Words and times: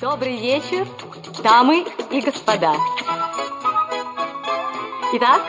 Добрый 0.00 0.36
вечер, 0.36 0.86
дамы 1.42 1.84
и 2.12 2.20
господа. 2.20 2.72
Итак, 5.14 5.42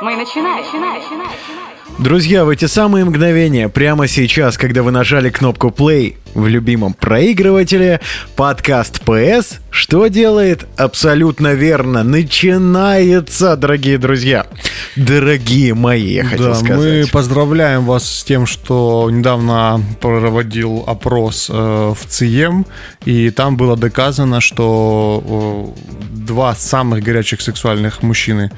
мы 0.00 0.16
начинаем. 0.16 0.64
начинаем, 0.64 1.02
начинаем. 1.02 1.71
Друзья, 1.98 2.44
в 2.44 2.48
эти 2.48 2.64
самые 2.64 3.04
мгновения, 3.04 3.68
прямо 3.68 4.08
сейчас, 4.08 4.56
когда 4.56 4.82
вы 4.82 4.90
нажали 4.90 5.30
кнопку 5.30 5.68
play 5.68 6.16
в 6.34 6.46
любимом 6.46 6.94
проигрывателе, 6.94 8.00
подкаст 8.34 9.02
PS 9.04 9.58
что 9.72 10.06
делает? 10.08 10.66
Абсолютно 10.76 11.54
верно. 11.54 12.02
Начинается, 12.02 13.56
дорогие 13.56 13.96
друзья. 13.96 14.46
Дорогие 14.96 15.72
мои, 15.72 16.12
я 16.12 16.24
хотел 16.24 16.48
да, 16.48 16.54
сказать. 16.54 17.06
Мы 17.06 17.10
поздравляем 17.10 17.86
вас 17.86 18.08
с 18.08 18.22
тем, 18.22 18.46
что 18.46 19.08
недавно 19.10 19.82
проводил 20.00 20.84
опрос 20.86 21.48
э, 21.50 21.54
в 21.54 22.06
ЦИЕМ, 22.06 22.66
и 23.06 23.30
там 23.30 23.56
было 23.56 23.76
доказано, 23.76 24.42
что 24.42 25.74
э, 25.74 26.18
два 26.18 26.54
самых 26.54 27.02
горячих 27.02 27.40
сексуальных 27.40 28.02
мужчины 28.02 28.52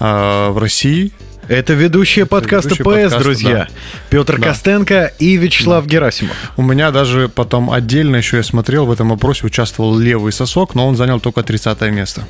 э, 0.00 0.48
в 0.48 0.58
России 0.58 1.12
это 1.48 1.72
ведущие 1.74 2.26
подкаста 2.26 2.70
ведущие 2.70 2.84
ПС, 2.84 2.92
подкаста, 3.02 3.18
друзья. 3.22 3.50
да. 3.54 3.68
Петр 4.10 4.38
Да. 4.38 4.48
Костенко 4.48 5.12
и 5.18 5.36
Вячеслав 5.36 5.86
Герасимов. 5.86 6.36
У 6.56 6.62
меня 6.62 6.90
даже 6.90 7.28
потом 7.28 7.70
отдельно 7.70 8.16
еще 8.16 8.38
я 8.38 8.42
смотрел, 8.42 8.86
в 8.86 8.92
этом 8.92 9.12
опросе 9.12 9.46
участвовал 9.46 9.98
левый 9.98 10.32
сосок, 10.32 10.74
но 10.74 10.86
он 10.86 10.96
занял 10.96 11.20
только 11.20 11.42
30 11.42 11.80
место. 11.90 12.24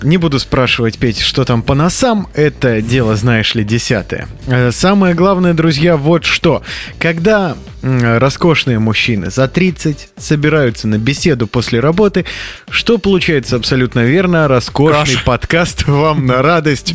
Не 0.00 0.16
буду 0.16 0.38
спрашивать, 0.38 0.96
Петь, 0.96 1.18
что 1.20 1.44
там 1.44 1.60
по 1.62 1.74
носам, 1.74 2.28
это 2.34 2.80
дело, 2.80 3.16
знаешь 3.16 3.56
ли, 3.56 3.64
десятое. 3.64 4.28
Э, 4.46 4.70
Самое 4.70 5.12
главное, 5.14 5.54
друзья, 5.54 5.96
вот 5.96 6.24
что. 6.24 6.62
Когда 7.00 7.56
роскошные 7.82 8.78
мужчины 8.78 9.30
за 9.30 9.48
30 9.48 10.10
собираются 10.16 10.86
на 10.86 10.98
беседу 10.98 11.48
после 11.48 11.80
работы, 11.80 12.26
что 12.70 12.98
получается 12.98 13.56
абсолютно 13.56 14.00
верно, 14.00 14.46
роскошный 14.46 15.14
Каша. 15.14 15.24
подкаст 15.24 15.88
вам 15.88 16.26
на 16.26 16.42
радость. 16.42 16.94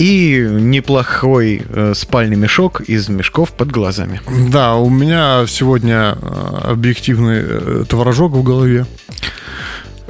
И 0.00 0.46
неплохой 0.48 1.62
э, 1.68 1.92
спальный 1.94 2.36
мешок 2.36 2.80
из 2.80 3.10
мешков 3.10 3.52
под 3.52 3.70
глазами. 3.70 4.22
Да, 4.50 4.76
у 4.76 4.88
меня 4.88 5.44
сегодня 5.46 6.16
э, 6.18 6.70
объективный 6.70 7.42
э, 7.42 7.84
творожок 7.86 8.32
в 8.32 8.42
голове. 8.42 8.86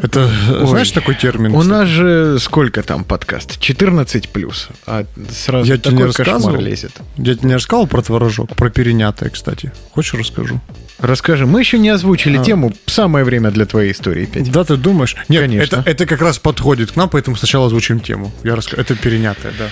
Это, 0.02 0.30
э, 0.48 0.66
знаешь 0.66 0.90
такой 0.90 1.14
термин? 1.14 1.52
У 1.54 1.60
кстати? 1.60 1.70
нас 1.70 1.88
же 1.88 2.38
сколько 2.40 2.82
там 2.82 3.04
подкаст? 3.04 3.60
14 3.60 4.28
плюс. 4.30 4.68
А 4.86 5.04
сразу 5.30 5.70
Я 5.70 5.76
тебе 5.78 5.92
не 5.92 5.98
такой 5.98 6.06
рассказывал? 6.06 6.60
лезет. 6.60 6.92
Я 7.16 7.34
тебе 7.34 7.48
не 7.48 7.54
рассказывал 7.54 7.86
про 7.86 8.02
творожок, 8.02 8.54
про 8.56 8.70
перенятое, 8.70 9.30
кстати. 9.30 9.72
Хочешь 9.92 10.14
расскажу? 10.14 10.60
Расскажи, 10.98 11.46
мы 11.46 11.60
еще 11.60 11.78
не 11.78 11.88
озвучили 11.90 12.38
А. 12.38 12.44
тему. 12.44 12.72
Самое 12.86 13.24
время 13.24 13.50
для 13.50 13.64
твоей 13.66 13.92
истории, 13.92 14.26
Петь. 14.26 14.50
Да, 14.52 14.64
ты 14.64 14.76
думаешь? 14.76 15.16
Нет, 15.28 15.42
Конечно. 15.42 15.76
Это, 15.76 15.90
это 15.90 16.06
как 16.06 16.20
раз 16.22 16.38
подходит 16.38 16.92
к 16.92 16.96
нам, 16.96 17.08
поэтому 17.08 17.36
сначала 17.36 17.66
озвучим 17.66 18.00
тему. 18.00 18.32
Я 18.44 18.56
раска... 18.56 18.80
Это 18.80 18.94
перенятое, 18.96 19.52
да. 19.58 19.68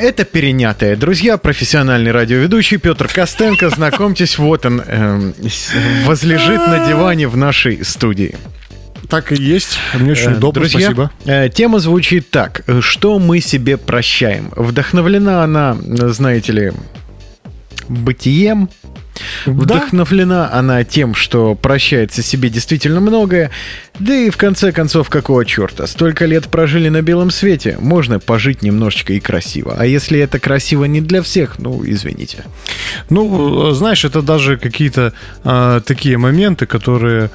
Это 0.00 0.24
перенятое. 0.24 0.94
Друзья, 0.94 1.38
профессиональный 1.38 2.12
радиоведущий 2.12 2.76
Петр 2.78 3.08
Костенко. 3.08 3.70
Знакомьтесь, 3.70 4.38
вот 4.38 4.64
он 4.64 4.80
эм, 4.86 5.34
возлежит 6.04 6.68
на 6.68 6.86
диване 6.86 7.26
в 7.26 7.36
нашей 7.36 7.84
студии. 7.84 8.36
Так 9.08 9.32
и 9.32 9.36
есть. 9.36 9.78
Мне 9.94 10.12
очень 10.12 10.32
Э, 10.32 10.36
удобно, 10.36 10.60
Друзья, 10.62 10.80
спасибо. 10.80 11.10
э, 11.24 11.48
тема 11.48 11.78
звучит 11.78 12.30
так. 12.30 12.62
Что 12.80 13.18
мы 13.18 13.40
себе 13.40 13.76
прощаем? 13.76 14.50
Вдохновлена 14.56 15.44
она, 15.44 15.76
знаете 15.80 16.52
ли, 16.52 16.72
бытием, 17.88 18.68
Вдохновлена 19.46 20.52
она 20.52 20.84
тем, 20.84 21.14
что 21.14 21.54
прощается 21.54 22.22
себе 22.22 22.50
действительно 22.50 23.00
многое, 23.00 23.50
да 23.98 24.14
и 24.14 24.28
в 24.28 24.36
конце 24.36 24.72
концов, 24.72 25.08
какого 25.08 25.46
черта, 25.46 25.86
столько 25.86 26.26
лет 26.26 26.48
прожили 26.48 26.90
на 26.90 27.00
белом 27.00 27.30
свете, 27.30 27.76
можно 27.80 28.18
пожить 28.18 28.62
немножечко 28.62 29.14
и 29.14 29.20
красиво. 29.20 29.74
А 29.78 29.86
если 29.86 30.18
это 30.20 30.38
красиво 30.38 30.84
не 30.84 31.00
для 31.00 31.22
всех, 31.22 31.58
ну, 31.58 31.82
извините. 31.84 32.44
Ну, 33.08 33.70
э, 33.70 33.74
знаешь, 33.74 34.04
это 34.04 34.20
даже 34.20 34.58
какие-то 34.58 35.14
э, 35.44 35.80
такие 35.86 36.18
моменты, 36.18 36.66
которые 36.66 37.30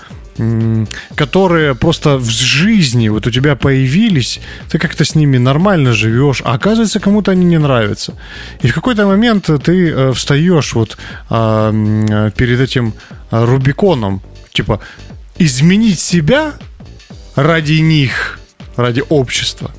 которые 1.15 1.75
просто 1.75 2.17
в 2.17 2.29
жизни 2.29 3.09
вот 3.09 3.27
у 3.27 3.31
тебя 3.31 3.55
появились, 3.55 4.39
ты 4.69 4.79
как-то 4.79 5.03
с 5.03 5.15
ними 5.15 5.37
нормально 5.37 5.93
живешь, 5.93 6.41
а 6.45 6.53
оказывается, 6.53 6.99
кому-то 6.99 7.31
они 7.31 7.45
не 7.45 7.57
нравятся. 7.57 8.13
И 8.61 8.67
в 8.67 8.73
какой-то 8.73 9.05
момент 9.05 9.49
ты 9.63 9.89
э, 9.89 10.13
встаешь 10.13 10.73
вот 10.73 10.97
а, 11.29 11.71
э, 11.71 12.31
перед 12.35 12.59
этим 12.59 12.93
э, 13.31 13.45
Рубиконом, 13.45 14.21
типа, 14.51 14.79
изменить 15.37 15.99
себя 15.99 16.53
ради 17.35 17.81
них, 17.81 18.39
ради 18.75 19.03
общества. 19.09 19.71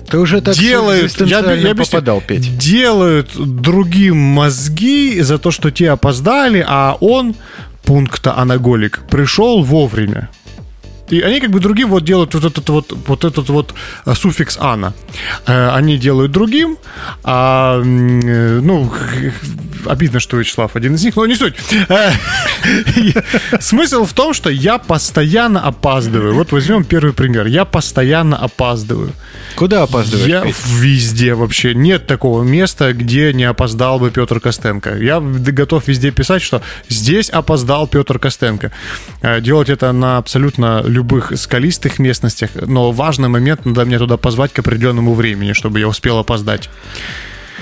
Ты 0.10 0.18
уже 0.18 0.42
так 0.42 0.56
делают, 0.56 1.20
я, 1.22 1.40
я 1.40 1.40
объясню. 1.72 1.76
попадал, 1.76 2.22
Петь. 2.26 2.58
делают 2.58 3.30
другим 3.36 4.18
мозги 4.18 5.22
за 5.22 5.38
то, 5.38 5.52
что 5.52 5.72
те 5.72 5.92
опоздали, 5.92 6.66
а 6.68 6.98
он, 7.00 7.36
пункта 7.84 8.38
анаголик, 8.38 9.02
пришел 9.10 9.64
вовремя. 9.64 10.30
И 11.10 11.22
они 11.22 11.40
как 11.40 11.50
бы 11.52 11.60
другим 11.60 11.90
вот 11.90 12.04
делают 12.04 12.34
вот 12.34 12.46
этот 12.46 12.70
вот, 12.70 12.94
вот 13.08 13.26
этот 13.26 13.50
вот 13.50 13.74
э, 14.06 14.14
суффикс 14.14 14.58
«ана». 14.60 14.94
Э, 15.48 15.70
Они 15.70 15.98
делают 15.98 16.32
другим, 16.32 16.78
а, 17.24 17.82
э, 17.82 18.60
ну, 18.62 18.92
обидно, 19.86 20.20
что 20.20 20.38
Вячеслав 20.38 20.76
один 20.76 20.96
из 20.96 21.04
них, 21.04 21.16
но 21.16 21.26
не 21.26 21.36
суть. 21.36 21.56
Э, 21.90 22.12
Смысл 23.60 24.06
в 24.06 24.14
том, 24.14 24.34
что 24.34 24.50
я 24.50 24.78
постоянно 24.78 25.62
опаздываю. 25.62 26.34
Вот 26.34 26.52
возьмем 26.52 26.84
первый 26.84 27.14
пример. 27.14 27.48
Я 27.48 27.66
постоянно 27.66 28.38
опаздываю. 28.38 29.12
Куда 29.56 29.84
опаздываешь, 29.84 30.28
Я 30.28 30.46
везде 30.80 31.34
вообще. 31.34 31.74
Нет 31.74 32.08
такого 32.08 32.44
места, 32.44 32.94
где 32.94 33.34
не 33.34 33.44
опоздал 33.46 34.00
бы 34.00 34.12
Петр 34.12 34.40
Костенко. 34.40 34.98
Я 34.98 35.20
готов 35.20 35.88
везде 35.88 36.12
писать, 36.12 36.42
что 36.42 36.62
здесь 36.88 37.30
опоздал 37.30 37.88
Петр 37.88 38.20
Костенко. 38.20 38.72
Делать 39.42 39.70
это 39.70 39.92
на 39.92 40.18
абсолютно 40.18 40.84
любых 41.00 41.32
скалистых 41.36 42.00
местностях, 42.00 42.50
но 42.56 42.92
важный 42.92 43.30
момент, 43.30 43.66
надо 43.66 43.86
мне 43.86 43.98
туда 43.98 44.18
позвать 44.18 44.54
к 44.54 44.60
определенному 44.60 45.14
времени, 45.14 45.54
чтобы 45.54 45.80
я 45.80 45.88
успел 45.88 46.18
опоздать. 46.18 46.70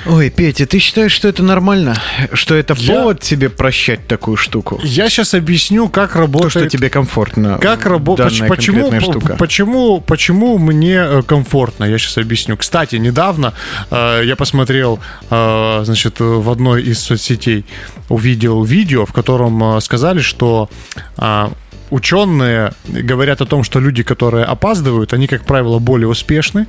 Ой, 0.06 0.30
Петя, 0.30 0.66
ты 0.66 0.80
считаешь, 0.80 1.12
что 1.12 1.28
это 1.28 1.44
нормально? 1.44 1.96
Что 2.34 2.56
это 2.56 2.76
Я- 2.78 2.94
повод 2.94 3.20
тебе 3.20 3.50
прощать 3.50 4.08
такую 4.08 4.38
штуку? 4.38 4.80
Я 4.84 5.10
сейчас 5.10 5.34
объясню, 5.34 5.90
как 5.90 6.14
То, 6.14 6.20
работает... 6.20 6.52
что 6.52 6.70
тебе 6.70 6.90
комфортно. 6.90 7.58
Как 7.62 7.86
работает? 7.86 8.48
Почему, 8.48 9.00
штука. 9.02 9.36
почему, 9.36 10.00
почему 10.00 10.58
мне 10.60 10.96
э, 10.96 11.22
комфортно? 11.24 11.84
Я 11.84 11.98
сейчас 11.98 12.18
объясню. 12.18 12.56
Кстати, 12.56 12.96
недавно 12.96 13.54
э, 13.92 14.22
я 14.24 14.36
посмотрел, 14.36 15.00
э, 15.30 15.82
значит, 15.84 16.20
в 16.20 16.50
одной 16.50 16.84
из 16.84 17.00
соцсетей 17.00 17.66
увидел 18.08 18.64
видео, 18.64 19.06
в 19.06 19.12
котором 19.12 19.78
э, 19.78 19.82
сказали, 19.82 20.22
что 20.22 20.70
э, 21.18 21.48
ученые 21.90 22.74
говорят 22.88 23.42
о 23.42 23.46
том, 23.46 23.64
что 23.64 23.80
люди, 23.80 24.04
которые 24.04 24.46
опаздывают, 24.46 25.14
они, 25.14 25.28
как 25.28 25.46
правило, 25.46 25.80
более 25.80 26.08
успешны, 26.08 26.68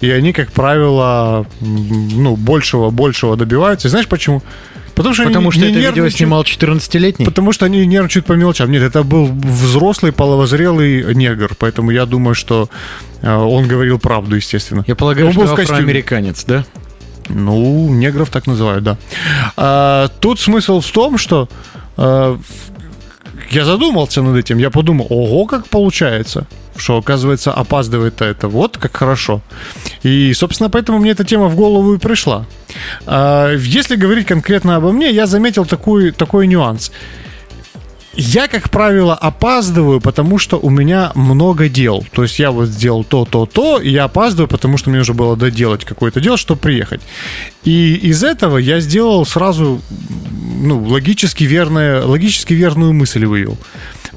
и 0.00 0.10
они, 0.10 0.32
как 0.32 0.52
правило, 0.52 1.46
ну, 1.60 2.36
большего, 2.36 2.90
большего 2.90 3.36
добиваются. 3.36 3.88
И 3.88 3.90
знаешь 3.90 4.06
почему? 4.06 4.42
Потому 4.94 5.14
что 5.14 5.24
Потому 5.24 5.50
они 5.50 5.58
что 5.58 5.70
не 5.70 5.80
это 5.82 5.90
видео 5.90 6.08
снимал 6.08 6.42
14-летний? 6.42 7.26
Потому 7.26 7.52
что 7.52 7.66
они 7.66 7.84
нервничают 7.86 8.24
по 8.24 8.32
мелочам. 8.32 8.70
Нет, 8.70 8.82
это 8.82 9.02
был 9.02 9.26
взрослый, 9.26 10.10
половозрелый 10.10 11.14
негр, 11.14 11.54
поэтому 11.58 11.90
я 11.90 12.06
думаю, 12.06 12.34
что 12.34 12.70
э, 13.20 13.30
он 13.30 13.68
говорил 13.68 13.98
правду, 13.98 14.36
естественно. 14.36 14.84
Я 14.86 14.96
полагаю, 14.96 15.28
Он 15.28 15.34
был 15.34 15.44
что 15.44 15.52
в 15.52 15.56
костюме. 15.56 15.80
афроамериканец, 15.80 16.44
да? 16.44 16.64
Ну, 17.28 17.90
негров 17.90 18.30
так 18.30 18.46
называют, 18.46 18.84
да. 18.84 18.96
А, 19.56 20.08
тут 20.20 20.40
смысл 20.40 20.80
в 20.80 20.90
том, 20.90 21.18
что 21.18 21.48
э, 21.98 22.38
я 23.50 23.64
задумался 23.64 24.22
над 24.22 24.36
этим, 24.36 24.58
я 24.58 24.70
подумал, 24.70 25.06
ого, 25.10 25.46
как 25.46 25.68
получается, 25.68 26.46
что, 26.76 26.98
оказывается, 26.98 27.52
опаздывает 27.52 28.20
это 28.22 28.48
вот 28.48 28.76
как 28.78 28.96
хорошо. 28.96 29.40
И, 30.02 30.32
собственно, 30.34 30.70
поэтому 30.70 30.98
мне 30.98 31.10
эта 31.10 31.24
тема 31.24 31.48
в 31.48 31.56
голову 31.56 31.94
и 31.94 31.98
пришла. 31.98 32.46
А, 33.06 33.54
если 33.54 33.96
говорить 33.96 34.26
конкретно 34.26 34.76
обо 34.76 34.92
мне, 34.92 35.10
я 35.10 35.26
заметил 35.26 35.64
такой, 35.64 36.12
такой 36.12 36.46
нюанс. 36.46 36.92
Я, 38.16 38.48
как 38.48 38.70
правило, 38.70 39.14
опаздываю, 39.14 40.00
потому 40.00 40.38
что 40.38 40.58
у 40.58 40.70
меня 40.70 41.12
много 41.14 41.68
дел. 41.68 42.04
То 42.12 42.22
есть 42.22 42.38
я 42.38 42.50
вот 42.50 42.68
сделал 42.68 43.04
то, 43.04 43.26
то, 43.26 43.44
то, 43.44 43.78
и 43.78 43.90
я 43.90 44.04
опаздываю, 44.04 44.48
потому 44.48 44.78
что 44.78 44.88
мне 44.88 45.00
нужно 45.00 45.14
было 45.14 45.36
доделать 45.36 45.84
какое-то 45.84 46.20
дело, 46.20 46.38
чтобы 46.38 46.60
приехать. 46.60 47.02
И 47.64 47.94
из 47.94 48.24
этого 48.24 48.56
я 48.56 48.80
сделал 48.80 49.26
сразу 49.26 49.82
ну, 50.56 50.82
логически, 50.82 51.44
верное, 51.44 52.02
логически 52.02 52.54
верную 52.54 52.94
мысль 52.94 53.26
вывел. 53.26 53.58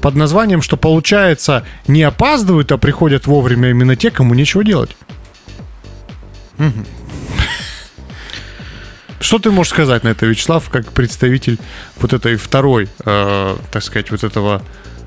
Под 0.00 0.14
названием, 0.14 0.62
что 0.62 0.78
получается, 0.78 1.64
не 1.86 2.02
опаздывают, 2.02 2.72
а 2.72 2.78
приходят 2.78 3.26
вовремя 3.26 3.68
именно 3.68 3.96
те, 3.96 4.10
кому 4.10 4.32
нечего 4.32 4.64
делать. 4.64 4.96
Что 9.20 9.38
ты 9.38 9.50
можешь 9.50 9.72
сказать 9.72 10.02
на 10.02 10.08
это, 10.08 10.26
Вячеслав, 10.26 10.68
как 10.70 10.92
представитель 10.92 11.58
вот 11.98 12.12
этой 12.12 12.36
второй, 12.36 12.88
э, 13.04 13.56
так 13.70 13.82
сказать, 13.82 14.10
вот 14.10 14.24
этого 14.24 14.62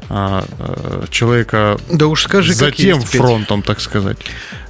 э, 0.08 0.42
э, 0.60 1.06
человека 1.10 1.80
Да 1.92 2.06
уж 2.06 2.24
скажи, 2.24 2.54
за 2.54 2.72
тем 2.72 3.00
есть, 3.00 3.18
фронтом, 3.18 3.64
так 3.64 3.82
сказать? 3.82 4.18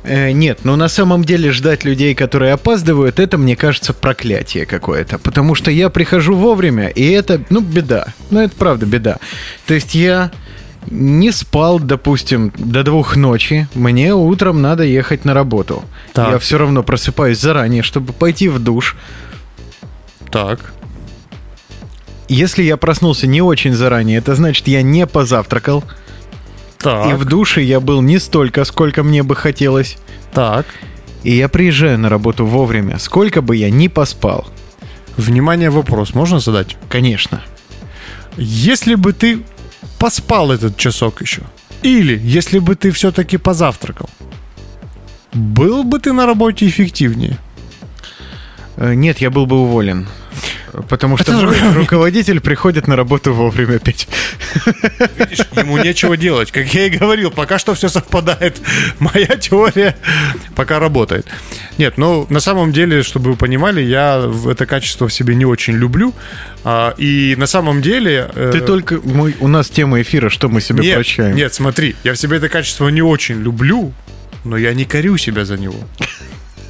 Э, 0.03 0.31
нет, 0.31 0.59
но 0.63 0.77
на 0.77 0.87
самом 0.87 1.25
деле 1.25 1.51
ждать 1.51 1.83
людей, 1.83 2.15
которые 2.15 2.53
опаздывают, 2.53 3.19
это, 3.19 3.37
мне 3.37 3.57
кажется, 3.57 3.93
проклятие 3.93 4.65
какое-то. 4.65 5.19
Потому 5.19 5.55
что 5.55 5.71
я 5.71 5.89
прихожу 5.89 6.35
вовремя, 6.35 6.87
и 6.87 7.05
это, 7.09 7.41
ну, 7.49 7.59
беда. 7.59 8.07
Ну, 8.29 8.39
это 8.39 8.55
правда 8.55 8.85
беда. 8.85 9.17
То 9.67 9.73
есть 9.73 9.93
я 9.93 10.31
не 10.89 11.31
спал, 11.31 11.79
допустим, 11.79 12.53
до 12.57 12.83
двух 12.83 13.15
ночи. 13.15 13.67
Мне 13.73 14.13
утром 14.13 14.61
надо 14.61 14.83
ехать 14.83 15.25
на 15.25 15.33
работу. 15.33 15.83
Так. 16.13 16.31
Я 16.31 16.39
все 16.39 16.57
равно 16.57 16.83
просыпаюсь 16.83 17.39
заранее, 17.39 17.83
чтобы 17.83 18.13
пойти 18.13 18.49
в 18.49 18.59
душ. 18.59 18.95
Так. 20.33 20.73
Если 22.27 22.63
я 22.63 22.75
проснулся 22.75 23.27
не 23.27 23.43
очень 23.43 23.73
заранее, 23.73 24.17
это 24.17 24.33
значит, 24.33 24.67
я 24.67 24.81
не 24.81 25.05
позавтракал. 25.05 25.83
Так. 26.79 27.11
И 27.11 27.13
в 27.13 27.25
душе 27.25 27.61
я 27.61 27.79
был 27.79 28.01
не 28.01 28.17
столько, 28.17 28.65
сколько 28.65 29.03
мне 29.03 29.21
бы 29.21 29.35
хотелось. 29.35 29.97
Так. 30.31 30.65
И 31.21 31.35
я 31.35 31.49
приезжаю 31.49 31.99
на 31.99 32.09
работу 32.09 32.47
вовремя, 32.47 32.97
сколько 32.97 33.43
бы 33.43 33.55
я 33.55 33.69
ни 33.69 33.87
поспал. 33.87 34.47
Внимание, 35.17 35.69
вопрос 35.69 36.15
можно 36.15 36.39
задать? 36.39 36.77
Конечно. 36.89 37.43
Если 38.35 38.95
бы 38.95 39.13
ты 39.13 39.43
поспал 39.99 40.51
этот 40.51 40.77
часок 40.77 41.21
еще, 41.21 41.43
или 41.83 42.17
если 42.17 42.57
бы 42.57 42.75
ты 42.75 42.89
все-таки 42.89 43.37
позавтракал, 43.37 44.09
был 45.31 45.83
бы 45.83 45.99
ты 45.99 46.11
на 46.11 46.25
работе 46.25 46.65
эффективнее? 46.65 47.37
Э, 48.77 48.95
Нет, 48.95 49.19
я 49.19 49.29
был 49.29 49.45
бы 49.45 49.59
уволен. 49.61 50.07
Потому 50.89 51.17
что 51.17 51.31
ру- 51.33 51.73
руководитель 51.73 52.39
приходит 52.39 52.87
на 52.87 52.95
работу 52.95 53.33
вовремя 53.33 53.75
опять. 53.77 54.07
Видишь, 55.17 55.45
ему 55.55 55.77
нечего 55.77 56.17
делать. 56.17 56.51
Как 56.51 56.73
я 56.73 56.87
и 56.87 56.89
говорил, 56.89 57.31
пока 57.31 57.59
что 57.59 57.73
все 57.73 57.89
совпадает. 57.89 58.59
Моя 58.99 59.27
теория 59.37 59.95
пока 60.55 60.79
работает. 60.79 61.27
Нет, 61.77 61.97
ну, 61.97 62.25
на 62.29 62.39
самом 62.39 62.71
деле, 62.71 63.03
чтобы 63.03 63.31
вы 63.31 63.35
понимали, 63.37 63.81
я 63.81 64.31
это 64.49 64.65
качество 64.65 65.07
в 65.07 65.13
себе 65.13 65.35
не 65.35 65.45
очень 65.45 65.73
люблю. 65.75 66.13
А, 66.63 66.93
И 66.97 67.35
на 67.37 67.45
самом 67.47 67.81
деле... 67.81 68.29
э, 68.33 68.49
Ты 68.53 68.61
только... 68.61 68.99
Мы, 69.03 69.35
у 69.39 69.47
нас 69.47 69.69
тема 69.69 70.01
эфира, 70.01 70.29
что 70.29 70.49
мы 70.49 70.61
себе 70.61 70.81
нет, 70.83 70.95
прощаем. 70.95 71.35
Нет, 71.35 71.53
смотри, 71.53 71.95
я 72.03 72.13
в 72.13 72.17
себе 72.17 72.37
это 72.37 72.49
качество 72.49 72.87
не 72.89 73.01
очень 73.01 73.41
люблю, 73.41 73.93
но 74.43 74.57
я 74.57 74.73
не 74.73 74.85
корю 74.85 75.17
себя 75.17 75.45
за 75.45 75.57
него. 75.57 75.75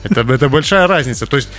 Это, 0.03 0.21
это 0.21 0.49
большая 0.49 0.87
разница. 0.87 1.25
То 1.25 1.37
есть 1.37 1.49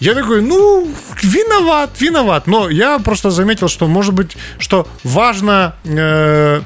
я 0.00 0.14
такой, 0.14 0.40
ну, 0.40 0.88
виноват, 1.22 2.00
виноват. 2.00 2.46
Но 2.46 2.70
я 2.70 2.98
просто 2.98 3.30
заметил, 3.30 3.68
что, 3.68 3.86
может 3.86 4.14
быть, 4.14 4.36
что 4.58 4.88
важно, 5.04 5.74
э, 5.84 6.62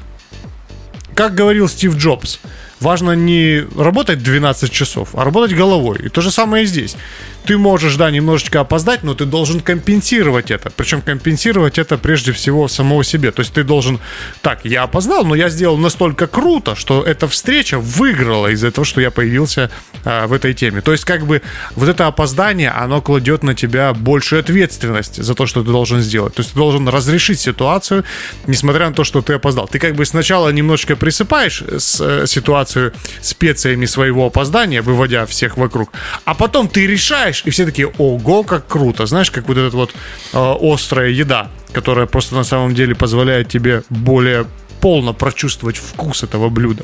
как 1.13 1.35
говорил 1.35 1.67
Стив 1.67 1.95
Джобс, 1.97 2.39
важно 2.79 3.11
не 3.11 3.65
работать 3.77 4.23
12 4.23 4.71
часов, 4.71 5.09
а 5.13 5.25
работать 5.25 5.55
головой. 5.55 5.99
И 6.05 6.09
то 6.09 6.21
же 6.21 6.31
самое 6.31 6.63
и 6.63 6.67
здесь. 6.67 6.95
Ты 7.45 7.57
можешь, 7.57 7.95
да, 7.95 8.09
немножечко 8.11 8.61
опоздать, 8.61 9.03
но 9.03 9.13
ты 9.13 9.25
должен 9.25 9.59
компенсировать 9.59 10.51
это. 10.51 10.71
Причем 10.71 11.01
компенсировать 11.01 11.77
это 11.77 11.97
прежде 11.97 12.31
всего 12.31 12.67
самого 12.67 13.03
себе. 13.03 13.31
То 13.31 13.41
есть 13.41 13.53
ты 13.53 13.63
должен, 13.63 13.99
так, 14.41 14.65
я 14.65 14.83
опоздал, 14.83 15.25
но 15.25 15.35
я 15.35 15.49
сделал 15.49 15.77
настолько 15.77 16.27
круто, 16.27 16.75
что 16.75 17.03
эта 17.03 17.27
встреча 17.27 17.79
выиграла 17.79 18.47
из-за 18.47 18.71
того, 18.71 18.85
что 18.85 19.01
я 19.01 19.11
появился 19.11 19.69
а, 20.03 20.27
в 20.27 20.33
этой 20.33 20.53
теме. 20.53 20.81
То 20.81 20.91
есть 20.91 21.05
как 21.05 21.25
бы 21.25 21.41
вот 21.75 21.89
это 21.89 22.07
опоздание, 22.07 22.69
оно 22.69 23.01
кладет 23.01 23.43
на 23.43 23.55
тебя 23.55 23.93
большую 23.93 24.39
ответственность 24.39 25.21
за 25.21 25.35
то, 25.35 25.45
что 25.45 25.63
ты 25.63 25.71
должен 25.71 26.01
сделать. 26.01 26.35
То 26.35 26.41
есть 26.41 26.53
ты 26.53 26.57
должен 26.57 26.87
разрешить 26.87 27.39
ситуацию, 27.39 28.03
несмотря 28.47 28.89
на 28.89 28.93
то, 28.93 29.03
что 29.03 29.21
ты 29.21 29.33
опоздал. 29.33 29.67
Ты 29.67 29.79
как 29.79 29.95
бы 29.95 30.05
сначала 30.05 30.49
немножечко 30.49 30.95
присыпаешь 30.95 31.61
с, 31.61 32.01
э, 32.01 32.27
ситуацию 32.27 32.93
специями 33.21 33.85
своего 33.85 34.27
опоздания, 34.27 34.81
выводя 34.81 35.25
всех 35.25 35.57
вокруг, 35.57 35.91
а 36.25 36.33
потом 36.33 36.67
ты 36.67 36.87
решаешь, 36.87 37.34
и 37.45 37.49
все 37.49 37.65
такие, 37.65 37.87
ого, 37.97 38.43
как 38.43 38.67
круто. 38.67 39.05
Знаешь, 39.05 39.31
как 39.31 39.47
вот 39.47 39.57
эта 39.57 39.75
вот 39.75 39.93
э, 40.33 40.55
острая 40.61 41.09
еда, 41.09 41.49
которая 41.71 42.05
просто 42.05 42.35
на 42.35 42.43
самом 42.43 42.75
деле 42.75 42.95
позволяет 42.95 43.49
тебе 43.49 43.83
более 43.89 44.45
полно 44.81 45.13
прочувствовать 45.13 45.77
вкус 45.77 46.23
этого 46.23 46.49
блюда. 46.49 46.83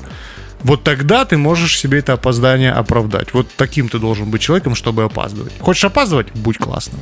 Вот 0.63 0.83
тогда 0.83 1.25
ты 1.25 1.37
можешь 1.37 1.79
себе 1.79 1.99
это 1.99 2.13
опоздание 2.13 2.71
оправдать. 2.71 3.33
Вот 3.33 3.47
таким 3.57 3.89
ты 3.89 3.99
должен 3.99 4.29
быть 4.29 4.41
человеком, 4.41 4.75
чтобы 4.75 5.03
опаздывать. 5.03 5.53
Хочешь 5.59 5.85
опаздывать? 5.85 6.27
Будь 6.33 6.57
классным. 6.57 6.99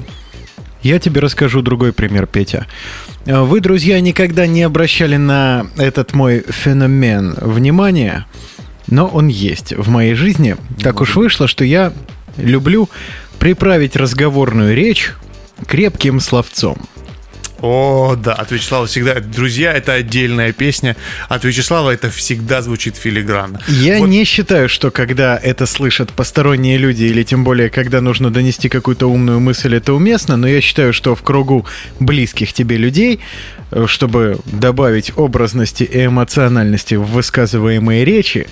Я 0.82 0.98
тебе 1.00 1.20
расскажу 1.20 1.62
другой 1.62 1.92
пример, 1.92 2.26
Петя. 2.26 2.66
Э, 3.26 3.42
Вы, 3.42 3.60
друзья, 3.60 4.00
никогда 4.00 4.48
не 4.48 4.64
обращали 4.64 5.18
на 5.18 5.68
этот 5.78 6.14
мой 6.14 6.44
феномен 6.48 7.36
внимания, 7.42 8.26
но 8.88 9.08
он 9.08 9.28
есть 9.28 9.74
в 9.74 9.90
моей 9.90 10.14
жизни. 10.14 10.56
Так 10.82 11.02
уж 11.02 11.16
вышло, 11.16 11.48
что 11.48 11.66
я 11.66 11.92
люблю 12.38 12.90
приправить 13.40 13.96
разговорную 13.96 14.76
речь 14.76 15.12
крепким 15.68 16.20
словцом. 16.20 16.78
О, 17.62 18.16
да, 18.16 18.36
от 18.36 18.52
Вячеслава 18.52 18.88
всегда. 18.88 19.20
Друзья, 19.20 19.74
это 19.74 19.92
отдельная 19.94 20.54
песня. 20.54 20.96
От 21.28 21.44
Вячеслава 21.44 21.90
это 21.92 22.10
всегда 22.10 22.62
звучит 22.62 22.96
филигранно. 22.96 23.60
Я 23.68 24.00
Вот- 24.00 24.08
не 24.08 24.24
считаю, 24.24 24.70
что 24.70 24.92
когда 24.92 25.38
это 25.38 25.66
слышат 25.66 26.14
посторонние 26.14 26.78
люди, 26.78 27.04
или 27.04 27.24
тем 27.24 27.44
более, 27.44 27.70
когда 27.70 28.00
нужно 28.00 28.32
донести 28.32 28.70
какую-то 28.70 29.08
умную 29.08 29.42
мысль, 29.42 29.76
это 29.76 29.94
уместно, 29.94 30.38
но 30.38 30.48
я 30.48 30.62
считаю, 30.62 30.94
что 30.94 31.16
в 31.16 31.22
кругу 31.22 31.66
близких 32.00 32.54
тебе 32.54 32.78
людей, 32.78 33.20
э, 33.72 33.86
чтобы 33.88 34.40
добавить 34.46 35.12
образности 35.18 35.84
и 35.84 36.06
эмоциональности 36.06 36.96
в 36.96 37.08
высказываемые 37.08 38.06
речи, 38.06 38.48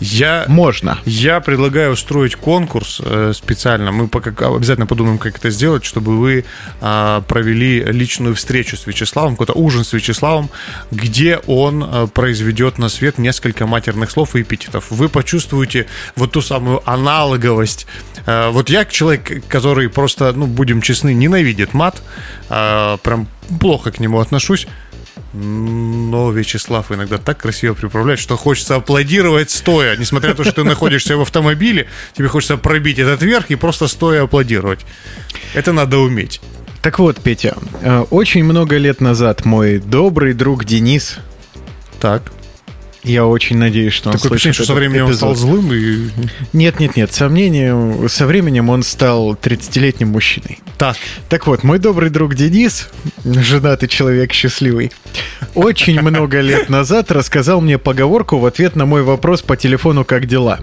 Я 0.00 0.44
можно. 0.48 0.98
Я 1.04 1.40
предлагаю 1.40 1.92
устроить 1.92 2.36
конкурс 2.36 3.00
э, 3.04 3.32
специально. 3.34 3.90
Мы 3.90 4.08
пока 4.08 4.30
обязательно 4.30 4.86
подумаем, 4.86 5.18
как 5.18 5.36
это 5.38 5.50
сделать, 5.50 5.84
чтобы 5.84 6.18
вы 6.18 6.44
а, 6.80 7.22
провели 7.22 7.82
личную 7.82 8.34
встречу 8.34 8.76
с 8.76 8.86
Вячеславом, 8.86 9.32
какой-то 9.32 9.54
ужин 9.54 9.84
с 9.84 9.92
Вячеславом, 9.92 10.50
где 10.92 11.38
он 11.46 11.82
э, 11.82 12.06
произведет 12.06 12.78
на 12.78 12.88
свет 12.88 13.18
несколько 13.18 13.66
матерных 13.66 14.10
слов 14.10 14.36
и 14.36 14.42
эпитетов. 14.42 14.86
Вы 14.90 15.08
почувствуете 15.08 15.86
вот 16.14 16.32
ту 16.32 16.42
самую 16.42 16.88
аналоговость. 16.88 17.86
Э, 18.26 18.50
вот 18.50 18.70
я 18.70 18.84
человек, 18.84 19.46
который 19.48 19.88
просто, 19.88 20.32
ну, 20.32 20.46
будем 20.46 20.80
честны, 20.80 21.12
ненавидит 21.12 21.74
мат, 21.74 22.02
э, 22.50 22.98
прям 23.02 23.26
плохо 23.60 23.90
к 23.90 23.98
нему 23.98 24.20
отношусь. 24.20 24.68
Но 25.34 26.30
Вячеслав 26.30 26.90
иногда 26.90 27.18
так 27.18 27.38
красиво 27.38 27.74
приправляет, 27.74 28.18
что 28.18 28.36
хочется 28.36 28.76
аплодировать 28.76 29.50
стоя. 29.50 29.96
Несмотря 29.96 30.30
на 30.30 30.36
то, 30.36 30.44
что 30.44 30.52
ты 30.52 30.64
находишься 30.64 31.16
в 31.16 31.20
автомобиле, 31.20 31.86
тебе 32.16 32.28
хочется 32.28 32.56
пробить 32.56 32.98
этот 32.98 33.22
верх 33.22 33.50
и 33.50 33.56
просто 33.56 33.88
стоя 33.88 34.22
аплодировать. 34.24 34.80
Это 35.54 35.72
надо 35.72 35.98
уметь. 35.98 36.40
Так 36.82 36.98
вот, 36.98 37.20
Петя, 37.20 37.56
э, 37.82 38.00
очень 38.10 38.44
много 38.44 38.76
лет 38.78 39.00
назад 39.00 39.44
мой 39.44 39.78
добрый 39.78 40.32
друг 40.32 40.64
Денис, 40.64 41.18
Так. 42.00 42.22
Я 43.04 43.24
очень 43.26 43.56
надеюсь, 43.58 43.92
что 43.92 44.10
он 44.10 44.16
Такое 44.16 44.30
слышит 44.30 44.54
что 44.54 44.64
со 44.64 44.74
временем 44.74 45.06
он 45.06 45.14
стал 45.14 45.32
эпизод. 45.32 45.48
злым 45.48 45.72
и... 45.72 46.08
Нет, 46.52 46.80
нет, 46.80 46.96
нет, 46.96 47.12
сомнению, 47.12 48.08
со 48.08 48.26
временем 48.26 48.68
он 48.70 48.82
стал 48.82 49.34
30-летним 49.34 50.08
мужчиной. 50.08 50.58
Так. 50.76 50.96
Так 51.28 51.46
вот, 51.46 51.62
мой 51.64 51.78
добрый 51.78 52.10
друг 52.10 52.34
Денис, 52.34 52.88
женатый 53.24 53.88
человек 53.88 54.32
счастливый, 54.32 54.92
очень 55.54 56.00
много 56.00 56.40
лет 56.40 56.68
назад 56.68 57.10
рассказал 57.12 57.60
мне 57.60 57.78
поговорку 57.78 58.38
в 58.38 58.46
ответ 58.46 58.76
на 58.76 58.86
мой 58.86 59.02
вопрос 59.02 59.42
по 59.42 59.56
телефону 59.56 60.04
«Как 60.04 60.26
дела?». 60.26 60.60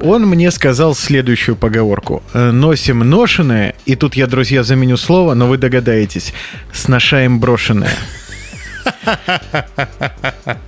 Он 0.00 0.26
мне 0.26 0.50
сказал 0.50 0.94
следующую 0.96 1.54
поговорку. 1.54 2.22
Э, 2.32 2.50
Носим 2.50 2.98
ношеное, 3.08 3.76
и 3.86 3.94
тут 3.94 4.16
я, 4.16 4.26
друзья, 4.26 4.64
заменю 4.64 4.96
слово, 4.96 5.34
но 5.34 5.46
вы 5.46 5.56
догадаетесь. 5.56 6.32
Сношаем 6.72 7.38
брошенное. 7.38 7.96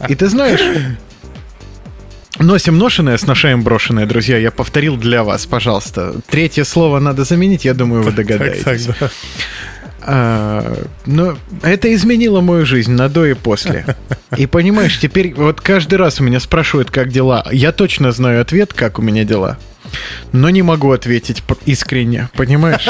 И 0.08 0.14
ты 0.14 0.28
знаешь, 0.28 0.60
Носим 2.38 2.76
ношеное, 2.76 3.16
сношаем 3.16 3.62
брошенное, 3.62 4.04
друзья. 4.04 4.36
Я 4.36 4.50
повторил 4.50 4.96
для 4.98 5.24
вас, 5.24 5.46
пожалуйста. 5.46 6.16
Третье 6.28 6.64
слово 6.64 6.98
надо 6.98 7.24
заменить, 7.24 7.64
я 7.64 7.72
думаю, 7.72 8.02
вы 8.02 8.12
догадаетесь. 8.12 8.62
Так, 8.64 8.78
так, 8.78 8.96
да. 9.00 9.10
А, 10.08 10.84
но 11.06 11.36
это 11.62 11.92
изменило 11.94 12.40
мою 12.40 12.66
жизнь 12.66 12.92
на 12.92 13.08
до 13.08 13.26
и 13.26 13.34
после. 13.34 13.96
И 14.36 14.46
понимаешь, 14.46 14.98
теперь 15.00 15.34
вот 15.34 15.60
каждый 15.60 15.96
раз 15.96 16.20
у 16.20 16.24
меня 16.24 16.38
спрашивают, 16.38 16.90
как 16.90 17.08
дела. 17.10 17.44
Я 17.50 17.72
точно 17.72 18.12
знаю 18.12 18.42
ответ, 18.42 18.72
как 18.72 18.98
у 18.98 19.02
меня 19.02 19.24
дела. 19.24 19.58
Но 20.32 20.50
не 20.50 20.62
могу 20.62 20.92
ответить 20.92 21.42
искренне, 21.64 22.28
понимаешь? 22.36 22.86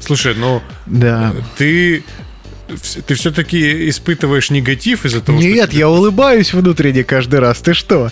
Слушай, 0.00 0.34
ну 0.34 0.60
Да. 0.86 1.32
ты 1.56 2.02
ты 3.06 3.14
все-таки 3.14 3.88
испытываешь 3.88 4.50
негатив 4.50 5.04
из-за 5.04 5.20
того, 5.20 5.38
Нет, 5.38 5.72
я 5.72 5.88
улыбаюсь 5.88 6.52
внутренне 6.52 7.04
каждый 7.04 7.40
раз. 7.40 7.58
Ты 7.58 7.74
что? 7.74 8.10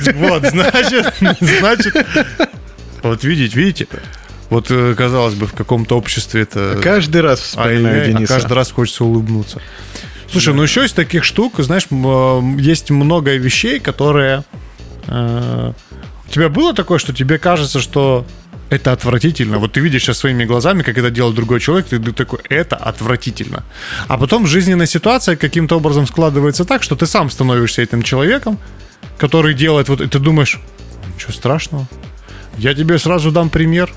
что... 0.00 0.12
Вот, 0.14 0.44
значит, 0.46 1.14
значит... 1.40 2.06
Вот 3.02 3.22
видите, 3.24 3.58
видите? 3.58 3.86
Вот, 4.50 4.70
э, 4.70 4.94
казалось 4.96 5.34
бы, 5.34 5.46
в 5.46 5.52
каком-то 5.52 5.96
обществе 5.96 6.42
это... 6.42 6.78
Каждый 6.82 7.22
раз 7.22 7.40
вспоминаю 7.40 8.02
а 8.02 8.06
Дениса. 8.06 8.34
каждый 8.34 8.52
раз 8.52 8.70
хочется 8.70 9.04
улыбнуться. 9.04 9.60
Слушай, 10.30 10.54
ну 10.54 10.62
еще 10.62 10.84
из 10.84 10.92
таких 10.92 11.24
штук, 11.24 11.54
знаешь, 11.58 11.86
э, 11.90 12.40
есть 12.58 12.90
много 12.90 13.34
вещей, 13.36 13.80
которые... 13.80 14.44
э, 15.06 15.72
У 16.28 16.30
тебя 16.30 16.48
было 16.48 16.74
такое, 16.74 16.98
что 16.98 17.12
тебе 17.12 17.38
кажется, 17.38 17.80
что 17.80 18.26
это 18.74 18.92
отвратительно. 18.92 19.58
Вот 19.58 19.72
ты 19.72 19.80
видишь 19.80 20.02
сейчас 20.02 20.18
своими 20.18 20.44
глазами, 20.44 20.82
как 20.82 20.98
это 20.98 21.10
делает 21.10 21.36
другой 21.36 21.60
человек, 21.60 21.86
ты 21.86 21.98
такой, 22.12 22.40
это 22.48 22.76
отвратительно. 22.76 23.62
А 24.08 24.18
потом 24.18 24.46
жизненная 24.46 24.86
ситуация 24.86 25.36
каким-то 25.36 25.76
образом 25.76 26.06
складывается 26.06 26.64
так, 26.64 26.82
что 26.82 26.96
ты 26.96 27.06
сам 27.06 27.30
становишься 27.30 27.82
этим 27.82 28.02
человеком, 28.02 28.58
который 29.18 29.54
делает 29.54 29.88
вот, 29.88 30.00
и 30.00 30.06
ты 30.06 30.18
думаешь, 30.18 30.60
ничего 31.14 31.32
страшного. 31.32 31.86
Я 32.58 32.74
тебе 32.74 32.98
сразу 32.98 33.30
дам 33.30 33.50
пример. 33.50 33.90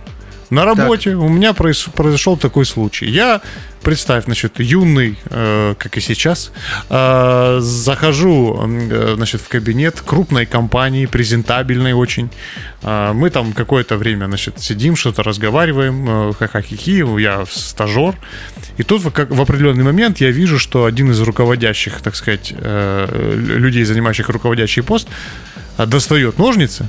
На 0.50 0.64
работе 0.64 1.16
у 1.16 1.28
меня 1.28 1.52
произ- 1.52 1.90
произошел 1.92 2.38
такой 2.38 2.66
случай. 2.66 3.06
Я, 3.06 3.42
представь, 3.84 4.26
значит, 4.26 4.60
юный, 4.60 5.18
э, 5.26 5.76
как 5.78 5.98
и 5.98 6.02
сейчас, 6.02 6.52
э, 6.90 7.58
захожу, 7.62 8.58
э, 8.66 9.14
значит, 9.18 9.42
в 9.42 9.50
кабинет 9.50 10.00
крупной 10.00 10.46
компании, 10.46 11.06
презентабельной 11.06 11.92
очень. 11.94 12.30
Э, 12.82 13.12
мы 13.14 13.30
там 13.30 13.52
какое-то 13.54 13.98
время, 13.98 14.28
значит, 14.28 14.60
сидим, 14.62 14.96
что-то 14.96 15.22
разговариваем, 15.24 16.30
э, 16.30 16.34
ха-ха-хи-хи, 16.40 17.04
я 17.22 17.46
стажер. 17.50 18.16
И 18.78 18.84
тут 18.84 19.04
в, 19.04 19.12
как, 19.12 19.30
в 19.32 19.42
определенный 19.42 19.84
момент 19.84 20.22
я 20.22 20.32
вижу, 20.32 20.60
что 20.60 20.86
один 20.86 21.12
из 21.12 21.20
руководящих, 21.20 22.02
так 22.02 22.16
сказать, 22.16 22.54
э, 22.58 23.34
людей, 23.60 23.84
занимающих 23.84 24.30
руководящий 24.30 24.82
пост, 24.82 25.10
э, 25.78 25.86
достает 25.86 26.38
ножницы, 26.40 26.88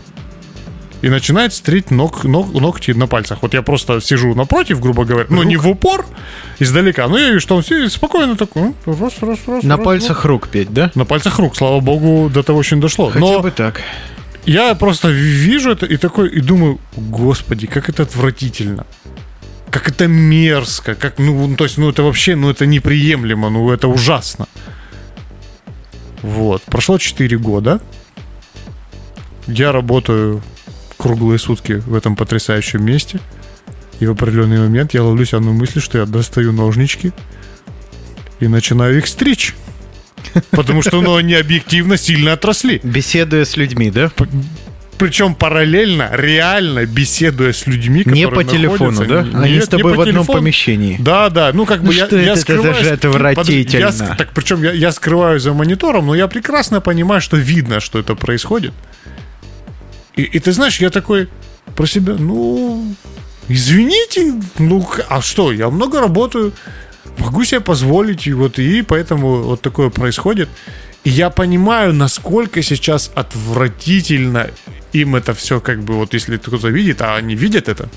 и 1.00 1.08
начинает 1.08 1.54
стрить 1.54 1.90
ног, 1.90 2.24
ног, 2.24 2.52
ногти 2.52 2.90
на 2.90 3.06
пальцах. 3.06 3.38
Вот 3.42 3.54
я 3.54 3.62
просто 3.62 4.00
сижу 4.00 4.34
напротив, 4.34 4.80
грубо 4.80 5.04
говоря, 5.04 5.26
ну 5.30 5.42
не 5.42 5.56
в 5.56 5.68
упор, 5.68 6.06
издалека, 6.58 7.06
но 7.08 7.18
я 7.18 7.28
вижу, 7.28 7.40
что 7.40 7.56
он 7.56 7.62
сидит 7.62 7.92
спокойно 7.92 8.36
такой, 8.36 8.62
ну, 8.62 8.74
раз, 8.86 9.14
раз, 9.20 9.38
раз, 9.46 9.62
На 9.62 9.76
раз, 9.76 9.84
пальцах 9.84 10.24
рук 10.24 10.48
петь, 10.48 10.72
да? 10.72 10.84
раз. 10.84 10.94
На 10.96 11.04
пальцах 11.04 11.38
рук, 11.38 11.56
слава 11.56 11.80
богу, 11.80 12.28
до 12.28 12.42
того 12.42 12.60
еще 12.60 12.76
не 12.76 12.82
дошло. 12.82 13.10
Хотя 13.10 13.20
но 13.20 13.40
бы 13.40 13.50
так. 13.50 13.82
я 14.44 14.74
просто 14.74 15.08
вижу 15.08 15.70
это 15.70 15.86
и 15.86 15.96
такой, 15.96 16.28
и 16.30 16.40
думаю, 16.40 16.80
господи, 16.96 17.66
как 17.66 17.88
это 17.88 18.02
отвратительно. 18.02 18.86
Как 19.70 19.86
это 19.88 20.08
мерзко, 20.08 20.94
как, 20.94 21.18
ну, 21.18 21.54
то 21.54 21.64
есть, 21.64 21.76
ну, 21.78 21.90
это 21.90 22.02
вообще, 22.02 22.34
ну, 22.34 22.48
это 22.48 22.64
неприемлемо, 22.64 23.50
ну, 23.50 23.70
это 23.70 23.86
ужасно. 23.86 24.48
Вот, 26.22 26.62
прошло 26.62 26.98
4 26.98 27.38
года. 27.38 27.80
Я 29.46 29.72
работаю 29.72 30.42
круглые 30.98 31.38
сутки 31.38 31.82
в 31.86 31.94
этом 31.94 32.16
потрясающем 32.16 32.84
месте. 32.84 33.20
И 34.00 34.06
в 34.06 34.10
определенный 34.10 34.58
момент 34.58 34.94
я 34.94 35.02
ловлю 35.02 35.24
себя 35.24 35.40
на 35.40 35.52
мысли, 35.52 35.80
что 35.80 35.98
я 35.98 36.04
достаю 36.06 36.52
ножнички 36.52 37.12
и 38.40 38.46
начинаю 38.48 38.98
их 38.98 39.06
стричь. 39.06 39.54
Потому 40.50 40.82
что, 40.82 41.00
ну, 41.00 41.16
они 41.16 41.34
объективно 41.34 41.96
сильно 41.96 42.32
отросли. 42.32 42.80
Беседуя 42.82 43.44
с 43.44 43.56
людьми, 43.56 43.90
да? 43.90 44.10
Причем 44.98 45.36
параллельно, 45.36 46.10
реально 46.12 46.84
беседуя 46.84 47.52
с 47.52 47.68
людьми, 47.68 48.02
Не 48.04 48.24
которые 48.24 48.30
по 48.34 48.44
телефону, 48.44 49.06
да? 49.06 49.14
находятся- 49.22 49.38
Они 49.42 49.54
Нет, 49.54 49.64
с 49.64 49.68
тобой 49.68 49.92
не 49.92 49.94
в 49.94 49.96
по 49.96 50.02
одном 50.08 50.26
помещении. 50.26 50.96
Да, 50.98 51.30
да, 51.30 51.52
ну 51.54 51.66
как 51.66 51.80
бы 51.82 51.86
Ну 51.86 51.92
я, 51.92 52.06
что 52.06 52.16
я 52.16 52.22
это, 52.22 52.32
это 52.32 52.40
скрываюсь- 52.40 52.78
же 52.84 52.90
отвратительно. 52.90 53.78
Я 53.80 54.14
так 54.16 54.30
причем 54.34 54.60
я, 54.64 54.72
я 54.72 54.90
скрываюсь 54.90 55.42
за 55.42 55.52
монитором, 55.52 56.06
но 56.08 56.16
я 56.16 56.26
прекрасно 56.26 56.80
понимаю, 56.80 57.20
что 57.20 57.36
видно, 57.36 57.78
что 57.78 58.00
это 58.00 58.16
происходит. 58.16 58.72
И, 60.18 60.22
и 60.22 60.40
ты 60.40 60.52
знаешь, 60.52 60.80
я 60.80 60.90
такой 60.90 61.28
про 61.76 61.86
себя, 61.86 62.14
ну, 62.18 62.94
извините, 63.48 64.34
ну, 64.58 64.86
а 65.08 65.22
что, 65.22 65.52
я 65.52 65.70
много 65.70 66.00
работаю, 66.00 66.52
могу 67.18 67.44
себе 67.44 67.60
позволить, 67.60 68.26
и 68.26 68.32
вот, 68.32 68.58
и 68.58 68.82
поэтому 68.82 69.42
вот 69.42 69.62
такое 69.62 69.90
происходит. 69.90 70.48
И 71.04 71.10
я 71.10 71.30
понимаю, 71.30 71.94
насколько 71.94 72.62
сейчас 72.62 73.12
отвратительно 73.14 74.50
им 74.92 75.14
это 75.14 75.34
все, 75.34 75.60
как 75.60 75.84
бы, 75.84 75.94
вот 75.94 76.14
если 76.14 76.36
кто-то 76.36 76.68
видит, 76.68 77.00
а 77.00 77.14
они 77.14 77.36
видят 77.36 77.68
это, 77.68 77.88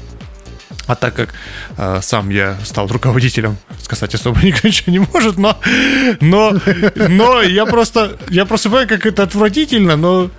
а 0.86 0.96
так 0.96 1.16
как 1.16 1.30
э, 1.78 2.00
сам 2.04 2.30
я 2.30 2.56
стал 2.64 2.86
руководителем, 2.88 3.58
сказать 3.82 4.14
особо 4.14 4.40
никто 4.44 4.68
ничего 4.68 4.92
не 4.92 5.00
может, 5.00 5.38
но, 5.38 5.58
но, 6.20 6.54
но 6.96 7.42
я 7.42 7.66
просто, 7.66 8.20
я 8.30 8.46
просто 8.46 8.70
понимаю, 8.70 8.90
как 8.90 9.08
это 9.08 9.24
отвратительно, 9.24 9.96
но 9.96 10.30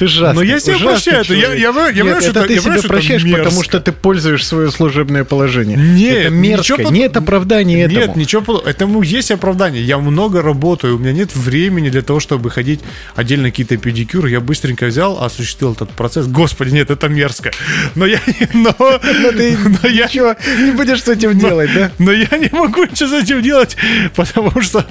Ты 0.00 0.04
ужасный. 0.06 0.34
Но 0.34 0.42
я 0.42 0.56
ужасный 0.56 0.78
прощаю, 0.86 1.20
это 1.20 1.34
я- 1.34 1.52
я 1.54 1.68
понимаю- 1.72 1.94
я 1.94 2.02
Нет, 2.02 2.02
понимаю, 2.02 2.20
что 2.22 2.30
это 2.30 2.38
это- 2.40 2.48
ты 2.48 2.54
я 2.54 2.60
что 2.60 2.72
это 2.72 2.88
прощаешь, 2.88 3.22
потому 3.22 3.44
мерзко. 3.44 3.64
что 3.64 3.80
ты 3.80 3.92
пользуешь 3.92 4.46
свое 4.46 4.70
служебное 4.70 5.24
положение. 5.24 5.76
Нет, 5.76 6.16
это 6.16 6.30
мерзко. 6.30 6.74
ничего 6.74 6.90
Нет 6.90 7.16
оправдания 7.16 7.82
этому. 7.84 8.00
Нет, 8.00 8.16
ничего. 8.16 8.58
Этому 8.58 9.02
есть 9.02 9.30
оправдание. 9.30 9.82
Я 9.82 9.98
много 9.98 10.42
работаю, 10.42 10.96
у 10.96 10.98
меня 10.98 11.12
нет 11.12 11.36
времени 11.36 11.90
для 11.90 12.02
того, 12.02 12.18
чтобы 12.18 12.50
ходить 12.50 12.80
отдельно 13.14 13.50
какие-то 13.50 13.76
педикюры. 13.76 14.30
Я 14.30 14.40
быстренько 14.40 14.86
взял, 14.86 15.22
осуществил 15.22 15.72
этот 15.74 15.90
процесс. 15.90 16.26
Господи, 16.26 16.70
нет, 16.74 16.90
это 16.90 17.08
мерзко. 17.08 17.50
Но 17.94 18.06
я... 18.06 18.20
Но, 18.54 18.74
Но 18.78 19.32
ты 19.32 19.56
но 19.82 19.88
я, 19.88 20.06
ничего 20.06 20.34
не 20.64 20.70
будешь 20.72 21.02
с 21.02 21.08
этим 21.08 21.38
делать, 21.38 21.70
да? 21.74 21.92
но 21.98 22.10
я 22.10 22.28
не 22.38 22.48
могу 22.52 22.84
ничего 22.84 23.08
с 23.10 23.12
этим 23.22 23.42
делать, 23.42 23.76
потому 24.16 24.62
что... 24.62 24.86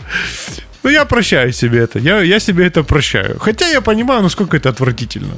Ну, 0.84 0.90
я 0.90 1.06
прощаю 1.06 1.52
себе 1.52 1.80
это. 1.80 2.00
Я, 2.00 2.22
я 2.22 2.40
себе 2.40 2.66
это 2.66 2.84
прощаю. 2.84 3.38
Хотя 3.40 3.68
я 3.68 3.82
понимаю, 3.82 4.22
насколько 4.24 4.58
это 4.58 4.70
отвратительно. 4.70 5.34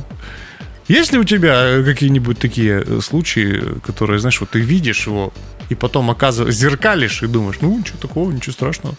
Есть 0.87 1.13
ли 1.13 1.19
у 1.19 1.23
тебя 1.23 1.63
э, 1.63 1.83
какие-нибудь 1.83 2.37
такие 2.37 2.83
э, 2.85 2.99
случаи, 3.01 3.61
которые, 3.85 4.19
знаешь, 4.19 4.39
вот 4.41 4.49
ты 4.49 4.59
видишь 4.59 5.07
его, 5.07 5.33
и 5.69 5.75
потом 5.75 6.09
оказываешь, 6.11 6.55
зеркалишь 6.55 7.23
и 7.23 7.27
думаешь, 7.27 7.57
ну, 7.61 7.77
ничего 7.77 7.97
такого, 7.97 8.31
ничего 8.31 8.53
страшного. 8.53 8.95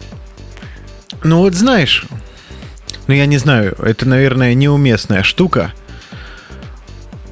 Ну 1.23 1.37
вот 1.39 1.53
знаешь, 1.53 2.05
ну 3.07 3.13
я 3.13 3.25
не 3.25 3.37
знаю, 3.37 3.75
это, 3.79 4.07
наверное, 4.07 4.53
неуместная 4.55 5.23
штука. 5.23 5.73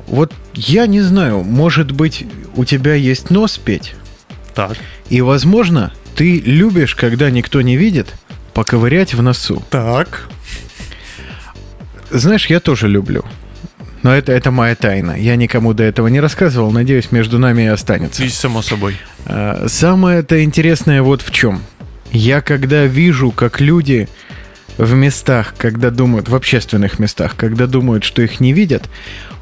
Вот 0.07 0.33
я 0.53 0.85
не 0.87 1.01
знаю, 1.01 1.43
может 1.43 1.91
быть, 1.91 2.25
у 2.55 2.65
тебя 2.65 2.93
есть 2.93 3.29
нос 3.29 3.57
петь, 3.57 3.95
Так. 4.53 4.77
и, 5.09 5.21
возможно, 5.21 5.91
ты 6.15 6.39
любишь, 6.39 6.95
когда 6.95 7.29
никто 7.31 7.61
не 7.61 7.77
видит, 7.77 8.13
поковырять 8.53 9.13
в 9.13 9.21
носу. 9.21 9.63
Так. 9.69 10.29
Знаешь, 12.09 12.47
я 12.47 12.59
тоже 12.59 12.87
люблю. 12.87 13.23
Но 14.03 14.13
это, 14.13 14.31
это 14.31 14.51
моя 14.51 14.75
тайна. 14.75 15.11
Я 15.11 15.35
никому 15.35 15.73
до 15.73 15.83
этого 15.83 16.07
не 16.07 16.19
рассказывал. 16.19 16.71
Надеюсь, 16.71 17.11
между 17.11 17.37
нами 17.37 17.63
и 17.63 17.67
останется. 17.67 18.23
И 18.23 18.29
само 18.29 18.61
собой. 18.61 18.97
А, 19.25 19.65
Самое-то 19.67 20.43
интересное 20.43 21.01
вот 21.03 21.21
в 21.21 21.31
чем. 21.31 21.61
Я 22.11 22.41
когда 22.41 22.85
вижу, 22.85 23.31
как 23.31 23.61
люди 23.61 24.09
в 24.77 24.93
местах, 24.95 25.53
когда 25.57 25.91
думают, 25.91 26.29
в 26.29 26.35
общественных 26.35 26.99
местах, 26.99 27.35
когда 27.37 27.67
думают, 27.67 28.03
что 28.03 28.21
их 28.21 28.39
не 28.39 28.53
видят, 28.53 28.89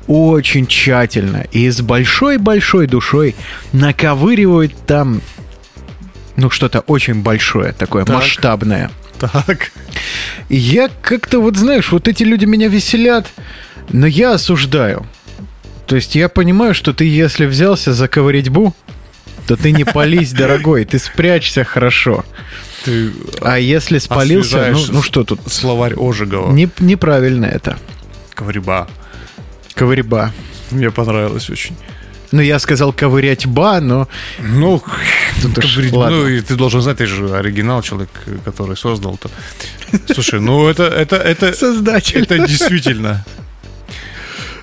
очень 0.07 0.67
тщательно 0.67 1.45
и 1.51 1.69
с 1.69 1.81
большой-большой 1.81 2.87
душой 2.87 3.35
наковыривают 3.73 4.73
там, 4.85 5.21
ну, 6.39 6.50
что-то 6.50 6.79
очень 6.81 7.22
большое, 7.22 7.74
такое 7.74 8.05
Так. 8.05 8.15
масштабное. 8.15 8.89
Так. 9.19 9.72
И 10.48 10.55
я 10.55 10.89
как-то, 11.01 11.39
вот 11.41 11.58
знаешь, 11.58 11.91
вот 11.91 12.08
эти 12.08 12.24
люди 12.24 12.46
меня 12.46 12.67
веселят, 12.69 13.27
но 13.89 14.08
я 14.08 14.34
осуждаю. 14.34 15.05
То 15.88 15.96
есть 15.96 16.15
я 16.15 16.29
понимаю, 16.29 16.74
что 16.74 16.93
ты, 16.93 17.05
если 17.05 17.46
взялся 17.46 17.93
за 17.93 18.08
ковырятьбу, 18.08 18.74
то 19.48 19.55
ты 19.58 19.72
не 19.72 19.84
пались, 19.84 20.31
дорогой, 20.43 20.86
ты 20.86 21.00
спрячься 21.00 21.63
хорошо. 21.63 22.24
Ты 22.86 23.12
А 23.41 23.60
если 23.60 23.98
спалился, 23.98 24.69
ну, 24.72 24.79
ну 24.89 25.01
что 25.01 25.24
тут? 25.25 25.41
словарь 25.51 25.96
Ожегова. 25.98 26.51
Не- 26.53 26.69
неправильно 26.79 27.46
это. 27.46 27.77
Коврюба. 28.36 28.88
Ковырьба. 29.74 30.31
Мне 30.72 30.91
понравилось 30.91 31.50
очень. 31.50 31.75
Ну, 32.31 32.41
я 32.41 32.59
сказал 32.59 32.93
ковырять 32.93 33.45
ба, 33.48 33.79
но... 33.81 34.07
Ну, 34.39 34.81
ковырять- 35.41 35.91
ладно. 35.93 36.17
ну, 36.17 36.27
и 36.27 36.41
ты 36.41 36.55
должен 36.55 36.81
знать, 36.81 36.98
ты 36.98 37.05
же 37.05 37.36
оригинал, 37.36 37.81
человек, 37.81 38.09
который 38.45 38.77
создал-то. 38.77 39.29
Слушай, 40.13 40.39
ну 40.39 40.67
это, 40.67 40.83
это, 40.83 41.15
это, 41.15 41.53
Создатель. 41.57 42.21
это 42.21 42.38
действительно. 42.48 43.25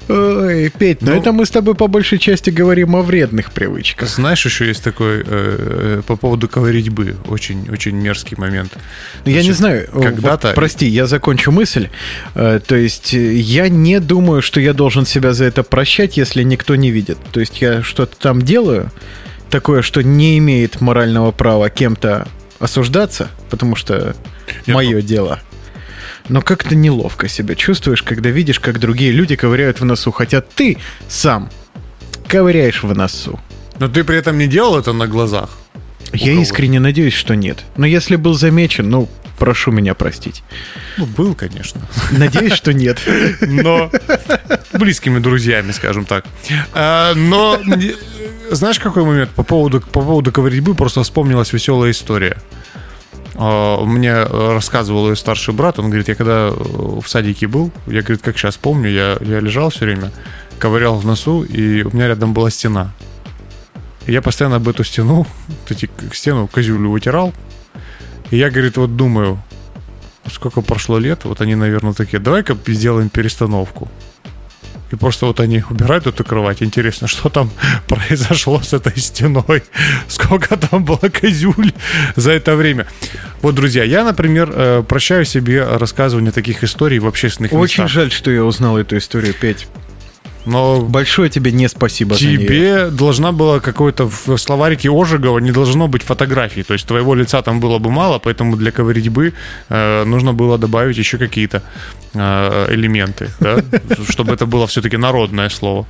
Ой, 0.08 0.70
Петь, 0.78 1.02
ну, 1.02 1.12
Ну- 1.12 1.20
это 1.20 1.32
мы 1.32 1.44
с 1.46 1.50
тобой 1.50 1.74
по 1.74 1.88
большей 1.88 2.18
части 2.18 2.50
говорим 2.50 2.94
о 2.94 3.02
вредных 3.02 3.50
привычках. 3.52 4.08
Знаешь, 4.08 4.44
еще 4.44 4.66
есть 4.68 4.84
такой 4.84 5.18
э, 5.20 5.24
э, 5.26 6.02
по 6.06 6.16
поводу 6.16 6.48
ковыритьбы 6.48 7.16
очень, 7.28 7.68
очень 7.70 7.96
мерзкий 7.96 8.36
момент. 8.36 8.72
Ну, 9.24 9.30
Я 9.32 9.38
не 9.38 9.52
Значит, 9.52 9.56
знаю, 9.58 9.88
когда-то- 9.92 10.48
вот, 10.48 10.54
прости, 10.54 10.86
я 10.86 11.06
закончу 11.06 11.50
мысль. 11.50 11.88
Э, 12.34 12.60
То 12.64 12.76
есть 12.76 13.14
э, 13.14 13.34
я 13.34 13.68
не 13.68 13.98
думаю, 14.00 14.42
что 14.42 14.60
я 14.60 14.72
должен 14.72 15.06
себя 15.06 15.32
за 15.32 15.44
это 15.44 15.62
прощать, 15.64 16.16
если 16.16 16.44
никто 16.44 16.76
не 16.76 16.90
видит. 16.92 17.18
То 17.32 17.40
есть 17.40 17.60
я 17.60 17.82
что-то 17.82 18.16
там 18.16 18.42
делаю, 18.42 18.92
такое, 19.50 19.82
что 19.82 20.02
не 20.02 20.38
имеет 20.38 20.80
морального 20.80 21.32
права 21.32 21.68
кем-то 21.68 22.28
осуждаться, 22.60 23.28
потому 23.50 23.74
что 23.76 24.14
Я 24.66 24.74
мое 24.74 25.02
дело. 25.02 25.40
Но 26.28 26.42
как-то 26.42 26.74
неловко 26.74 27.28
себя 27.28 27.54
чувствуешь, 27.54 28.02
когда 28.02 28.30
видишь, 28.30 28.60
как 28.60 28.80
другие 28.80 29.12
люди 29.12 29.36
ковыряют 29.36 29.80
в 29.80 29.84
носу, 29.84 30.10
хотя 30.10 30.40
ты 30.40 30.78
сам 31.08 31.50
ковыряешь 32.28 32.82
в 32.82 32.94
носу. 32.94 33.38
Но 33.78 33.88
ты 33.88 34.04
при 34.04 34.16
этом 34.18 34.38
не 34.38 34.46
делал 34.46 34.78
это 34.78 34.92
на 34.92 35.06
глазах. 35.06 35.50
Я 36.12 36.32
искренне 36.32 36.80
надеюсь, 36.80 37.14
что 37.14 37.36
нет. 37.36 37.64
Но 37.76 37.86
если 37.86 38.16
был 38.16 38.34
замечен, 38.34 38.88
ну, 38.88 39.08
прошу 39.38 39.70
меня 39.70 39.94
простить. 39.94 40.42
Ну, 40.96 41.06
был, 41.06 41.34
конечно. 41.34 41.80
Надеюсь, 42.10 42.52
что 42.54 42.72
нет. 42.72 43.00
но 43.40 43.90
близкими 44.72 45.18
друзьями, 45.18 45.72
скажем 45.72 46.04
так. 46.04 46.24
А, 46.72 47.14
Но 47.14 47.60
знаешь, 48.50 48.78
какой 48.78 49.04
момент 49.04 49.30
по 49.30 49.42
поводу 49.42 49.80
по 49.80 50.00
поводу 50.00 50.32
ковырьбы 50.32 50.74
просто 50.74 51.02
вспомнилась 51.02 51.52
веселая 51.52 51.90
история. 51.90 52.36
А, 53.38 53.84
Мне 53.84 54.10
э, 54.10 54.52
рассказывал 54.52 55.10
ее 55.10 55.16
старший 55.16 55.52
брат, 55.52 55.78
он 55.78 55.86
говорит, 55.86 56.08
я 56.08 56.14
когда 56.14 56.48
э, 56.48 56.52
в 56.54 57.06
садике 57.06 57.46
был, 57.46 57.70
я, 57.86 58.00
говорит, 58.00 58.22
как 58.22 58.38
сейчас 58.38 58.56
помню, 58.56 58.90
я, 58.90 59.18
я 59.20 59.40
лежал 59.40 59.68
все 59.68 59.84
время, 59.84 60.10
ковырял 60.58 60.96
в 60.96 61.04
носу, 61.04 61.42
и 61.42 61.82
у 61.82 61.94
меня 61.94 62.08
рядом 62.08 62.32
была 62.32 62.50
стена. 62.50 62.92
И 64.06 64.12
я 64.12 64.22
постоянно 64.22 64.56
об 64.56 64.68
эту 64.68 64.84
стену, 64.84 65.26
вот 65.48 65.70
эти 65.70 65.90
стену 66.14 66.48
козюлю 66.48 66.90
вытирал, 66.90 67.34
и 68.30 68.38
я, 68.38 68.48
говорит, 68.48 68.78
вот 68.78 68.96
думаю, 68.96 69.38
сколько 70.32 70.62
прошло 70.62 70.98
лет, 70.98 71.24
вот 71.24 71.40
они, 71.42 71.54
наверное, 71.54 71.92
такие, 71.92 72.18
давай-ка 72.18 72.56
сделаем 72.66 73.10
перестановку. 73.10 73.88
И 74.92 74.96
просто 74.96 75.26
вот 75.26 75.40
они 75.40 75.62
убирают 75.68 76.06
эту 76.06 76.24
кровать. 76.24 76.62
Интересно, 76.62 77.08
что 77.08 77.28
там 77.28 77.50
произошло 77.88 78.60
с 78.60 78.72
этой 78.72 78.96
стеной? 78.98 79.64
Сколько 80.08 80.56
там 80.56 80.84
было 80.84 81.08
козюль 81.12 81.72
за 82.14 82.32
это 82.32 82.56
время? 82.56 82.86
Вот, 83.42 83.54
друзья, 83.54 83.84
я, 83.84 84.04
например, 84.04 84.52
э, 84.54 84.82
прощаю 84.86 85.24
себе 85.24 85.64
рассказывание 85.64 86.32
таких 86.32 86.62
историй 86.62 86.98
в 86.98 87.06
общественных 87.06 87.52
Очень 87.52 87.84
местах. 87.84 87.88
жаль, 87.88 88.12
что 88.12 88.30
я 88.30 88.44
узнал 88.44 88.78
эту 88.78 88.96
историю, 88.96 89.34
Петь. 89.34 89.66
Но 90.46 90.80
Большое 90.80 91.28
тебе 91.28 91.52
не 91.52 91.68
спасибо 91.68 92.14
тебе 92.14 92.90
должна 92.90 93.32
была 93.32 93.60
какой-то 93.60 94.08
в 94.08 94.38
словарике 94.38 94.90
Ожегова 94.90 95.40
не 95.40 95.52
должно 95.52 95.88
быть 95.88 96.02
фотографий. 96.02 96.62
То 96.62 96.74
есть 96.74 96.86
твоего 96.86 97.14
лица 97.14 97.42
там 97.42 97.60
было 97.60 97.78
бы 97.78 97.90
мало, 97.90 98.18
поэтому 98.18 98.56
для 98.56 98.70
ковырятьбы 98.70 99.32
э, 99.68 100.04
нужно 100.04 100.32
было 100.32 100.58
добавить 100.58 100.96
еще 100.98 101.18
какие-то 101.18 101.62
э, 102.14 102.74
элементы, 102.74 103.30
да, 103.40 103.62
чтобы 104.08 104.32
это 104.32 104.46
было 104.46 104.66
все-таки 104.66 104.96
народное 104.96 105.48
слово. 105.48 105.86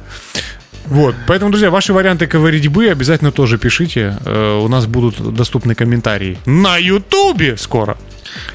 Вот, 0.87 1.15
поэтому, 1.27 1.51
друзья, 1.51 1.71
ваши 1.71 1.93
варианты 1.93 2.27
ковырятьбы 2.27 2.89
обязательно 2.89 3.33
тоже 3.33 3.59
пишите. 3.59 4.17
Э, 4.25 4.61
у 4.65 4.69
нас 4.69 4.87
будут 4.87 5.35
доступны 5.35 5.75
комментарии 5.75 6.39
на 6.47 6.79
Ютубе 6.79 7.57
скоро. 7.57 7.97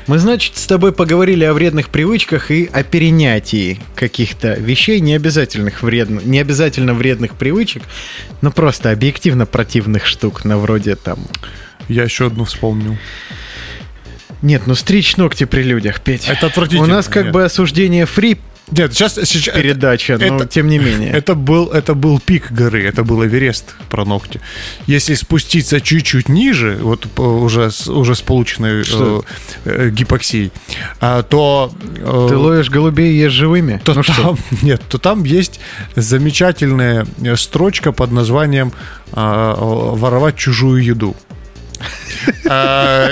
Мы, 0.08 0.20
значит, 0.20 0.58
с 0.58 0.68
тобой 0.68 0.92
поговорили 0.92 1.44
о 1.44 1.54
вредных 1.54 1.90
привычках 1.90 2.52
и 2.52 2.70
о 2.72 2.84
перенятии 2.84 3.80
каких-то 3.96 4.54
вещей, 4.54 5.00
не, 5.00 5.16
обязательных 5.16 5.84
вредно, 5.84 6.22
не 6.24 6.40
обязательно 6.40 6.94
вредных 6.94 7.36
привычек, 7.36 7.84
но 8.42 8.52
просто 8.52 8.92
объективно 8.92 9.46
противных 9.46 10.06
штук, 10.06 10.46
на 10.46 10.58
вроде 10.58 10.96
там... 10.96 11.20
Я 11.88 12.04
еще 12.04 12.28
одну 12.28 12.46
вспомнил. 12.46 12.98
Нет, 14.42 14.64
ну 14.66 14.76
стричь 14.76 15.18
ногти 15.18 15.44
при 15.44 15.62
людях, 15.62 16.02
Петь. 16.02 16.28
Это 16.28 16.48
отвратительно. 16.48 16.84
У 16.84 16.88
нас 16.88 17.08
как 17.08 17.26
Нет. 17.26 17.34
бы 17.34 17.44
осуждение 17.44 18.06
фри 18.06 18.40
Нет, 18.72 18.94
сейчас, 18.94 19.16
сейчас 19.16 19.56
передача, 19.56 20.18
но 20.18 20.38
это- 20.38 20.48
тем 20.48 20.68
не 20.68 20.80
менее. 20.80 21.12
Это 21.22 21.36
был, 21.36 21.68
это 21.68 21.94
был 21.94 22.20
пик 22.20 22.52
горы, 22.52 22.84
это 22.84 23.04
был 23.04 23.24
Эверест 23.26 23.76
про 23.90 24.06
ногти. 24.06 24.40
Если 24.88 25.16
спуститься 25.16 25.82
чуть-чуть 25.82 26.30
ниже, 26.30 26.78
вот 26.82 27.06
э, 27.18 27.22
уже 27.22 27.70
с, 27.70 27.88
уже 27.88 28.16
с 28.16 28.22
полученной 28.22 28.84
э, 28.90 29.22
э, 29.66 29.90
гипоксией, 29.90 30.52
а, 31.00 31.22
то... 31.24 31.72
э, 31.98 32.28
Ты 32.30 32.38
ловишь 32.38 32.70
голубей 32.70 33.14
и 33.14 33.18
ешь 33.18 33.34
живыми? 33.34 33.82
то 33.84 33.94
ну 33.94 34.04
что? 34.04 34.14
там, 34.22 34.38
нет, 34.62 34.82
то 34.88 34.98
там 34.98 35.24
есть 35.26 35.60
замечательная 35.96 37.06
э, 37.22 37.36
строчка 37.36 37.92
под 37.92 38.12
названием 38.12 38.72
а, 39.12 39.56
«Воровать 39.96 40.38
чужую 40.38 40.84
еду». 40.84 41.16
А, 42.48 43.10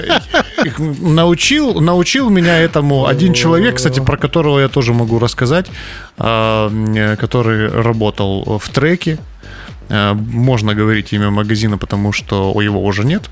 Научил, 0.77 1.81
научил 1.81 2.29
меня 2.29 2.59
этому 2.59 3.05
один 3.07 3.33
человек, 3.33 3.75
кстати, 3.75 3.99
про 3.99 4.17
которого 4.17 4.59
я 4.59 4.67
тоже 4.67 4.93
могу 4.93 5.19
рассказать, 5.19 5.67
а, 6.17 6.69
который 7.19 7.69
работал 7.69 8.59
в 8.59 8.69
треке. 8.69 9.17
А, 9.89 10.13
Можно 10.13 10.75
говорить 10.75 11.13
имя 11.13 11.29
магазина, 11.29 11.77
потому 11.77 12.11
что 12.11 12.59
его 12.61 12.83
уже 12.83 13.03
нет. 13.05 13.29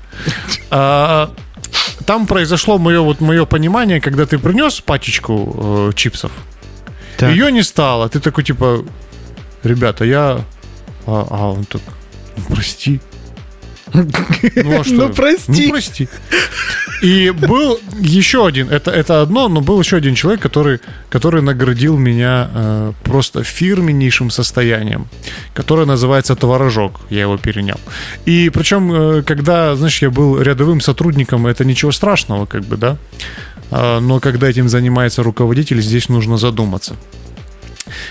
Там 2.06 2.26
произошло 2.26 2.78
мое 2.78 3.00
вот 3.00 3.20
мое 3.20 3.44
понимание, 3.44 4.00
когда 4.00 4.24
ты 4.24 4.38
принес 4.38 4.80
пачечку 4.80 5.90
э, 5.90 5.92
чипсов, 5.94 6.32
Так. 7.18 7.30
ее 7.30 7.52
не 7.52 7.62
стало. 7.62 8.08
Ты 8.08 8.20
такой 8.20 8.44
типа, 8.44 8.84
ребята, 9.62 10.04
я, 10.04 10.40
а, 11.06 11.26
а 11.30 11.50
он 11.50 11.64
так, 11.64 11.82
«Ну, 12.36 12.54
прости. 12.54 13.00
Ну 13.92 14.80
а 14.80 14.84
что? 14.84 14.94
Ну, 14.94 15.14
прости. 15.14 15.66
Ну 15.66 15.70
прости. 15.70 16.08
И 17.02 17.30
был 17.30 17.78
еще 18.00 18.46
один, 18.46 18.70
это, 18.70 18.90
это 18.90 19.22
одно, 19.22 19.48
но 19.48 19.60
был 19.60 19.80
еще 19.80 19.96
один 19.96 20.14
человек, 20.14 20.42
который, 20.42 20.80
который 21.10 21.42
наградил 21.42 21.96
меня 21.96 22.50
э, 22.52 22.92
просто 23.04 23.44
фирменнейшим 23.44 24.30
состоянием, 24.30 25.06
которое 25.54 25.86
называется 25.86 26.34
творожок. 26.34 27.00
Я 27.10 27.22
его 27.22 27.36
перенял. 27.36 27.78
И 28.26 28.50
причем, 28.52 28.92
э, 28.92 29.22
когда, 29.22 29.76
знаешь, 29.76 30.02
я 30.02 30.10
был 30.10 30.40
рядовым 30.40 30.80
сотрудником, 30.80 31.46
это 31.46 31.64
ничего 31.64 31.92
страшного, 31.92 32.46
как 32.46 32.64
бы, 32.64 32.76
да. 32.76 32.96
А, 33.70 34.00
но 34.00 34.18
когда 34.18 34.48
этим 34.48 34.68
занимается 34.68 35.22
руководитель, 35.22 35.80
здесь 35.80 36.08
нужно 36.08 36.36
задуматься. 36.36 36.96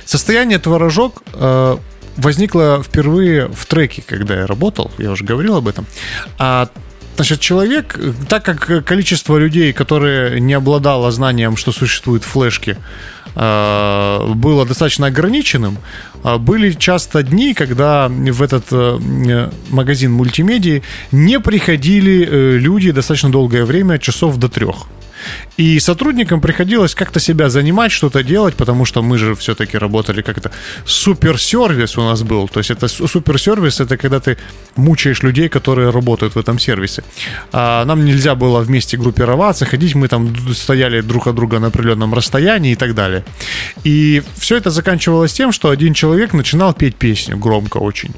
Состояние 0.06 0.60
творожок 0.60 1.24
э, 1.34 1.78
возникло 2.18 2.84
впервые 2.84 3.48
в 3.48 3.66
треке, 3.66 4.04
когда 4.06 4.42
я 4.42 4.48
работал, 4.48 4.92
я 4.98 5.12
уже 5.12 5.24
говорил 5.24 5.56
об 5.56 5.68
этом. 5.68 5.86
А 6.38 6.70
Значит, 7.18 7.40
человек, 7.40 8.00
так 8.30 8.46
как 8.46 8.86
количество 8.86 9.38
людей, 9.38 9.74
которые 9.74 10.40
не 10.40 10.54
обладало 10.54 11.12
знанием, 11.12 11.58
что 11.58 11.72
существуют 11.72 12.24
флешки, 12.24 12.78
э, 13.36 14.34
было 14.36 14.68
достаточно 14.68 15.08
ограниченным, 15.08 15.80
а 16.22 16.38
были 16.38 16.74
часто 16.74 17.24
дни, 17.24 17.56
когда 17.56 18.08
в 18.08 18.44
этот 18.44 18.66
э, 18.70 19.50
магазин 19.70 20.12
мультимедии 20.12 20.84
не 21.12 21.40
приходили 21.40 22.24
э, 22.24 22.58
люди 22.60 22.92
достаточно 22.92 23.32
долгое 23.32 23.66
время, 23.66 23.98
часов 23.98 24.38
до 24.38 24.48
трех. 24.48 24.86
И 25.58 25.80
сотрудникам 25.80 26.42
приходилось 26.42 26.96
как-то 26.96 27.20
себя 27.20 27.50
занимать, 27.50 27.92
что-то 27.92 28.24
делать, 28.24 28.56
потому 28.56 28.86
что 28.86 29.02
мы 29.02 29.18
же 29.18 29.34
все-таки 29.36 29.78
работали 29.78 30.22
как-то... 30.22 30.52
Суперсервис 30.86 31.98
у 31.98 32.02
нас 32.02 32.22
был. 32.22 32.48
То 32.48 32.60
есть 32.60 32.72
это 32.72 32.88
су- 32.88 33.08
суперсервис, 33.08 33.80
это 33.80 33.98
когда 33.98 34.20
ты 34.20 34.38
мучаешь 34.76 35.24
людей, 35.24 35.50
которые 35.50 35.90
работают 35.90 36.36
в 36.36 36.40
этом 36.40 36.60
сервисе. 36.60 37.04
А 37.52 37.86
нам 37.86 38.06
нельзя 38.06 38.36
было 38.36 38.60
вместе 38.60 38.98
группироваться, 38.98 39.66
ходить, 39.66 39.96
мы 39.96 40.08
там 40.08 40.36
стояли 40.54 41.02
друг 41.02 41.28
от 41.28 41.36
друга 41.36 41.60
на 41.60 41.68
определенном 41.68 42.14
расстоянии 42.14 42.74
и 42.74 42.76
так 42.76 42.94
далее. 42.94 43.24
И 43.84 44.22
все 44.38 44.58
это 44.58 44.70
заканчивалось 44.70 45.34
тем, 45.34 45.52
что 45.52 45.70
один 45.70 45.94
человек 45.94 46.34
начинал 46.34 46.74
петь 46.74 46.96
песню 46.96 47.38
громко 47.38 47.78
очень. 47.78 48.14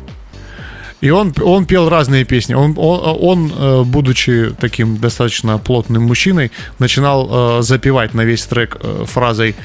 И 1.02 1.10
он, 1.12 1.34
он 1.42 1.66
пел 1.66 1.88
разные 1.88 2.26
песни. 2.26 2.54
Он, 2.54 2.74
он, 2.78 3.18
он, 3.22 3.54
э, 3.56 3.84
будучи 3.84 4.54
таким 4.60 4.98
достаточно 4.98 5.58
плотным 5.58 6.04
мужчиной, 6.04 6.52
начинал 6.78 7.60
э, 7.60 7.62
запевать 7.62 8.14
на 8.14 8.22
весь 8.22 8.44
трек 8.46 8.78
э, 8.82 9.06
фразой 9.08 9.56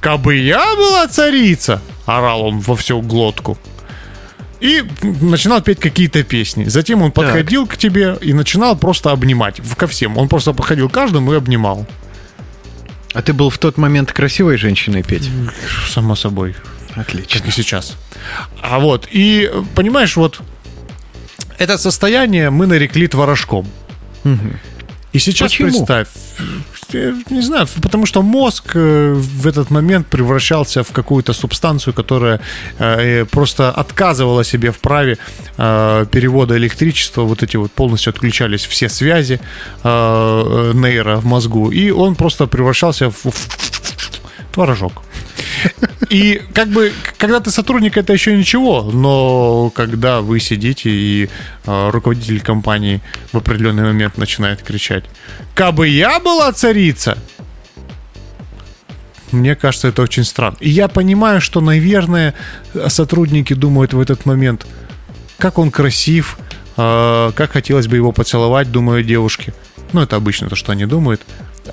«Кабы 0.00 0.36
я 0.36 0.74
была 0.76 1.06
царица!» 1.06 1.82
орал 2.06 2.42
он 2.42 2.60
во 2.60 2.76
всю 2.76 3.02
глотку. 3.02 3.58
И 4.60 4.84
начинал 5.02 5.62
петь 5.62 5.80
какие-то 5.80 6.22
песни. 6.22 6.64
Затем 6.64 7.02
он 7.02 7.12
подходил 7.12 7.66
к 7.66 7.76
тебе 7.76 8.16
и 8.20 8.32
начинал 8.34 8.76
просто 8.76 9.10
обнимать. 9.10 9.60
Ко 9.76 9.86
всем. 9.86 10.18
Он 10.18 10.28
просто 10.28 10.52
подходил 10.52 10.88
к 10.90 10.92
каждому 10.92 11.32
и 11.32 11.36
обнимал. 11.36 11.86
А 13.14 13.22
ты 13.22 13.32
был 13.32 13.48
в 13.48 13.58
тот 13.58 13.78
момент 13.78 14.12
красивой 14.12 14.56
женщиной, 14.56 15.02
Петь? 15.02 15.28
Само 15.88 16.14
собой. 16.14 16.54
Отлично. 16.94 17.40
как 17.40 17.48
и 17.48 17.50
сейчас. 17.50 17.96
А 18.60 18.78
вот, 18.78 19.08
и, 19.10 19.50
понимаешь, 19.74 20.16
вот 20.16 20.40
это 21.60 21.78
состояние 21.78 22.50
мы 22.50 22.66
нарекли 22.66 23.06
творожком. 23.06 23.66
И 25.12 25.18
сейчас 25.18 25.50
Почему? 25.50 25.68
представь, 25.68 26.06
э, 26.92 27.14
не 27.30 27.42
знаю, 27.42 27.66
потому 27.82 28.06
что 28.06 28.22
мозг 28.22 28.76
э, 28.76 29.12
в 29.12 29.46
этот 29.48 29.68
момент 29.70 30.06
превращался 30.06 30.82
в 30.82 30.92
какую-то 30.92 31.32
субстанцию, 31.32 31.94
которая 31.94 32.40
э, 32.78 33.24
просто 33.24 33.72
отказывала 33.72 34.44
себе 34.44 34.70
в 34.70 34.78
праве 34.78 35.18
э, 35.58 36.06
перевода 36.12 36.56
электричества, 36.56 37.22
вот 37.22 37.42
эти 37.42 37.56
вот 37.56 37.72
полностью 37.72 38.12
отключались 38.12 38.66
все 38.66 38.88
связи 38.88 39.40
э, 39.82 40.72
нейро 40.74 41.16
в 41.16 41.24
мозгу, 41.24 41.72
и 41.72 41.90
он 41.90 42.14
просто 42.14 42.46
превращался 42.46 43.10
в 43.10 43.32
творожок. 44.52 45.02
И 46.10 46.42
как 46.52 46.68
бы, 46.68 46.92
когда 47.18 47.38
ты 47.38 47.52
сотрудник, 47.52 47.96
это 47.96 48.12
еще 48.12 48.36
ничего, 48.36 48.82
но 48.82 49.70
когда 49.70 50.20
вы 50.20 50.40
сидите 50.40 50.90
и 50.90 51.28
э, 51.64 51.90
руководитель 51.90 52.40
компании 52.40 53.00
в 53.32 53.36
определенный 53.36 53.84
момент 53.84 54.18
начинает 54.18 54.60
кричать, 54.60 55.04
«Кабы 55.54 55.86
я 55.86 56.18
была 56.18 56.52
царица!» 56.52 57.16
Мне 59.30 59.54
кажется, 59.54 59.86
это 59.86 60.02
очень 60.02 60.24
странно. 60.24 60.56
И 60.58 60.68
я 60.68 60.88
понимаю, 60.88 61.40
что, 61.40 61.60
наверное, 61.60 62.34
сотрудники 62.88 63.54
думают 63.54 63.92
в 63.92 64.00
этот 64.00 64.26
момент, 64.26 64.66
как 65.38 65.58
он 65.58 65.70
красив, 65.70 66.38
э, 66.76 67.30
как 67.36 67.52
хотелось 67.52 67.86
бы 67.86 67.94
его 67.94 68.10
поцеловать, 68.10 68.72
думаю, 68.72 69.04
девушки. 69.04 69.54
Ну, 69.92 70.02
это 70.02 70.16
обычно 70.16 70.48
то, 70.48 70.56
что 70.56 70.72
они 70.72 70.86
думают. 70.86 71.22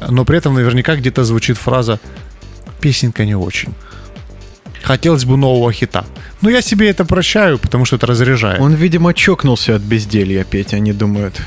Но 0.07 0.25
при 0.25 0.37
этом 0.37 0.53
наверняка 0.53 0.95
где-то 0.95 1.23
звучит 1.23 1.57
фраза 1.57 1.99
«песенка 2.79 3.25
не 3.25 3.35
очень». 3.35 3.73
Хотелось 4.83 5.25
бы 5.25 5.37
нового 5.37 5.71
хита. 5.71 6.05
Но 6.41 6.49
я 6.49 6.61
себе 6.61 6.89
это 6.89 7.05
прощаю, 7.05 7.57
потому 7.57 7.85
что 7.85 7.95
это 7.95 8.07
разряжает. 8.07 8.59
Он, 8.61 8.73
видимо, 8.73 9.13
чокнулся 9.13 9.75
от 9.75 9.81
безделья, 9.81 10.43
Петя, 10.43 10.77
они 10.77 10.93
думают. 10.93 11.41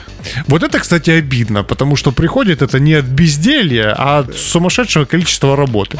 Вот 0.47 0.63
это, 0.63 0.79
кстати, 0.79 1.11
обидно, 1.11 1.63
потому 1.63 1.97
что 1.97 2.13
приходит 2.13 2.63
это 2.63 2.79
не 2.81 2.95
от 2.95 3.05
безделья, 3.05 3.95
а 3.97 4.19
от 4.19 4.37
сумасшедшего 4.37 5.05
количества 5.05 5.57
работы. 5.57 5.99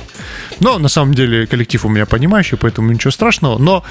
Но 0.61 0.79
на 0.79 0.89
самом 0.89 1.15
деле 1.15 1.47
коллектив 1.47 1.85
у 1.85 1.89
меня 1.89 2.07
понимающий, 2.07 2.59
поэтому 2.59 2.93
ничего 2.93 3.11
страшного. 3.11 3.59
Но 3.59 3.85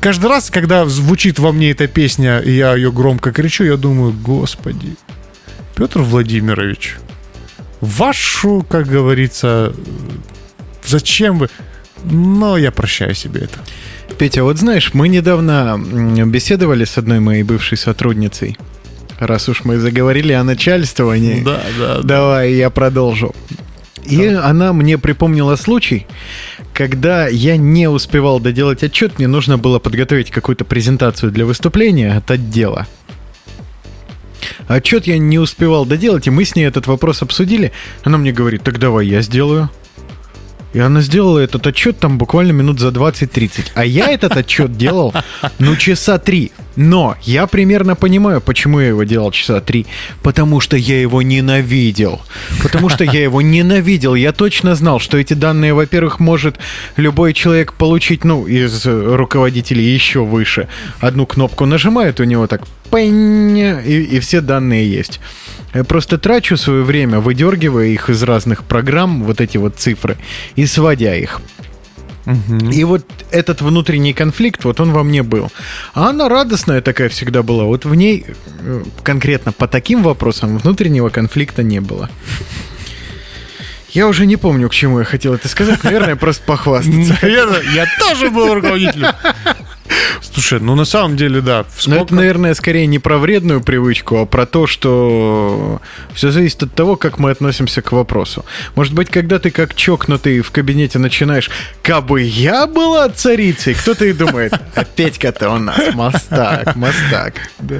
каждый 0.00 0.30
раз, 0.30 0.50
когда 0.50 0.86
звучит 0.86 1.38
во 1.38 1.52
мне 1.52 1.70
эта 1.72 1.86
песня, 1.88 2.38
и 2.38 2.52
я 2.52 2.74
ее 2.74 2.92
громко 2.92 3.32
кричу, 3.32 3.64
я 3.64 3.76
думаю, 3.76 4.12
господи, 4.12 4.96
Петр 5.74 6.00
Владимирович, 6.00 6.96
вашу, 7.80 8.64
как 8.68 8.86
говорится, 8.86 9.72
зачем 10.86 11.38
вы... 11.38 11.48
Но 12.04 12.56
я 12.56 12.70
прощаю 12.70 13.14
себе 13.14 13.42
это. 13.42 13.58
Петя, 14.18 14.42
вот 14.42 14.58
знаешь, 14.58 14.92
мы 14.94 15.08
недавно 15.08 15.78
беседовали 16.26 16.84
с 16.84 16.98
одной 16.98 17.20
моей 17.20 17.42
бывшей 17.42 17.78
сотрудницей. 17.78 18.56
Раз 19.18 19.48
уж 19.48 19.64
мы 19.64 19.78
заговорили 19.78 20.32
о 20.32 20.42
начальствовании, 20.44 21.42
Да, 21.42 21.60
да, 21.78 21.96
да. 21.96 22.02
давай 22.02 22.54
я 22.54 22.70
продолжу. 22.70 23.34
И 24.06 24.26
она 24.26 24.72
мне 24.72 24.96
припомнила 24.96 25.56
случай, 25.56 26.06
когда 26.72 27.28
я 27.28 27.58
не 27.58 27.86
успевал 27.88 28.40
доделать 28.40 28.82
отчет, 28.82 29.18
мне 29.18 29.28
нужно 29.28 29.58
было 29.58 29.78
подготовить 29.78 30.30
какую-то 30.30 30.64
презентацию 30.64 31.30
для 31.30 31.44
выступления 31.44 32.16
от 32.16 32.30
отдела. 32.30 32.86
Отчет 34.68 35.06
я 35.06 35.18
не 35.18 35.38
успевал 35.38 35.84
доделать, 35.84 36.26
и 36.26 36.30
мы 36.30 36.44
с 36.44 36.54
ней 36.56 36.64
этот 36.64 36.86
вопрос 36.86 37.22
обсудили. 37.22 37.72
Она 38.04 38.18
мне 38.18 38.32
говорит, 38.32 38.62
так 38.62 38.78
давай 38.78 39.06
я 39.06 39.20
сделаю. 39.20 39.68
И 40.72 40.78
она 40.78 41.00
сделала 41.00 41.38
этот 41.38 41.66
отчет 41.66 41.98
там 41.98 42.18
буквально 42.18 42.52
минут 42.52 42.78
за 42.78 42.88
20-30. 42.88 43.72
А 43.74 43.84
я 43.84 44.08
этот 44.08 44.36
отчет 44.36 44.76
делал, 44.76 45.12
ну, 45.58 45.76
часа 45.76 46.18
три. 46.18 46.52
Но 46.76 47.16
я 47.22 47.46
примерно 47.46 47.96
понимаю, 47.96 48.40
почему 48.40 48.80
я 48.80 48.88
его 48.88 49.02
делал 49.02 49.32
часа 49.32 49.60
три. 49.60 49.86
Потому 50.22 50.60
что 50.60 50.76
я 50.76 51.00
его 51.00 51.22
ненавидел. 51.22 52.20
Потому 52.62 52.88
что 52.88 53.04
я 53.04 53.22
его 53.22 53.42
ненавидел. 53.42 54.14
Я 54.14 54.32
точно 54.32 54.74
знал, 54.74 55.00
что 55.00 55.18
эти 55.18 55.34
данные, 55.34 55.74
во-первых, 55.74 56.20
может 56.20 56.58
любой 56.96 57.34
человек 57.34 57.72
получить, 57.72 58.24
ну, 58.24 58.46
из 58.46 58.86
руководителей 58.86 59.84
еще 59.92 60.24
выше. 60.24 60.68
Одну 61.00 61.26
кнопку 61.26 61.66
нажимает, 61.66 62.20
у 62.20 62.24
него 62.24 62.46
так 62.46 62.62
пынь, 62.90 63.58
и, 63.58 64.02
и 64.02 64.20
все 64.20 64.40
данные 64.40 64.90
есть. 64.90 65.20
Я 65.74 65.84
просто 65.84 66.18
трачу 66.18 66.56
свое 66.56 66.82
время, 66.82 67.20
выдергивая 67.20 67.86
их 67.86 68.10
из 68.10 68.22
разных 68.22 68.64
программ, 68.64 69.22
вот 69.22 69.40
эти 69.40 69.56
вот 69.56 69.76
цифры, 69.76 70.16
и 70.56 70.66
сводя 70.66 71.14
их. 71.14 71.40
И 72.72 72.84
вот 72.84 73.04
этот 73.30 73.60
внутренний 73.62 74.12
конфликт, 74.12 74.64
вот 74.64 74.80
он 74.80 74.92
во 74.92 75.02
мне 75.02 75.22
был. 75.22 75.50
А 75.94 76.10
она 76.10 76.28
радостная 76.28 76.80
такая 76.80 77.08
всегда 77.08 77.42
была. 77.42 77.64
Вот 77.64 77.84
в 77.84 77.94
ней 77.94 78.24
э, 78.60 78.84
конкретно 79.02 79.52
по 79.52 79.66
таким 79.66 80.02
вопросам 80.02 80.58
внутреннего 80.58 81.08
конфликта 81.08 81.62
не 81.62 81.80
было. 81.80 82.10
Я 83.90 84.06
уже 84.06 84.26
не 84.26 84.36
помню, 84.36 84.68
к 84.68 84.74
чему 84.74 85.00
я 85.00 85.04
хотел 85.04 85.34
это 85.34 85.48
сказать. 85.48 85.82
Наверное, 85.82 86.14
просто 86.14 86.44
похвастаться. 86.44 87.18
Наверное, 87.22 87.62
я 87.74 87.86
тоже 87.98 88.30
был 88.30 88.54
руководителем. 88.54 89.12
Слушай, 90.20 90.60
ну 90.60 90.74
на 90.74 90.84
самом 90.84 91.16
деле, 91.16 91.40
да. 91.40 91.64
Но 91.86 91.94
это, 91.94 92.04
Сколько... 92.04 92.14
наверное, 92.14 92.54
скорее 92.54 92.86
не 92.86 92.98
про 92.98 93.18
вредную 93.18 93.60
привычку, 93.60 94.18
а 94.18 94.26
про 94.26 94.46
то, 94.46 94.66
что 94.66 95.80
все 96.14 96.30
зависит 96.30 96.62
от 96.62 96.74
того, 96.74 96.96
как 96.96 97.18
мы 97.18 97.30
относимся 97.30 97.82
к 97.82 97.92
вопросу. 97.92 98.44
Может 98.74 98.94
быть, 98.94 99.10
когда 99.10 99.38
ты 99.38 99.50
как 99.50 99.74
чокнутый 99.74 100.40
в 100.40 100.50
кабинете 100.50 100.98
начинаешь 100.98 101.50
«Кабы 101.82 102.22
я 102.22 102.66
была 102.66 103.08
царицей», 103.08 103.74
кто-то 103.74 104.04
и 104.04 104.12
думает 104.12 104.52
«А 104.74 104.84
Петька-то 104.84 105.50
у 105.50 105.58
нас 105.58 105.94
мастак, 105.94 106.76
мастак». 106.76 107.34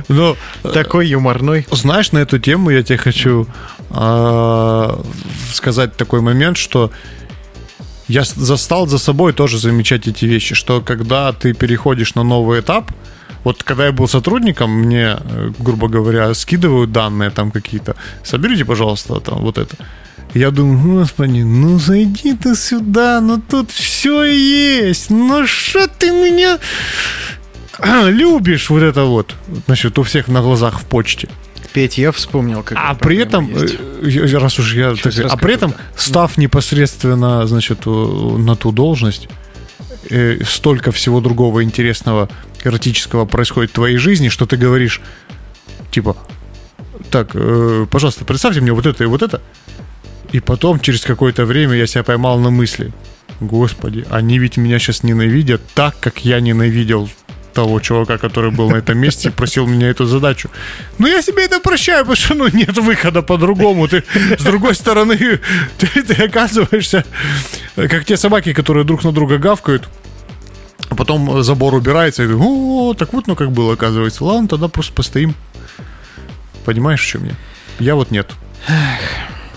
Ну, 0.09 0.37
Такой 0.63 1.09
юморной. 1.09 1.67
знаешь, 1.71 2.13
на 2.13 2.19
эту 2.19 2.39
тему 2.39 2.71
я 2.71 2.83
тебе 2.83 2.99
хочу 2.99 3.47
а, 3.91 5.03
сказать 5.53 5.97
такой 5.97 6.21
момент, 6.21 6.57
что 6.57 6.91
я 8.11 8.25
застал 8.25 8.87
за 8.89 8.99
собой 8.99 9.33
тоже 9.33 9.59
замечать 9.59 10.09
эти 10.09 10.25
вещи, 10.25 10.55
что 10.55 10.81
когда 10.81 11.33
ты 11.33 11.55
переходишь 11.55 12.17
на 12.17 12.25
новый 12.25 12.61
этап, 12.61 12.91
вот 13.45 13.63
когда 13.63 13.87
я 13.87 13.93
был 13.93 14.09
сотрудником, 14.09 14.71
мне, 14.71 15.17
э, 15.19 15.53
грубо 15.59 15.89
говоря, 15.89 16.35
скидывают 16.35 16.91
данные 16.91 17.31
там 17.31 17.51
какие-то. 17.51 17.95
Соберите, 18.25 18.65
пожалуйста, 18.65 19.21
там 19.21 19.39
вот 19.39 19.59
это. 19.59 19.77
Я 20.35 20.51
думаю, 20.51 21.01
господи, 21.01 21.43
ну 21.43 21.79
зайди 21.79 22.35
ты 22.35 22.57
сюда, 22.57 23.21
ну 23.21 23.41
тут 23.41 23.71
все 23.71 24.25
есть, 24.25 25.11
ну 25.11 25.47
что 25.47 25.87
ты 25.87 26.11
меня 26.11 26.59
любишь 28.11 28.71
вот 28.71 28.83
это 28.83 29.05
вот, 29.05 29.35
значит, 29.67 29.99
у 29.99 30.03
всех 30.03 30.29
на 30.29 30.43
глазах 30.43 30.81
в 30.81 30.85
почте. 30.85 31.29
Петь, 31.73 31.99
я 31.99 32.11
вспомнил, 32.13 32.63
как 32.63 32.77
А 32.81 32.95
при 32.95 33.19
этом, 33.19 33.49
э, 33.55 33.69
я- 34.09 34.39
раз 34.41 34.59
уж 34.59 34.75
я, 34.75 34.95
так- 34.95 35.13
а 35.29 35.37
при 35.37 35.55
этом, 35.55 35.71
да. 35.71 35.77
став 35.97 36.37
непосредственно, 36.37 37.47
значит, 37.47 37.81
э, 37.87 37.91
на 37.91 38.57
ту 38.57 38.73
должность, 38.73 39.29
э, 40.11 40.39
столько 40.45 40.91
всего 40.93 41.21
другого 41.21 41.63
интересного, 41.63 42.29
эротического 42.65 43.25
происходит 43.25 43.71
в 43.71 43.75
твоей 43.75 43.97
жизни, 43.99 44.29
что 44.29 44.47
ты 44.47 44.57
говоришь, 44.57 45.01
типа, 45.91 46.17
так, 47.11 47.31
э, 47.35 47.87
пожалуйста, 47.91 48.25
представьте 48.25 48.61
мне 48.61 48.73
вот 48.73 48.87
это 48.87 49.05
и 49.05 49.07
вот 49.07 49.23
это. 49.23 49.41
И 50.33 50.41
потом, 50.41 50.81
через 50.81 51.03
какое-то 51.03 51.45
время, 51.45 51.75
я 51.77 51.87
себя 51.87 52.03
поймал 52.05 52.39
на 52.39 52.51
мысли, 52.51 52.93
господи, 53.41 54.07
они 54.11 54.39
ведь 54.39 54.57
меня 54.57 54.79
сейчас 54.79 55.03
ненавидят 55.03 55.61
так, 55.75 55.99
как 56.01 56.25
я 56.25 56.41
ненавидел 56.41 57.09
того 57.53 57.81
чувака, 57.81 58.19
который 58.19 58.51
был 58.51 58.71
на 58.71 58.77
этом 58.77 58.99
месте 58.99 59.29
и 59.29 59.33
просил 59.33 59.67
меня 59.67 59.89
эту 59.89 60.07
задачу. 60.07 60.51
Но 60.99 61.09
я 61.09 61.23
себе 61.23 61.45
это 61.45 61.61
прощаю, 61.61 62.05
потому 62.05 62.17
что 62.17 62.35
ну, 62.35 62.49
нет 62.49 62.77
выхода 62.79 63.23
по-другому. 63.23 63.89
Ты, 63.89 64.05
с 64.39 64.43
другой 64.43 64.75
стороны, 64.75 65.17
ты, 65.79 66.03
ты 66.03 66.23
оказываешься 66.23 67.05
как 67.75 68.05
те 68.05 68.17
собаки, 68.17 68.53
которые 68.53 68.85
друг 68.85 69.05
на 69.05 69.13
друга 69.13 69.39
гавкают, 69.39 69.89
а 70.89 70.95
потом 70.95 71.43
забор 71.43 71.75
убирается, 71.75 72.25
и 72.25 72.27
ты, 72.27 72.35
о, 72.37 72.95
так 72.95 73.13
вот, 73.13 73.27
ну 73.27 73.37
как 73.37 73.53
было, 73.53 73.75
оказывается. 73.75 74.25
Ладно, 74.25 74.49
тогда 74.49 74.69
просто 74.69 74.93
постоим. 74.93 75.35
Понимаешь, 76.65 77.03
в 77.03 77.07
чем 77.07 77.25
я? 77.25 77.35
Я 77.79 77.95
вот 77.95 78.11
нет. 78.11 78.31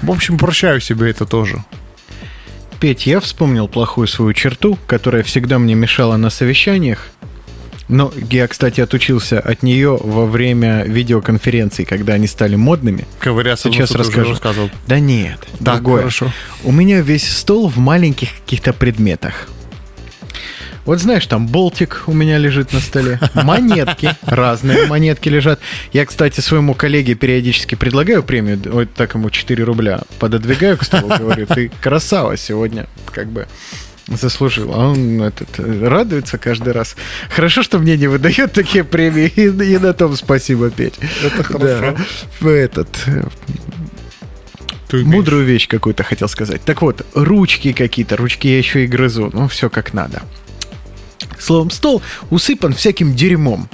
В 0.02 0.12
общем, 0.12 0.38
прощаю 0.38 0.80
себе 0.80 1.10
это 1.10 1.26
тоже. 1.26 1.64
Петь, 2.80 3.06
я 3.06 3.20
вспомнил 3.20 3.68
плохую 3.68 4.08
свою 4.08 4.34
черту, 4.34 4.78
которая 4.88 5.24
всегда 5.24 5.58
мне 5.58 5.74
мешала 5.74 6.18
на 6.18 6.30
совещаниях. 6.30 7.08
Но 7.89 8.13
я, 8.32 8.48
кстати, 8.48 8.80
отучился 8.82 9.39
от 9.39 9.62
нее 9.62 9.98
во 10.02 10.26
время 10.26 10.84
видеоконференций, 10.86 11.86
когда 11.86 12.13
они 12.13 12.28
стали 12.28 12.56
модными. 12.56 13.06
Ковыряться 13.19 13.69
Сейчас 13.72 13.91
уже 13.91 14.00
расскажу. 14.00 14.30
рассказывал. 14.32 14.69
Да 14.88 15.00
нет, 15.00 15.39
Так, 15.63 15.76
другое. 15.82 16.00
хорошо. 16.00 16.32
У 16.63 16.72
меня 16.72 17.02
весь 17.02 17.30
стол 17.30 17.67
в 17.67 17.78
маленьких 17.78 18.30
каких-то 18.41 18.72
предметах. 18.74 19.50
Вот 20.86 21.00
знаешь, 21.00 21.26
там 21.28 21.48
болтик 21.48 22.04
у 22.08 22.13
меня 22.13 22.38
лежит 22.38 22.74
на 22.74 22.82
столе, 22.82 23.17
монетки, 23.36 24.15
разные 24.24 24.86
монетки 24.88 25.30
лежат. 25.30 25.60
Я, 25.93 26.06
кстати, 26.06 26.41
своему 26.41 26.74
коллеге 26.74 27.15
периодически 27.15 27.76
предлагаю 27.76 28.22
премию, 28.22 28.60
вот 28.65 28.93
так 28.93 29.13
ему 29.15 29.30
4 29.30 29.63
рубля 29.63 30.02
пододвигаю 30.19 30.78
к 30.78 30.84
столу, 30.84 31.08
говорю, 31.08 31.48
ты 31.48 31.72
красава 31.82 32.36
сегодня, 32.36 32.88
как 33.13 33.28
бы 33.28 33.48
Заслужил. 34.08 34.74
А 34.74 34.89
он 34.89 35.22
этот, 35.22 35.60
э, 35.60 35.88
радуется 35.88 36.38
каждый 36.38 36.74
раз. 36.74 36.96
Хорошо, 37.30 37.63
что 37.63 37.80
мне 37.80 37.98
не 37.98 38.08
выдает 38.08 38.52
такие 38.54 38.84
премии. 38.84 39.32
И, 39.36 39.48
и 39.48 39.78
на 39.78 39.94
том 39.94 40.16
спасибо, 40.16 40.70
Петь. 40.70 40.96
Это 41.24 41.44
хорошо. 41.44 41.96
Да. 42.42 42.50
Этот, 42.50 42.89
э, 43.08 43.24
Ты 44.89 45.06
мудрую 45.06 45.46
вещь 45.46 45.68
какую-то 45.68 46.04
хотел 46.04 46.28
сказать. 46.28 46.62
Так 46.66 46.82
вот, 46.82 47.06
ручки 47.13 47.72
какие-то, 47.72 48.18
ручки 48.18 48.48
я 48.48 48.58
еще 48.58 48.84
и 48.84 48.88
грызу. 48.88 49.30
Ну, 49.34 49.48
все 49.48 49.70
как 49.70 49.94
надо. 49.94 50.22
Словом, 51.39 51.72
стол 51.72 52.02
усыпан 52.30 52.74
всяким 52.74 53.16
дерьмом. 53.16 53.70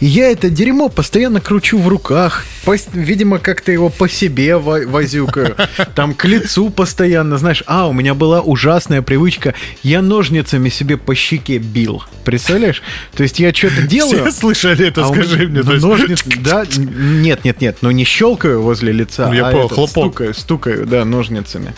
И 0.00 0.06
я 0.06 0.30
это 0.30 0.48
дерьмо 0.50 0.88
постоянно 0.88 1.40
кручу 1.40 1.78
в 1.78 1.88
руках. 1.88 2.44
Пос- 2.64 2.88
Видимо, 2.92 3.38
как-то 3.38 3.70
его 3.70 3.90
по 3.90 4.08
себе 4.08 4.56
во- 4.56 4.86
возюкаю. 4.86 5.56
Там 5.94 6.14
к 6.14 6.24
лицу 6.24 6.70
постоянно, 6.70 7.36
знаешь. 7.38 7.62
А, 7.66 7.86
у 7.86 7.92
меня 7.92 8.14
была 8.14 8.40
ужасная 8.40 9.02
привычка. 9.02 9.54
Я 9.82 10.00
ножницами 10.00 10.68
себе 10.70 10.96
по 10.96 11.14
щеке 11.14 11.58
бил. 11.58 12.02
Представляешь? 12.24 12.82
То 13.14 13.22
есть 13.22 13.38
я 13.40 13.52
что-то 13.52 13.82
делаю... 13.82 14.22
Все 14.22 14.32
слышали 14.32 14.86
это, 14.88 15.04
а 15.04 15.08
скажи 15.08 15.46
меня- 15.46 15.62
мне. 15.62 15.62
ну, 15.64 15.72
есть- 15.72 15.84
ножницы, 15.84 16.24
да? 16.40 16.64
Нет, 16.76 17.44
нет, 17.44 17.60
нет. 17.60 17.76
Ну, 17.82 17.90
не 17.90 18.04
щелкаю 18.04 18.62
возле 18.62 18.92
лица, 18.92 19.26
Ну, 19.28 19.34
я 19.34 19.48
а 19.48 19.50
понял, 19.52 19.66
этот, 19.66 19.74
хлопок. 19.76 19.92
стукаю, 19.92 20.34
стукаю, 20.34 20.86
да, 20.86 21.04
ножницами. 21.04 21.74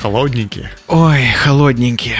Холодненькие. 0.00 0.70
Ой, 0.88 1.26
холодненькие. 1.44 2.16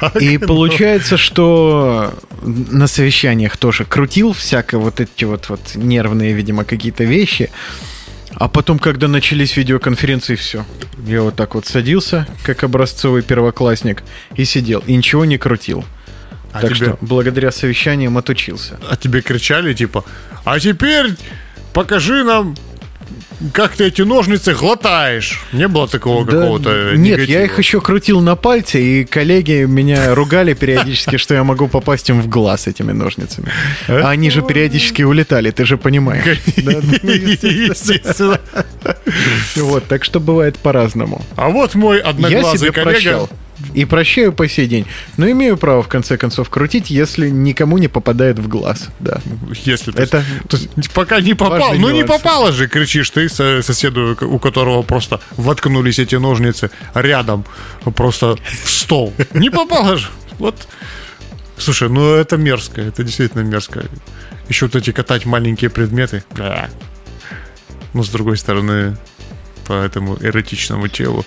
Так, 0.00 0.20
И 0.22 0.38
ну. 0.38 0.46
получается, 0.46 1.16
что 1.16 2.14
на 2.42 2.86
совещаниях 2.86 3.56
тоже 3.56 3.84
крутил 3.84 4.32
всякое 4.32 4.78
вот 4.78 5.00
эти 5.00 5.24
вот, 5.24 5.48
вот 5.48 5.60
нервные, 5.74 6.32
видимо, 6.32 6.64
какие-то 6.64 7.04
вещи. 7.04 7.50
А 8.34 8.48
потом, 8.48 8.78
когда 8.78 9.08
начались 9.08 9.56
видеоконференции, 9.56 10.36
все. 10.36 10.64
Я 11.06 11.22
вот 11.22 11.36
так 11.36 11.54
вот 11.54 11.66
садился, 11.66 12.26
как 12.44 12.64
образцовый 12.64 13.22
первоклассник, 13.22 14.02
и 14.36 14.44
сидел, 14.44 14.82
и 14.86 14.94
ничего 14.94 15.24
не 15.24 15.36
крутил. 15.38 15.84
А 16.52 16.60
так 16.60 16.74
тебе- 16.74 16.86
что 16.86 16.98
благодаря 17.00 17.50
совещаниям 17.50 18.16
отучился. 18.18 18.78
А 18.88 18.96
тебе 18.96 19.20
кричали, 19.22 19.74
типа, 19.74 20.04
а 20.44 20.58
теперь 20.60 21.14
покажи 21.72 22.24
нам, 22.24 22.56
как 23.52 23.76
ты 23.76 23.86
эти 23.86 24.02
ножницы 24.02 24.54
глотаешь. 24.54 25.42
Не 25.52 25.68
было 25.68 25.88
такого 25.88 26.24
Да, 26.24 26.32
какого-то 26.32 26.92
Нет, 26.96 27.18
негатива? 27.18 27.38
я 27.38 27.44
их 27.44 27.58
еще 27.58 27.80
крутил 27.80 28.20
на 28.20 28.36
пальце, 28.36 28.80
и 28.82 29.04
коллеги 29.04 29.64
меня 29.66 30.14
ругали 30.14 30.54
периодически, 30.54 31.16
что 31.16 31.34
я 31.34 31.44
могу 31.44 31.68
попасть 31.68 32.08
им 32.10 32.20
в 32.20 32.28
глаз 32.28 32.66
этими 32.66 32.92
ножницами. 32.92 33.48
А 33.88 34.10
они 34.10 34.30
же 34.30 34.42
периодически 34.42 35.02
улетали, 35.02 35.50
ты 35.50 35.64
же 35.64 35.76
понимаешь. 35.76 36.38
Ну, 36.56 36.70
Естественно. 37.02 38.40
Вот, 39.56 39.86
так 39.86 40.04
что 40.04 40.20
бывает 40.20 40.58
по-разному. 40.58 41.24
А 41.36 41.48
вот 41.48 41.74
мой 41.74 42.00
одноглазый 42.00 42.70
коллега. 42.72 43.28
И 43.74 43.84
прощаю 43.84 44.32
по 44.32 44.48
сей 44.48 44.66
день. 44.66 44.86
Но 45.16 45.30
имею 45.30 45.56
право, 45.56 45.82
в 45.82 45.88
конце 45.88 46.16
концов, 46.16 46.48
крутить, 46.50 46.90
если 46.90 47.28
никому 47.28 47.78
не 47.78 47.88
попадает 47.88 48.38
в 48.38 48.48
глаз. 48.48 48.88
Да. 48.98 49.20
Если 49.64 49.92
то 49.92 50.02
Это 50.02 50.24
то 50.48 50.56
есть 50.56 50.90
пока 50.92 51.20
не 51.20 51.34
попал, 51.34 51.74
ну 51.74 51.90
не 51.90 52.04
попало 52.04 52.52
же, 52.52 52.66
кричишь 52.66 53.10
ты 53.10 53.28
со- 53.28 53.62
соседу, 53.62 54.16
у 54.20 54.38
которого 54.38 54.82
просто 54.82 55.20
воткнулись 55.36 55.98
эти 55.98 56.16
ножницы 56.16 56.70
рядом, 56.94 57.44
просто 57.96 58.36
в 58.64 58.70
стол. 58.70 59.12
Не 59.34 59.50
попало 59.50 59.96
же. 59.96 60.08
Вот. 60.38 60.66
Слушай, 61.56 61.88
ну 61.88 62.14
это 62.14 62.36
мерзко, 62.36 62.80
это 62.80 63.04
действительно 63.04 63.42
мерзко. 63.42 63.84
Еще 64.48 64.66
вот 64.66 64.74
эти 64.76 64.90
катать 64.92 65.24
маленькие 65.26 65.70
предметы. 65.70 66.24
Бля. 66.30 66.68
Ну, 67.94 68.02
с 68.02 68.08
другой 68.08 68.36
стороны, 68.36 68.96
по 69.62 69.72
этому 69.72 70.16
эротичному 70.20 70.88
телу. 70.88 71.24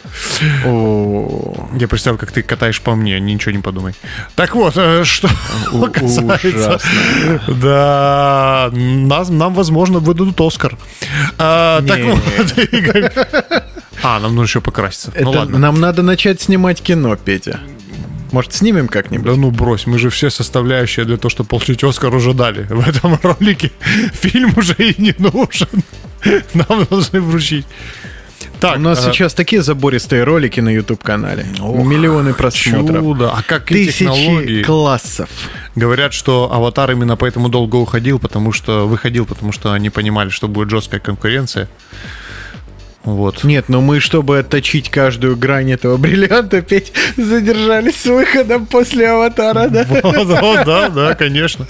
О, 0.66 1.70
Я 1.80 1.88
представил, 1.88 2.18
как 2.18 2.32
ты 2.32 2.42
катаешь 2.42 2.82
по 2.82 2.96
мне, 2.96 3.20
ничего 3.20 3.52
не 3.52 3.62
подумай. 3.62 3.94
Так 4.36 4.56
вот, 4.56 4.74
э, 4.78 5.04
что 5.04 5.30
касается... 5.94 6.80
Да, 7.48 8.70
нас, 8.74 9.30
нам, 9.30 9.54
возможно, 9.54 10.00
выдадут 10.00 10.40
Оскар. 10.42 10.78
А, 11.38 11.82
так 11.82 12.00
вот. 12.02 12.20
А, 14.04 14.20
нам 14.20 14.36
нужно 14.36 14.44
еще 14.44 14.62
покраситься. 14.62 15.12
Ну 15.20 15.32
ладно. 15.32 15.58
нам 15.58 15.80
надо 15.80 16.04
начать 16.04 16.40
снимать 16.40 16.80
кино, 16.82 17.16
Петя. 17.16 17.60
Может, 18.32 18.54
снимем 18.54 18.88
как-нибудь? 18.88 19.26
Да 19.26 19.36
ну 19.36 19.50
брось, 19.50 19.88
мы 19.88 19.98
же 19.98 20.10
все 20.10 20.30
составляющие 20.30 21.06
для 21.06 21.18
того, 21.18 21.30
чтобы 21.30 21.50
получить 21.50 21.84
Оскар, 21.84 22.14
уже 22.14 22.34
дали. 22.34 22.64
В 22.64 22.88
этом 22.88 23.18
ролике 23.24 23.72
фильм 24.14 24.54
уже 24.58 24.74
и 24.74 25.02
не 25.02 25.16
нужен. 25.18 25.70
Нам 26.54 26.86
должны 26.86 27.22
вручить. 27.22 27.66
Так, 28.60 28.78
У 28.78 28.80
нас 28.80 29.06
а, 29.06 29.12
сейчас 29.12 29.34
такие 29.34 29.62
забористые 29.62 30.24
ролики 30.24 30.60
на 30.60 30.70
YouTube-канале. 30.70 31.46
Миллионы 31.60 32.34
просмотров. 32.34 33.02
чудо. 33.02 33.32
А 33.32 33.42
какие 33.44 33.86
Тысячи 33.88 34.00
технологии? 34.00 34.64
классов. 34.64 35.30
Говорят, 35.76 36.14
что 36.14 36.52
аватар 36.52 36.92
именно 36.92 37.16
поэтому 37.18 37.50
долго 37.50 37.76
уходил, 37.76 38.18
потому 38.20 38.52
что 38.54 38.88
выходил, 38.88 39.26
потому 39.26 39.52
что 39.52 39.74
они 39.74 39.90
понимали, 39.90 40.30
что 40.30 40.48
будет 40.48 40.70
жесткая 40.70 41.00
конкуренция. 41.02 41.68
Вот. 43.06 43.44
Нет, 43.44 43.70
но 43.70 43.82
мы, 43.82 44.00
чтобы 44.00 44.40
отточить 44.40 44.90
каждую 44.90 45.38
грань 45.38 45.72
этого 45.72 45.96
бриллианта, 45.98 46.62
Петь, 46.64 46.92
задержались 47.16 47.98
с 48.02 48.06
выходом 48.06 48.66
после 48.66 49.08
аватара, 49.10 49.70
да? 49.70 49.86
Вот, 50.04 50.66
да, 50.66 50.90
да, 50.90 51.16
конечно. 51.16 51.68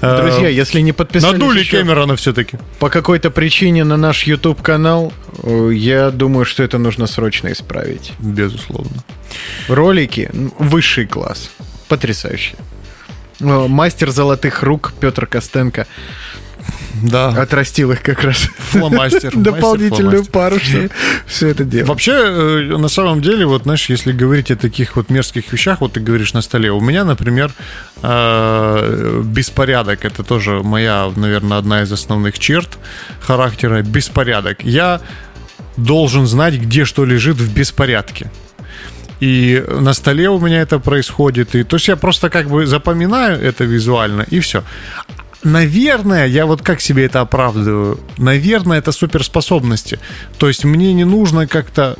Друзья, 0.00 0.48
Э, 0.48 0.52
если 0.52 0.80
не 0.80 0.92
подписались 0.92 1.32
Надули 1.32 1.64
Кэмерона 1.64 2.16
все-таки. 2.16 2.58
по 2.78 2.90
какой-то 2.90 3.30
причине 3.30 3.84
на 3.84 3.96
наш 3.96 4.24
YouTube-канал, 4.24 5.12
э, 5.42 5.70
я 5.74 6.10
думаю, 6.10 6.44
что 6.44 6.62
это 6.62 6.78
нужно 6.78 7.06
срочно 7.06 7.50
исправить. 7.52 8.12
Безусловно. 8.18 9.02
Ролики 9.68 10.30
высший 10.58 11.06
класс. 11.06 11.50
Потрясающе. 11.88 12.54
Э, 13.40 13.66
Мастер 13.66 14.10
золотых 14.10 14.62
рук 14.62 14.92
Петр 15.00 15.26
Костенко 15.26 15.86
Да. 17.02 17.28
отрастил 17.28 17.92
их 17.92 18.02
как 18.02 18.22
раз. 18.24 18.50
Фломастер. 18.70 19.36
Дополнительную 19.36 20.24
пару, 20.24 20.58
чтобы 20.58 20.90
все 21.26 21.48
это 21.48 21.64
делать. 21.64 21.88
Вообще, 21.88 22.12
э, 22.12 22.76
на 22.76 22.88
самом 22.88 23.20
деле, 23.20 23.46
вот 23.46 23.62
знаешь, 23.62 23.90
если 23.90 24.12
говорить 24.12 24.50
о 24.50 24.56
таких 24.56 24.96
вот 24.96 25.10
мерзких 25.10 25.52
вещах, 25.52 25.80
вот 25.80 25.92
ты 25.92 26.00
говоришь 26.00 26.32
на 26.32 26.42
столе, 26.42 26.70
у 26.70 26.80
меня, 26.80 27.04
например, 27.04 27.52
э, 28.02 29.22
беспорядок, 29.24 30.04
это 30.04 30.22
тоже 30.22 30.62
моя, 30.62 31.10
наверное, 31.16 31.58
одна 31.58 31.82
из 31.82 31.92
основных 31.92 32.38
черт 32.38 32.78
характера, 33.20 33.82
беспорядок. 33.82 34.64
Я 34.64 35.00
должен 35.76 36.26
знать, 36.26 36.54
где 36.54 36.84
что 36.84 37.04
лежит 37.04 37.36
в 37.36 37.54
беспорядке. 37.54 38.30
И 39.20 39.62
на 39.68 39.92
столе 39.92 40.30
у 40.30 40.40
меня 40.40 40.62
это 40.62 40.78
происходит. 40.78 41.54
И, 41.54 41.62
то 41.62 41.76
есть 41.76 41.88
я 41.88 41.96
просто 41.96 42.30
как 42.30 42.48
бы 42.48 42.66
запоминаю 42.66 43.38
это 43.40 43.64
визуально, 43.64 44.22
и 44.22 44.40
все. 44.40 44.64
Наверное, 45.42 46.26
я 46.26 46.44
вот 46.44 46.62
как 46.62 46.80
себе 46.80 47.06
это 47.06 47.20
оправдываю? 47.20 47.98
Наверное, 48.18 48.78
это 48.78 48.92
суперспособности. 48.92 49.98
То 50.38 50.48
есть 50.48 50.64
мне 50.64 50.92
не 50.92 51.04
нужно 51.04 51.46
как-то 51.46 51.96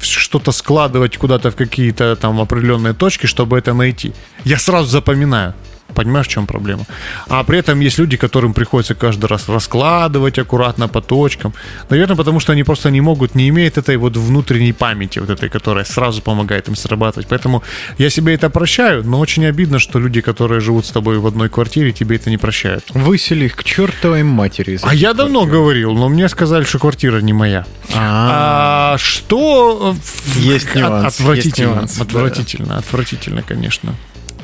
что-то 0.00 0.52
складывать 0.52 1.16
куда-то 1.16 1.50
в 1.50 1.56
какие-то 1.56 2.16
там 2.16 2.40
определенные 2.40 2.94
точки, 2.94 3.26
чтобы 3.26 3.58
это 3.58 3.74
найти. 3.74 4.12
Я 4.44 4.58
сразу 4.58 4.88
запоминаю. 4.88 5.54
Понимаешь, 5.94 6.26
в 6.26 6.30
чем 6.30 6.46
проблема? 6.46 6.84
А 7.28 7.42
при 7.44 7.58
этом 7.58 7.80
есть 7.80 7.98
люди, 7.98 8.16
которым 8.16 8.54
приходится 8.54 8.94
каждый 8.94 9.26
раз 9.26 9.48
раскладывать 9.48 10.38
аккуратно 10.38 10.88
по 10.88 11.00
точкам. 11.00 11.52
Наверное, 11.88 12.16
потому 12.16 12.40
что 12.40 12.52
они 12.52 12.62
просто 12.64 12.90
не 12.90 13.00
могут, 13.00 13.34
не 13.34 13.48
имеют 13.48 13.78
этой 13.78 13.96
вот 13.96 14.16
внутренней 14.16 14.72
памяти, 14.72 15.18
вот 15.18 15.30
этой, 15.30 15.48
которая 15.48 15.84
сразу 15.84 16.22
помогает 16.22 16.68
им 16.68 16.76
срабатывать. 16.76 17.28
Поэтому 17.28 17.62
я 17.98 18.10
себе 18.10 18.34
это 18.34 18.50
прощаю, 18.50 19.04
но 19.04 19.18
очень 19.18 19.46
обидно, 19.46 19.78
что 19.78 19.98
люди, 19.98 20.20
которые 20.20 20.60
живут 20.60 20.86
с 20.86 20.90
тобой 20.90 21.18
в 21.18 21.26
одной 21.26 21.48
квартире, 21.48 21.92
тебе 21.92 22.16
это 22.16 22.30
не 22.30 22.38
прощают. 22.38 22.84
Высели 22.94 23.46
их 23.46 23.56
к 23.56 23.64
чертовой 23.64 24.22
матери. 24.22 24.78
А 24.82 24.94
я 24.94 25.12
давно 25.14 25.46
говорил, 25.46 25.92
но 25.92 26.08
мне 26.08 26.28
сказали, 26.28 26.64
что 26.64 26.78
квартира 26.78 27.20
не 27.20 27.32
моя. 27.32 27.64
А, 27.94 28.94
А 28.94 28.98
что 28.98 29.94
Есть 30.36 30.74
нюанс, 30.74 31.04
есть 31.04 31.20
Отвратительно, 31.20 31.74
да. 31.96 32.02
отвратительно, 32.02 32.76
отвратительно, 32.78 33.42
конечно. 33.42 33.94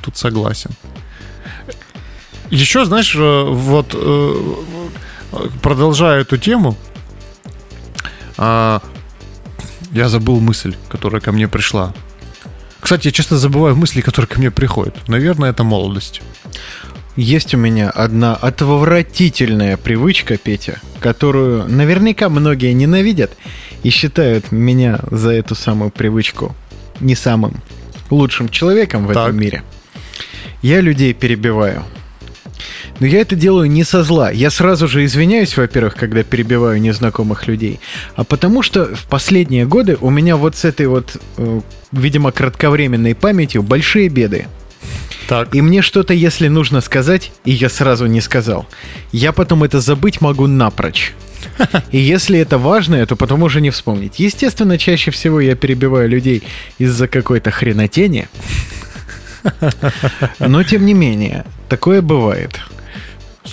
Тут 0.03 0.17
согласен. 0.17 0.71
Еще, 2.51 2.85
знаешь, 2.85 3.15
э, 3.15 3.45
вот 3.49 3.95
э, 3.95 4.55
продолжая 5.63 6.21
эту 6.21 6.37
тему, 6.37 6.77
а, 8.39 8.83
я 9.93 10.09
забыл 10.09 10.41
мысль, 10.41 10.77
которая 10.89 11.21
ко 11.21 11.33
мне 11.33 11.49
пришла. 11.49 11.93
Кстати, 12.81 13.09
я 13.09 13.13
часто 13.13 13.37
забываю 13.37 13.75
мысли, 13.75 14.01
которые 14.01 14.29
ко 14.29 14.39
мне 14.39 14.51
приходят. 14.51 15.09
Наверное, 15.09 15.51
это 15.51 15.65
молодость. 15.65 16.23
Есть 17.17 17.55
у 17.55 17.57
меня 17.57 17.91
одна 17.91 18.37
отвратительная 18.37 19.77
привычка, 19.79 20.37
Петя, 20.37 20.81
которую 21.01 21.67
наверняка 21.67 22.29
многие 22.29 22.73
ненавидят 22.75 23.33
и 23.83 23.91
считают 23.91 24.53
меня 24.53 25.01
за 25.11 25.31
эту 25.31 25.55
самую 25.55 25.91
привычку 25.91 26.55
не 27.01 27.15
самым 27.15 27.63
лучшим 28.11 28.51
человеком 28.51 29.07
в 29.07 29.15
Так. 29.15 29.29
этом 29.29 29.41
мире. 29.41 29.63
Я 30.63 30.81
людей 30.81 31.15
перебиваю. 31.15 31.85
Но 33.01 33.07
я 33.07 33.21
это 33.21 33.37
делаю 33.37 33.71
не 33.71 33.85
со 33.85 34.03
зла. 34.03 34.31
Я 34.31 34.51
сразу 34.51 34.89
же 34.89 35.05
извиняюсь, 35.05 35.57
во-первых, 35.57 35.95
когда 35.97 36.23
перебиваю 36.23 36.81
незнакомых 36.81 37.47
людей, 37.47 37.81
а 38.15 38.25
потому 38.25 38.63
что 38.63 38.95
в 38.95 39.05
последние 39.05 39.67
годы 39.67 39.99
у 40.01 40.11
меня 40.11 40.37
вот 40.37 40.57
с 40.57 40.65
этой 40.65 40.87
вот, 40.87 41.17
э, 41.37 41.61
видимо, 41.93 42.33
кратковременной 42.33 43.15
памятью 43.15 43.63
большие 43.63 44.09
беды. 44.09 44.47
Так. 45.29 45.55
И 45.55 45.61
мне 45.61 45.83
что-то, 45.83 46.15
если 46.15 46.49
нужно 46.49 46.81
сказать, 46.81 47.33
и 47.45 47.51
я 47.51 47.69
сразу 47.69 48.07
не 48.07 48.21
сказал, 48.21 48.67
я 49.13 49.33
потом 49.33 49.65
это 49.65 49.81
забыть 49.81 50.21
могу 50.21 50.47
напрочь. 50.47 51.15
И 51.91 51.99
если 51.99 52.39
это 52.39 52.59
важное, 52.59 53.07
то 53.07 53.17
потом 53.17 53.43
уже 53.43 53.61
не 53.61 53.71
вспомнить. 53.71 54.19
Естественно, 54.19 54.79
чаще 54.79 55.11
всего 55.11 55.41
я 55.41 55.55
перебиваю 55.55 56.09
людей 56.09 56.43
из-за 56.79 57.09
какой-то 57.09 57.51
хренотени. 57.51 58.29
Но 60.39 60.63
тем 60.63 60.85
не 60.85 60.95
менее, 60.95 61.45
такое 61.69 62.03
бывает. 62.03 62.61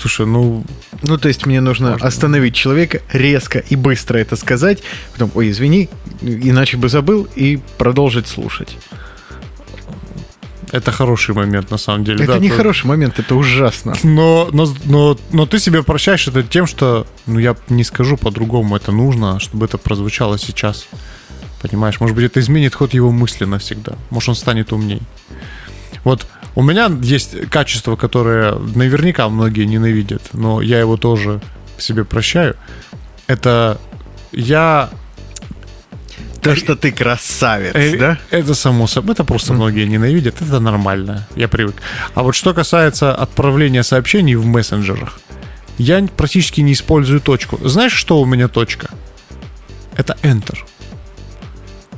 Слушай, 0.04 0.26
ну, 0.26 0.66
Ну, 1.04 1.18
то 1.18 1.30
есть 1.30 1.46
мне 1.46 1.62
нужно 1.62 1.94
остановить 1.96 2.54
человека, 2.54 3.00
резко 3.14 3.60
и 3.60 3.78
быстро 3.78 4.18
это 4.18 4.36
сказать, 4.36 4.84
потом, 5.14 5.32
ой, 5.34 5.50
извини, 5.50 5.90
иначе 6.22 6.76
бы 6.76 6.90
забыл, 6.90 7.26
и 7.38 7.62
продолжить 7.78 8.28
слушать. 8.28 8.78
это 10.74 10.92
хороший 10.92 11.34
момент, 11.36 11.72
на 11.72 11.78
самом 11.78 12.04
деле. 12.04 12.26
это 12.26 12.34
да, 12.34 12.40
не 12.40 12.50
то- 12.50 12.56
хороший 12.56 12.88
момент, 12.88 13.18
это 13.18 13.34
ужасно. 13.36 13.94
Но, 14.04 14.50
но, 14.52 14.68
но, 14.84 15.18
но 15.32 15.46
ты 15.46 15.58
себе 15.60 15.84
прощаешь 15.84 16.28
это 16.28 16.44
тем, 16.44 16.68
что, 16.68 17.08
ну, 17.26 17.40
я 17.40 17.56
не 17.70 17.86
скажу 17.86 18.18
по-другому, 18.18 18.76
это 18.76 18.92
нужно, 18.92 19.40
чтобы 19.40 19.68
это 19.68 19.78
прозвучало 19.78 20.38
сейчас. 20.38 20.86
Понимаешь, 21.62 22.02
может 22.02 22.14
быть, 22.14 22.26
это 22.26 22.42
изменит 22.42 22.76
ход 22.76 22.94
его 22.94 23.10
мысли 23.12 23.46
навсегда. 23.46 23.94
Может, 24.10 24.30
он 24.30 24.36
станет 24.36 24.74
умней. 24.74 25.02
Вот 26.04 26.28
у 26.56 26.62
меня 26.62 26.92
есть 27.02 27.50
качество, 27.50 27.96
которое 27.96 28.56
наверняка 28.56 29.28
многие 29.30 29.66
ненавидят, 29.66 30.22
но 30.34 30.62
я 30.62 30.80
его 30.80 30.98
тоже 30.98 31.42
себе 31.78 32.04
прощаю. 32.04 32.56
Это 33.28 33.80
я 34.32 34.90
То, 36.42 36.56
что 36.56 36.76
ты 36.76 36.92
красавец, 36.92 37.74
Э, 37.74 37.98
да? 37.98 38.20
Это 38.30 38.54
само 38.54 38.88
собой. 38.88 39.14
Это 39.14 39.24
просто 39.24 39.54
многие 39.54 39.88
ненавидят. 39.88 40.42
Это 40.42 40.60
нормально. 40.60 41.28
Я 41.36 41.48
привык. 41.48 41.76
А 42.14 42.24
вот 42.24 42.36
что 42.36 42.54
касается 42.54 43.16
отправления 43.16 43.84
сообщений 43.84 44.36
в 44.36 44.46
мессенджерах, 44.46 45.20
я 45.78 46.06
практически 46.18 46.62
не 46.62 46.74
использую 46.74 47.22
точку. 47.22 47.58
Знаешь, 47.68 47.94
что 47.94 48.20
у 48.22 48.26
меня 48.26 48.48
точка? 48.48 48.90
Это 49.96 50.18
Enter. 50.22 50.58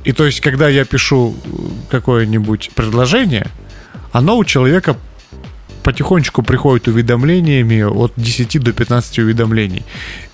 И 0.04 0.12
то 0.12 0.26
есть, 0.26 0.40
когда 0.40 0.70
я 0.70 0.86
пишу 0.86 1.36
э, 1.44 1.50
какое-нибудь 1.90 2.72
предложение, 2.76 3.48
оно 4.16 4.38
у 4.38 4.46
человека 4.46 4.96
потихонечку 5.84 6.42
приходит 6.42 6.88
уведомлениями 6.88 7.82
от 7.82 8.14
10 8.16 8.64
до 8.64 8.72
15 8.72 9.20
уведомлений. 9.20 9.84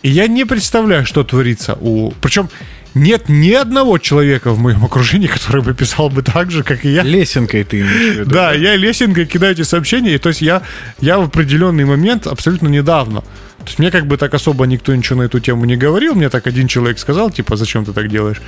И 0.03 0.09
я 0.09 0.27
не 0.27 0.45
представляю, 0.45 1.03
что 1.03 1.23
творится 1.23 1.75
у... 1.81 2.11
Причем 2.21 2.49
нет 2.93 3.27
ни 3.27 3.51
одного 3.51 3.97
человека 3.97 4.51
в 4.51 4.59
моем 4.59 4.85
окружении, 4.85 5.25
который 5.27 5.63
бы 5.63 5.73
писал 5.73 6.09
бы 6.09 6.21
так 6.21 6.51
же, 6.51 6.61
как 6.61 6.85
и 6.85 6.89
я. 6.89 7.01
Лесенкой 7.01 7.63
ты 7.63 7.79
имеешь 7.79 8.15
в 8.15 8.19
виду. 8.19 8.31
Да, 8.31 8.53
я 8.53 8.75
лесенкой 8.75 9.25
кидаю 9.25 9.53
эти 9.53 9.63
сообщения, 9.63 10.13
и 10.13 10.19
то 10.19 10.29
есть 10.29 10.43
я, 10.43 10.61
я 10.99 11.17
в 11.17 11.23
определенный 11.23 11.85
момент, 11.85 12.27
абсолютно 12.27 12.67
недавно, 12.67 13.23
то 13.61 13.67
есть 13.67 13.79
мне 13.79 13.91
как 13.91 14.07
бы 14.07 14.17
так 14.17 14.33
особо 14.33 14.65
никто 14.65 14.95
ничего 14.95 15.19
на 15.19 15.23
эту 15.23 15.39
тему 15.39 15.65
не 15.65 15.77
говорил, 15.77 16.15
мне 16.15 16.29
так 16.29 16.47
один 16.47 16.67
человек 16.67 16.99
сказал, 16.99 17.29
типа, 17.29 17.55
зачем 17.55 17.85
ты 17.85 17.93
так 17.93 18.09
делаешь? 18.09 18.41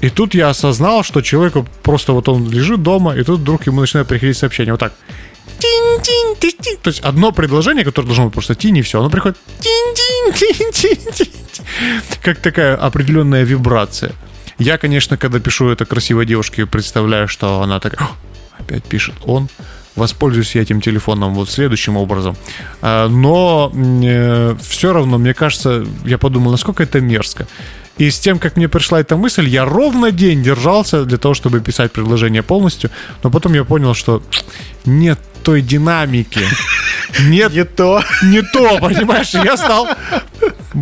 И 0.00 0.10
тут 0.10 0.34
я 0.34 0.48
осознал, 0.48 1.02
что 1.02 1.22
человеку 1.22 1.66
просто 1.82 2.12
вот 2.12 2.28
он 2.28 2.50
лежит 2.50 2.82
дома, 2.82 3.16
и 3.16 3.22
тут 3.22 3.40
вдруг 3.40 3.66
ему 3.66 3.80
начинает 3.80 4.08
приходить 4.08 4.36
сообщение 4.36 4.72
вот 4.72 4.80
так. 4.80 4.92
Тинь-тинь. 5.58 6.78
То 6.82 6.88
есть 6.88 7.00
одно 7.00 7.32
предложение, 7.32 7.84
которое 7.84 8.06
должно 8.06 8.24
быть 8.26 8.34
просто 8.34 8.54
тинь 8.54 8.76
и 8.78 8.82
все, 8.82 9.00
оно 9.00 9.10
приходит 9.10 9.36
как 12.22 12.38
такая 12.38 12.76
определенная 12.76 13.44
вибрация. 13.44 14.12
Я, 14.58 14.78
конечно, 14.78 15.16
когда 15.16 15.40
пишу 15.40 15.68
это 15.68 15.84
красивой 15.84 16.26
девушке, 16.26 16.66
представляю, 16.66 17.28
что 17.28 17.62
она 17.62 17.80
такая, 17.80 18.08
«О, 18.08 18.10
опять 18.58 18.84
пишет 18.84 19.14
он. 19.24 19.48
Воспользуюсь 19.96 20.54
я 20.54 20.62
этим 20.62 20.80
телефоном 20.80 21.34
вот 21.34 21.50
следующим 21.50 21.96
образом. 21.96 22.36
А, 22.80 23.08
Но 23.08 23.72
все 24.62 24.92
равно, 24.92 25.18
мне 25.18 25.34
кажется, 25.34 25.84
я 26.04 26.18
подумал, 26.18 26.50
насколько 26.52 26.82
это 26.82 27.00
мерзко. 27.00 27.46
И 27.98 28.10
с 28.10 28.18
тем, 28.18 28.38
как 28.38 28.56
мне 28.56 28.68
пришла 28.68 29.00
эта 29.00 29.16
мысль, 29.16 29.46
я 29.48 29.64
ровно 29.64 30.10
день 30.10 30.42
держался 30.42 31.04
для 31.04 31.18
того, 31.18 31.34
чтобы 31.34 31.60
писать 31.60 31.92
предложение 31.92 32.42
полностью. 32.42 32.90
Но 33.22 33.30
потом 33.30 33.54
я 33.54 33.64
понял, 33.64 33.94
что 33.94 34.22
нет 34.86 35.18
той 35.42 35.62
динамики. 35.62 36.40
Нет 37.28 37.52
Не 37.52 37.64
то. 37.64 38.02
не 38.22 38.42
то, 38.42 38.78
понимаешь? 38.78 39.34
Я 39.34 39.56
стал, 39.56 39.88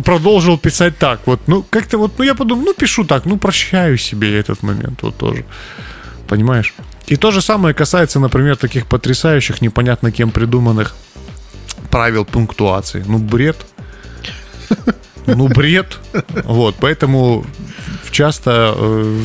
продолжил 0.05 0.57
писать 0.57 0.97
так. 0.97 1.19
Вот, 1.25 1.39
ну, 1.47 1.65
как-то 1.69 1.97
вот, 1.97 2.19
ну, 2.19 2.25
я 2.25 2.35
подумал, 2.35 2.65
ну, 2.65 2.73
пишу 2.73 3.03
так, 3.03 3.25
ну, 3.25 3.37
прощаю 3.37 3.97
себе 3.97 4.39
этот 4.39 4.63
момент 4.63 5.01
вот 5.01 5.17
тоже. 5.17 5.43
Понимаешь? 6.27 6.73
И 7.09 7.15
то 7.15 7.31
же 7.31 7.41
самое 7.41 7.73
касается, 7.73 8.19
например, 8.19 8.55
таких 8.55 8.85
потрясающих, 8.85 9.61
непонятно 9.61 10.11
кем 10.11 10.29
придуманных 10.31 10.95
правил 11.89 12.23
пунктуации. 12.25 13.03
Ну, 13.05 13.17
бред. 13.17 13.57
Ну, 15.25 15.47
бред. 15.47 15.99
Вот, 16.45 16.75
поэтому 16.79 17.45
часто... 18.09 18.73
э, 18.75 19.19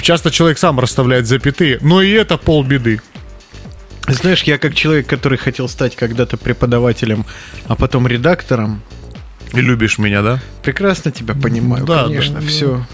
Часто 0.00 0.30
человек 0.30 0.58
сам 0.58 0.80
расставляет 0.80 1.26
запятые, 1.26 1.78
но 1.82 2.00
и 2.00 2.12
это 2.12 2.38
полбеды. 2.38 3.00
Знаешь, 4.08 4.44
я 4.44 4.56
как 4.56 4.74
человек, 4.74 5.06
который 5.06 5.36
хотел 5.36 5.68
стать 5.68 5.96
когда-то 5.96 6.36
преподавателем, 6.36 7.26
а 7.66 7.74
потом 7.74 8.06
редактором, 8.06 8.82
И 9.56 9.60
любишь 9.60 9.98
меня, 9.98 10.22
да? 10.22 10.40
прекрасно 10.62 11.10
тебя 11.12 11.34
понимаю, 11.34 11.84
Да, 11.86 12.04
конечно, 12.04 12.40
да. 12.40 12.46
все 12.46 12.86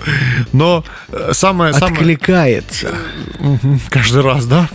Но 0.53 0.85
э, 1.09 1.31
самое, 1.33 1.73
самое... 1.73 1.95
откликается. 1.95 2.95
Мгм, 3.39 3.81
Каждый 3.91 4.23
раз, 4.23 4.47
да? 4.47 4.69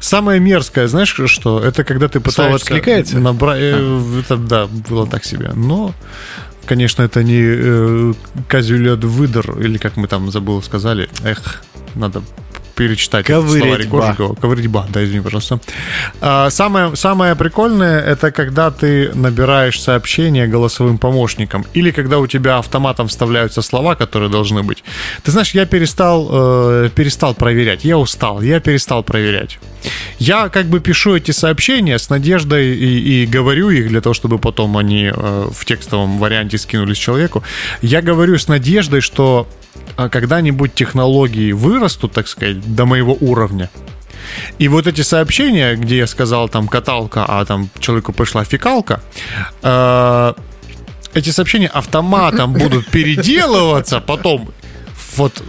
Самое 0.00 0.40
мерзкое, 0.40 0.86
знаешь, 0.88 1.14
что? 1.26 1.62
Это 1.62 1.84
когда 1.84 2.08
ты 2.08 2.20
пытаешься... 2.20 2.64
«откликается»? 2.66 3.16
набра- 3.18 3.56
э, 3.58 4.20
Это, 4.20 4.36
да, 4.36 4.66
было 4.66 5.06
так 5.06 5.24
себе. 5.24 5.50
Но, 5.54 5.92
конечно, 6.66 7.02
это 7.02 7.22
не 7.24 7.40
э, 7.42 8.14
казюлет 8.48 9.04
выдор, 9.04 9.58
или 9.60 9.78
как 9.78 9.96
мы 9.96 10.06
там, 10.06 10.30
забыл, 10.30 10.62
сказали. 10.62 11.08
Эх, 11.24 11.62
надо 11.94 12.22
перечитать 12.78 13.26
Ковырять 13.26 13.88
ба. 13.88 14.00
Кожикова. 14.00 14.34
Ковырять 14.36 14.68
ба, 14.68 14.86
да, 14.88 15.04
извини, 15.04 15.20
пожалуйста. 15.20 15.58
А, 16.20 16.48
самое, 16.48 16.94
самое 16.94 17.34
прикольное, 17.34 18.00
это 18.00 18.30
когда 18.30 18.70
ты 18.70 19.10
набираешь 19.14 19.80
сообщение 19.80 20.46
голосовым 20.46 20.96
помощником, 20.96 21.66
или 21.74 21.90
когда 21.90 22.20
у 22.20 22.28
тебя 22.28 22.58
автоматом 22.58 23.08
вставляются 23.08 23.62
слова, 23.62 23.96
которые 23.96 24.30
должны 24.30 24.62
быть. 24.62 24.84
Ты 25.24 25.32
знаешь, 25.32 25.54
я 25.54 25.66
перестал, 25.66 26.28
э, 26.30 26.90
перестал 26.94 27.34
проверять, 27.34 27.84
я 27.84 27.98
устал, 27.98 28.42
я 28.42 28.60
перестал 28.60 29.02
проверять. 29.02 29.58
Я 30.20 30.48
как 30.48 30.66
бы 30.66 30.78
пишу 30.78 31.16
эти 31.16 31.32
сообщения 31.32 31.98
с 31.98 32.10
надеждой 32.10 32.76
и, 32.76 33.22
и 33.22 33.26
говорю 33.26 33.70
их 33.70 33.88
для 33.88 34.00
того, 34.00 34.14
чтобы 34.14 34.38
потом 34.38 34.76
они 34.76 35.10
э, 35.12 35.48
в 35.52 35.64
текстовом 35.64 36.18
варианте 36.18 36.58
скинулись 36.58 36.98
человеку. 36.98 37.42
Я 37.82 38.02
говорю 38.02 38.38
с 38.38 38.46
надеждой, 38.46 39.00
что 39.00 39.48
когда-нибудь 39.98 40.74
технологии 40.74 41.52
вырастут, 41.52 42.12
так 42.12 42.28
сказать, 42.28 42.74
до 42.74 42.86
моего 42.86 43.16
уровня. 43.20 43.68
И 44.58 44.68
вот 44.68 44.86
эти 44.86 45.02
сообщения, 45.02 45.74
где 45.74 45.98
я 45.98 46.06
сказал 46.06 46.48
там 46.48 46.68
каталка, 46.68 47.24
а 47.26 47.44
там 47.44 47.68
человеку 47.80 48.12
пришла 48.12 48.44
фекалка, 48.44 49.00
э, 49.62 50.34
эти 51.14 51.30
сообщения 51.30 51.68
автоматом 51.68 52.52
будут 52.52 52.86
переделываться, 52.92 54.00
потом 54.00 54.50
вот 55.16 55.42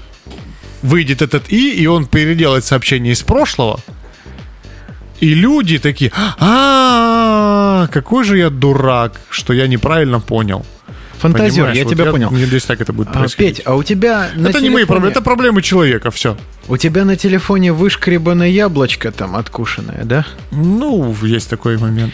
выйдет 0.82 1.22
этот 1.22 1.52
и, 1.52 1.72
и 1.72 1.88
он 1.88 2.08
переделает 2.08 2.64
сообщение 2.66 3.14
из 3.14 3.22
прошлого. 3.22 3.80
И 5.20 5.34
люди 5.34 5.78
такие, 5.80 6.12
а, 6.40 7.88
какой 7.92 8.24
же 8.24 8.38
я 8.38 8.50
дурак, 8.50 9.20
что 9.30 9.54
я 9.54 9.68
неправильно 9.68 10.22
понял. 10.22 10.66
Фантазер, 11.20 11.56
Понимаешь, 11.66 11.78
я 11.78 11.84
вот 11.84 11.90
тебя 11.94 12.06
понял. 12.12 12.32
Надеюсь, 12.32 12.64
так 12.64 12.82
это 12.82 12.94
будет 12.94 13.10
А, 13.10 13.20
происходить. 13.20 13.58
Петь, 13.58 13.66
а 13.68 13.76
у 13.76 13.84
тебя 13.84 14.30
это 14.34 14.62
не 14.62 14.70
мои 14.70 14.84
телефоне- 14.84 14.86
проблемы, 14.88 15.12
это 15.12 15.22
проблемы 15.22 15.62
человека, 15.62 16.12
все. 16.12 16.38
У 16.68 16.78
тебя 16.78 17.04
на 17.06 17.16
телефоне 17.16 17.74
вышкребанное 17.74 18.48
яблочко 18.50 19.12
там 19.12 19.36
откушенное, 19.36 20.04
да? 20.06 20.26
Ну, 20.52 21.16
есть 21.24 21.50
такой 21.50 21.78
момент. 21.78 22.14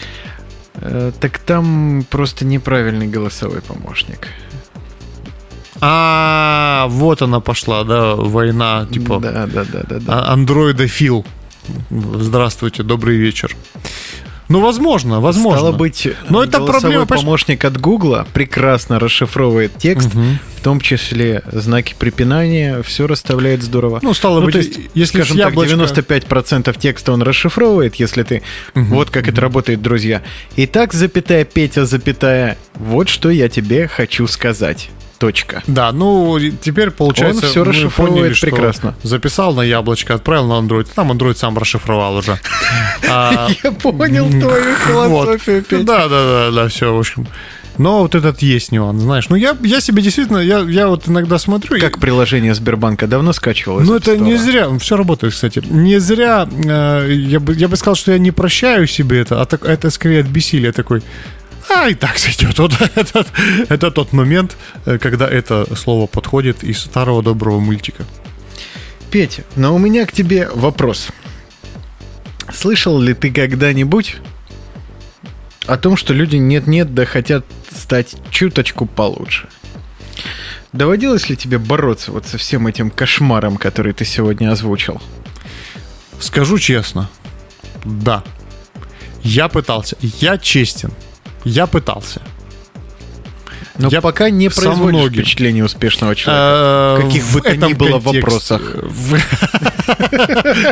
Э, 0.74 1.12
так 1.20 1.38
там 1.38 2.04
просто 2.10 2.44
неправильный 2.44 3.06
голосовой 3.06 3.60
помощник. 3.62 4.28
А, 5.80 6.86
вот 6.88 7.22
она 7.22 7.40
пошла, 7.40 7.84
да, 7.84 8.14
война, 8.14 8.86
типа, 8.90 9.20
Да, 9.20 9.46
да, 9.46 9.64
да, 9.64 9.80
да, 9.88 9.98
да. 10.00 10.12
а- 10.12 10.32
андроидофил. 10.32 11.24
Здравствуйте, 11.90 12.82
добрый 12.82 13.16
вечер. 13.16 13.54
Ну, 14.48 14.60
возможно, 14.60 15.20
возможно. 15.20 15.58
Стало 15.58 15.72
быть, 15.72 16.08
Но 16.28 16.42
это 16.44 16.60
проблема, 16.60 17.06
помощник 17.06 17.64
от 17.64 17.80
Гугла 17.80 18.26
прекрасно 18.32 18.98
расшифровывает 18.98 19.72
текст, 19.76 20.10
в 20.14 20.62
том 20.62 20.80
числе 20.80 21.42
знаки 21.52 21.94
препинания, 21.98 22.82
все 22.82 23.06
расставляет 23.06 23.62
здорово. 23.62 24.00
Ну, 24.02 24.14
стало 24.14 24.40
быть, 24.40 24.52
то 24.52 24.58
есть, 24.58 24.78
если 24.94 25.18
скажем 25.18 25.36
с 25.36 25.40
так, 25.40 25.52
яблочка- 25.54 25.74
95% 25.76 26.78
текста 26.78 27.12
он 27.12 27.22
расшифровывает, 27.22 27.96
если 27.96 28.22
ты... 28.22 28.42
Вот 28.74 29.10
как 29.10 29.28
это 29.28 29.40
работает, 29.40 29.82
друзья. 29.82 30.22
Итак, 30.56 30.92
запятая, 30.92 31.44
Петя, 31.44 31.84
запятая, 31.86 32.56
вот 32.74 33.08
что 33.08 33.30
я 33.30 33.48
тебе 33.48 33.88
хочу 33.88 34.26
сказать. 34.26 34.90
Точка. 35.18 35.62
Да, 35.66 35.92
ну 35.92 36.36
и 36.36 36.50
теперь 36.50 36.90
получается, 36.90 37.46
Он 37.60 37.66
мы 37.66 37.72
расшифровывает 37.72 38.16
поняли, 38.20 38.34
что 38.34 38.46
прекрасно. 38.48 38.94
Записал 39.02 39.54
на 39.54 39.62
яблочко, 39.62 40.14
отправил 40.14 40.46
на 40.48 40.54
Android, 40.66 40.88
там 40.94 41.10
Android 41.10 41.36
сам 41.36 41.56
расшифровал 41.58 42.16
уже. 42.16 42.38
А, 43.08 43.48
Я 43.62 43.72
понял 43.72 44.28
твою 44.28 44.74
философию. 44.86 45.64
Да, 45.70 46.08
да, 46.08 46.08
да, 46.08 46.50
да, 46.50 46.68
все, 46.68 46.92
в 46.94 46.98
общем. 46.98 47.26
Но 47.78 48.00
вот 48.00 48.14
этот 48.14 48.40
есть 48.40 48.72
нюанс, 48.72 49.02
знаешь. 49.02 49.28
Ну, 49.28 49.36
я, 49.36 49.54
я 49.62 49.80
себе 49.80 50.00
действительно, 50.02 50.38
я, 50.38 50.60
я 50.60 50.88
вот 50.88 51.08
иногда 51.08 51.38
смотрю... 51.38 51.76
и- 51.76 51.80
Как 51.80 51.98
приложение 51.98 52.54
Сбербанка 52.54 53.06
давно 53.06 53.32
скачивалось? 53.34 53.86
Ну, 53.86 53.94
это 53.96 54.16
не 54.16 54.36
зря, 54.36 54.68
все 54.78 54.96
работает, 54.96 55.34
кстати. 55.34 55.62
Не 55.68 55.98
зря, 56.00 56.48
э, 56.50 57.10
я, 57.12 57.38
бы, 57.38 57.54
я 57.54 57.68
бы 57.68 57.76
сказал, 57.76 57.94
что 57.94 58.12
я 58.12 58.18
не 58.18 58.30
прощаю 58.30 58.86
себе 58.86 59.20
это, 59.20 59.42
а 59.42 59.44
так, 59.44 59.64
это 59.66 59.90
скорее 59.90 60.20
от 60.20 60.26
бессилия 60.26 60.72
такой. 60.72 61.02
А, 61.68 61.88
и 61.88 61.94
так 61.94 62.18
сойдет. 62.18 62.58
Вот 62.58 62.72
это, 62.94 63.26
это 63.68 63.90
тот 63.90 64.12
момент, 64.12 64.56
э, 64.84 64.98
когда 64.98 65.28
это 65.28 65.66
слово 65.76 66.06
подходит 66.06 66.64
из 66.64 66.80
старого 66.80 67.22
доброго 67.22 67.60
мультика. 67.60 68.04
Петя, 69.10 69.44
но 69.54 69.74
у 69.74 69.78
меня 69.78 70.06
к 70.06 70.12
тебе 70.12 70.48
вопрос. 70.54 71.08
Слышал 72.52 72.98
ли 73.00 73.14
ты 73.14 73.32
когда-нибудь 73.32 74.16
о 75.66 75.76
том, 75.76 75.96
что 75.96 76.12
люди 76.12 76.36
нет-нет, 76.36 76.94
да 76.94 77.04
хотят 77.04 77.44
стать 77.74 78.16
чуточку 78.30 78.86
получше? 78.86 79.48
Доводилось 80.72 81.28
ли 81.28 81.36
тебе 81.36 81.58
бороться 81.58 82.12
вот 82.12 82.26
со 82.26 82.38
всем 82.38 82.66
этим 82.66 82.90
кошмаром, 82.90 83.56
который 83.56 83.92
ты 83.92 84.04
сегодня 84.04 84.50
озвучил? 84.50 85.00
Скажу 86.20 86.58
честно, 86.58 87.08
да. 87.84 88.22
Я 89.22 89.48
пытался. 89.48 89.96
Я 90.00 90.38
честен. 90.38 90.92
Я 91.46 91.66
пытался. 91.68 92.20
Но 93.78 93.88
Я 93.88 94.00
пока 94.00 94.30
не 94.30 94.48
производишь 94.48 94.94
многим. 94.94 95.22
впечатление 95.22 95.64
успешного 95.64 96.16
человека. 96.16 96.98
Э, 96.98 96.98
В 96.98 97.06
каких 97.06 97.24
бы 97.32 97.40
то 97.42 97.56
ни 97.56 97.72
было 97.74 97.98
вопросах. 97.98 98.62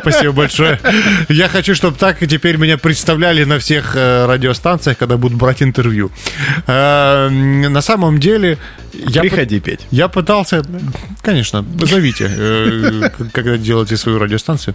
Спасибо 0.00 0.32
большое. 0.32 0.80
Я 1.28 1.48
хочу, 1.48 1.74
чтобы 1.74 1.96
так 1.96 2.22
и 2.22 2.26
теперь 2.26 2.56
меня 2.56 2.78
представляли 2.78 3.44
на 3.44 3.58
всех 3.58 3.92
э, 3.94 4.26
радиостанциях, 4.26 4.98
когда 4.98 5.16
будут 5.16 5.38
брать 5.38 5.62
интервью. 5.62 6.10
Э, 6.66 7.28
На 7.28 7.82
самом 7.82 8.18
деле... 8.18 8.58
я 8.92 9.20
Приходи, 9.20 9.60
Петь. 9.60 9.80
Я 9.90 10.08
пытался, 10.08 10.62
конечно, 11.22 11.64
зовите, 11.82 12.30
когда 13.32 13.56
делаете 13.58 13.96
свою 13.96 14.18
радиостанцию. 14.18 14.74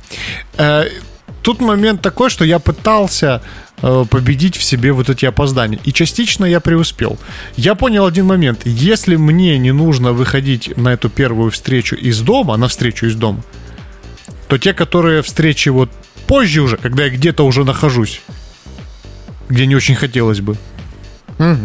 Тут 1.41 1.61
момент 1.61 2.01
такой, 2.01 2.29
что 2.29 2.45
я 2.45 2.59
пытался 2.59 3.41
победить 3.81 4.57
в 4.57 4.63
себе 4.63 4.91
вот 4.91 5.09
эти 5.09 5.25
опоздания. 5.25 5.79
И 5.85 5.93
частично 5.93 6.45
я 6.45 6.59
преуспел. 6.59 7.17
Я 7.55 7.75
понял 7.75 8.05
один 8.05 8.25
момент. 8.25 8.61
Если 8.65 9.15
мне 9.15 9.57
не 9.57 9.71
нужно 9.71 10.11
выходить 10.13 10.75
на 10.77 10.89
эту 10.89 11.09
первую 11.09 11.51
встречу 11.51 11.95
из 11.95 12.21
дома, 12.21 12.57
на 12.57 12.67
встречу 12.67 13.05
из 13.05 13.15
дома, 13.15 13.41
то 14.47 14.57
те, 14.57 14.73
которые 14.73 15.21
встречи 15.21 15.69
вот 15.69 15.89
позже 16.27 16.61
уже, 16.61 16.77
когда 16.77 17.03
я 17.05 17.09
где-то 17.09 17.45
уже 17.45 17.63
нахожусь, 17.63 18.21
где 19.47 19.65
не 19.65 19.75
очень 19.75 19.95
хотелось 19.95 20.41
бы, 20.41 20.57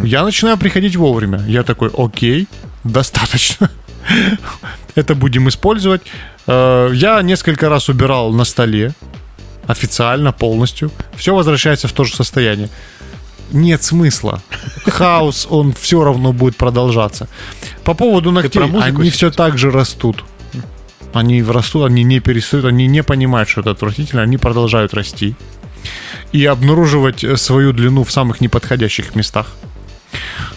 я 0.05 0.23
начинаю 0.25 0.57
приходить 0.57 0.95
вовремя. 0.97 1.43
Я 1.49 1.65
такой, 1.65 1.91
окей, 1.97 2.47
достаточно. 2.85 3.71
Это 4.95 5.15
будем 5.15 5.49
использовать. 5.49 6.03
Э, 6.47 6.91
Я 6.93 7.21
несколько 7.23 7.69
раз 7.69 7.89
убирал 7.89 8.33
на 8.33 8.45
столе. 8.45 8.93
Официально, 9.67 10.33
полностью. 10.33 10.91
Все 11.17 11.35
возвращается 11.35 11.89
в 11.89 11.93
то 11.93 12.05
же 12.05 12.15
состояние. 12.15 12.69
Нет 13.53 13.83
смысла. 13.83 14.43
Хаос, 14.87 15.47
он 15.51 15.73
все 15.73 16.03
равно 16.03 16.33
будет 16.33 16.57
продолжаться. 16.57 17.29
По 17.85 17.95
поводу 17.95 18.31
ногтей, 18.33 18.63
они 18.83 19.11
все 19.11 19.31
так 19.31 19.59
же 19.59 19.71
растут. 19.71 20.25
Они 21.13 21.43
растут, 21.43 21.85
они 21.87 22.03
не 22.03 22.21
перестают, 22.21 22.67
они 22.67 22.89
не 22.89 23.03
понимают, 23.03 23.49
что 23.49 23.61
это 23.61 23.71
отвратительно, 23.71 24.23
они 24.23 24.37
продолжают 24.37 24.95
расти. 24.95 25.37
И 26.33 26.45
обнаруживать 26.45 27.23
э, 27.23 27.37
свою 27.37 27.73
длину 27.73 28.03
в 28.03 28.11
самых 28.11 28.41
неподходящих 28.41 29.15
местах. 29.15 29.55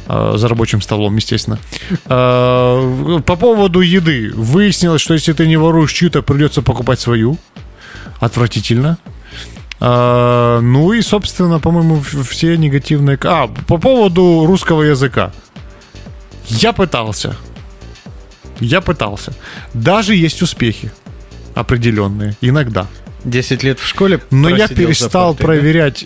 Э, 0.08 0.34
За 0.38 0.48
рабочим 0.48 0.82
столом, 0.82 1.16
естественно. 1.18 1.60
Э, 2.06 3.20
По 3.26 3.36
поводу 3.36 3.82
еды. 3.82 4.32
Выяснилось, 4.34 5.02
что 5.02 5.14
если 5.14 5.34
ты 5.34 5.46
не 5.46 5.58
воруешь 5.58 5.92
чью-то, 5.92 6.24
придется 6.24 6.62
покупать 6.64 7.00
свою. 7.00 7.38
Отвратительно. 8.20 8.98
Э, 9.80 10.60
Ну 10.62 10.94
и, 10.94 11.02
собственно, 11.02 11.60
по-моему, 11.60 12.02
все 12.02 12.58
негативные... 12.58 13.18
А, 13.24 13.48
по 13.48 13.78
поводу 13.78 14.46
русского 14.48 14.84
языка. 14.84 15.32
Я 16.48 16.74
пытался. 16.74 17.36
Я 18.60 18.82
пытался. 18.82 19.34
Даже 19.74 20.16
есть 20.16 20.42
успехи 20.42 20.92
определенные. 21.54 22.36
Иногда. 22.42 22.88
10 23.24 23.64
лет 23.64 23.80
в 23.80 23.86
школе 23.88 24.22
Но 24.32 24.50
я 24.50 24.68
перестал 24.68 25.34
партой, 25.36 25.58
да? 25.58 25.62
проверять. 25.62 26.06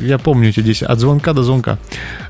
Я 0.00 0.18
помню 0.18 0.48
эти 0.50 0.60
10. 0.60 0.82
От 0.84 0.98
звонка 0.98 1.32
до 1.32 1.42
звонка. 1.42 1.78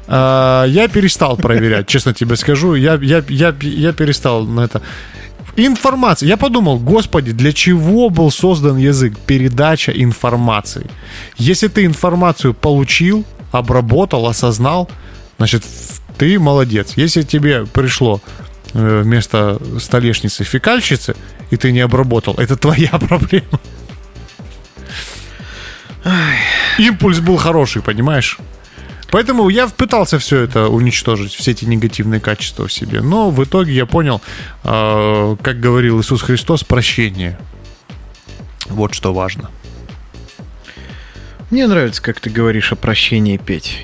А, 0.07 0.65
Я 0.65 0.89
перестал 0.89 1.37
проверять, 1.37 1.87
честно 1.89 2.13
тебе 2.15 2.37
скажу. 2.37 2.75
Я, 2.75 2.95
я, 2.95 3.23
я, 3.29 3.55
я 3.61 3.93
перестал 3.93 4.45
на 4.45 4.63
это. 4.63 4.83
Информация. 5.57 6.29
Я 6.29 6.37
подумал, 6.37 6.79
господи, 6.79 7.33
для 7.33 7.53
чего 7.53 8.11
был 8.11 8.31
создан 8.31 8.77
язык? 8.77 9.19
Передача 9.27 9.93
информации. 9.93 10.89
Если 11.37 11.69
ты 11.69 11.85
информацию 11.85 12.55
получил, 12.55 13.25
обработал, 13.53 14.27
осознал, 14.27 14.89
значит, 15.39 15.65
ты 16.17 16.39
молодец. 16.39 16.93
Если 16.97 17.23
тебе 17.23 17.67
пришло 17.67 18.21
э, 18.75 19.03
вместо 19.03 19.61
столешницы 19.81 20.45
фекальщицы, 20.45 21.17
и 21.51 21.57
ты 21.57 21.73
не 21.73 21.81
обработал, 21.81 22.35
это 22.35 22.57
твоя 22.57 22.91
проблема. 23.09 23.61
Импульс 26.79 27.19
был 27.21 27.37
хороший, 27.37 27.83
понимаешь? 27.83 28.39
Поэтому 29.11 29.49
я 29.49 29.67
пытался 29.69 30.19
все 30.19 30.41
это 30.41 30.69
уничтожить, 30.69 31.35
все 31.35 31.51
эти 31.51 31.65
негативные 31.65 32.21
качества 32.21 32.67
в 32.67 32.73
себе. 32.73 33.01
Но 33.01 33.31
в 33.31 33.43
итоге 33.43 33.73
я 33.73 33.87
понял, 33.87 34.21
э, 34.65 35.37
как 35.43 35.61
говорил 35.61 36.01
Иисус 36.01 36.23
Христос, 36.23 36.63
прощение. 36.65 37.39
Вот 38.67 38.95
что 38.95 39.13
важно. 39.13 39.51
Мне 41.51 41.67
нравится, 41.67 42.01
как 42.01 42.21
ты 42.21 42.31
говоришь 42.31 42.71
о 42.71 42.77
прощении, 42.77 43.37
Петь. 43.37 43.81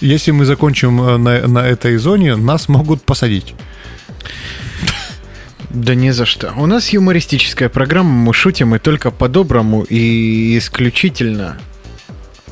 Если 0.00 0.30
мы 0.30 0.46
закончим 0.46 1.02
э, 1.02 1.16
на, 1.18 1.46
на 1.46 1.66
этой 1.66 1.98
зоне, 1.98 2.36
нас 2.36 2.68
могут 2.68 3.02
посадить. 3.02 3.54
Да 5.70 5.94
не 5.94 6.10
за 6.12 6.26
что. 6.26 6.52
У 6.56 6.66
нас 6.66 6.90
юмористическая 6.90 7.68
программа, 7.68 8.10
мы 8.10 8.34
шутим 8.34 8.74
и 8.74 8.78
только 8.78 9.10
по-доброму 9.10 9.82
и 9.82 10.58
исключительно 10.58 11.58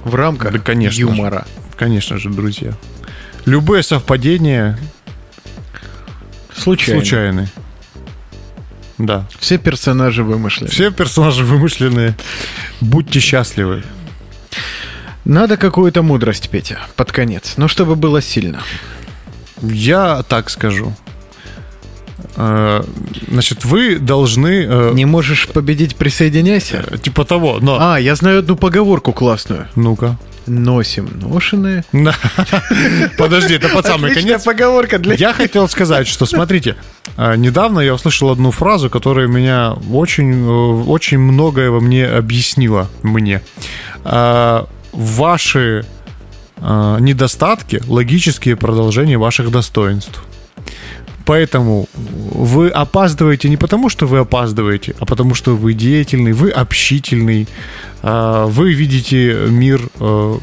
в 0.05 0.15
рамках 0.15 0.53
Да, 0.53 0.59
конечно 0.61 0.95
же. 0.95 1.01
юмора. 1.01 1.47
Конечно 1.77 2.19
же, 2.19 2.31
друзья. 2.31 2.73
Любые 3.45 3.83
совпадения 3.83 4.79
Случайно. 6.55 7.01
случайны. 7.01 7.49
Да. 8.99 9.27
Все 9.39 9.59
персонажи 9.59 10.23
вымышлены. 10.25 10.71
Все 10.71 10.91
персонажи 10.91 11.45
вымышленные. 11.45 12.15
Будьте 12.81 13.21
счастливы. 13.21 13.83
Надо 15.25 15.57
какую-то 15.57 16.03
мудрость, 16.03 16.49
Петя, 16.51 16.79
под 16.97 17.13
конец. 17.13 17.55
Но 17.57 17.69
чтобы 17.69 17.97
было 17.97 18.23
сильно. 18.23 18.61
Я 19.63 20.23
так 20.23 20.51
скажу. 20.51 20.95
Э, 22.41 22.83
Значит, 23.29 23.65
вы 23.65 23.99
должны... 23.99 24.65
э, 24.69 24.93
Не 24.95 25.05
можешь 25.07 25.49
победить, 25.49 25.97
присоединяйся. 25.97 26.85
Типа 27.03 27.25
того, 27.25 27.59
но... 27.61 27.77
А, 27.81 27.99
я 27.99 28.15
знаю 28.15 28.39
одну 28.39 28.55
поговорку 28.57 29.13
классную. 29.13 29.67
Ну-ка. 29.75 30.17
Носим 30.47 31.11
ношеные. 31.21 31.85
Подожди, 33.19 33.55
это 33.55 33.69
под 33.69 33.85
самый 33.87 34.11
Отличная 34.13 34.33
конец. 34.39 34.45
поговорка 34.45 34.99
для... 34.99 35.15
Я 35.15 35.33
хотел 35.35 35.69
сказать, 35.69 36.07
что, 36.07 36.27
смотрите, 36.27 36.77
э, 37.17 37.35
недавно 37.37 37.81
я 37.81 37.93
услышал 37.95 38.31
одну 38.31 38.51
фразу, 38.51 38.89
которая 38.89 39.27
меня 39.27 39.75
очень, 39.93 40.33
э, 40.47 40.85
очень 40.87 41.19
многое 41.19 41.71
во 41.71 41.81
мне 41.81 42.07
объяснила 42.07 42.89
мне. 43.03 43.43
Э, 44.05 44.65
Ваши 44.93 45.85
э, 46.57 46.97
недостатки— 47.01 47.83
логические 47.89 48.57
продолжения 48.57 49.19
ваших 49.19 49.51
достоинств. 49.51 50.25
Поэтому 51.29 51.89
вы 51.95 52.71
опаздываете 52.71 53.51
не 53.51 53.59
потому, 53.59 53.91
что 53.91 54.07
вы 54.07 54.21
опаздываете, 54.21 54.95
а 54.99 55.05
потому, 55.05 55.35
что 55.35 55.57
вы 55.57 55.75
деятельный, 55.75 56.33
вы 56.33 56.51
общительный, 56.51 57.47
э, 58.03 58.45
вы 58.49 58.73
видите 58.73 59.37
мир 59.51 59.81
э, 60.01 60.39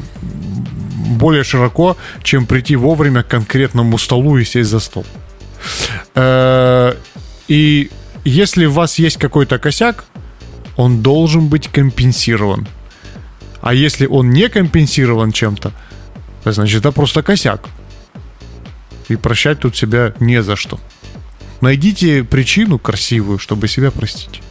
более 1.18 1.42
широко, 1.42 1.96
чем 2.22 2.46
прийти 2.46 2.76
вовремя 2.76 3.24
к 3.24 3.26
конкретному 3.26 3.98
столу 3.98 4.38
и 4.38 4.44
сесть 4.44 4.70
за 4.70 4.78
стол. 4.78 5.04
Э, 6.14 6.94
и 7.48 7.90
если 8.24 8.66
у 8.66 8.70
вас 8.70 9.00
есть 9.00 9.16
какой-то 9.16 9.58
косяк, 9.58 10.04
он 10.76 11.02
должен 11.02 11.48
быть 11.48 11.66
компенсирован. 11.66 12.68
А 13.60 13.74
если 13.74 14.06
он 14.06 14.30
не 14.30 14.48
компенсирован 14.48 15.32
чем-то, 15.32 15.72
значит, 16.44 16.78
это 16.78 16.92
просто 16.92 17.24
косяк. 17.24 17.68
И 19.08 19.16
прощать 19.16 19.60
тут 19.60 19.76
себя 19.76 20.14
не 20.20 20.42
за 20.42 20.56
что. 20.56 20.80
Найдите 21.60 22.24
причину 22.24 22.78
красивую, 22.78 23.38
чтобы 23.38 23.68
себя 23.68 23.90
простить. 23.90 24.42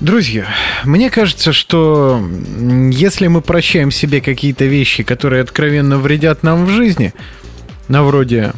Друзья, 0.00 0.46
мне 0.84 1.10
кажется, 1.10 1.52
что 1.52 2.26
если 2.90 3.26
мы 3.26 3.42
прощаем 3.42 3.90
себе 3.90 4.22
какие-то 4.22 4.64
вещи, 4.64 5.02
которые 5.02 5.42
откровенно 5.42 5.98
вредят 5.98 6.42
нам 6.42 6.64
в 6.64 6.70
жизни, 6.70 7.12
на 7.88 8.02
вроде 8.02 8.54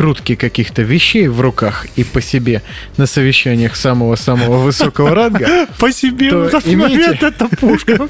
крутки 0.00 0.34
каких-то 0.34 0.80
вещей 0.80 1.28
в 1.28 1.42
руках 1.42 1.86
и 1.94 2.04
по 2.04 2.22
себе 2.22 2.62
на 2.96 3.04
совещаниях 3.04 3.76
самого-самого 3.76 4.56
высокого 4.56 5.14
ранга. 5.14 5.66
По 5.78 5.92
себе 5.92 6.30
То 6.30 6.38
в 6.38 6.46
этот 6.46 6.66
имейте- 6.66 6.78
момент 6.78 7.22
это 7.22 7.48
пушка. 7.48 7.92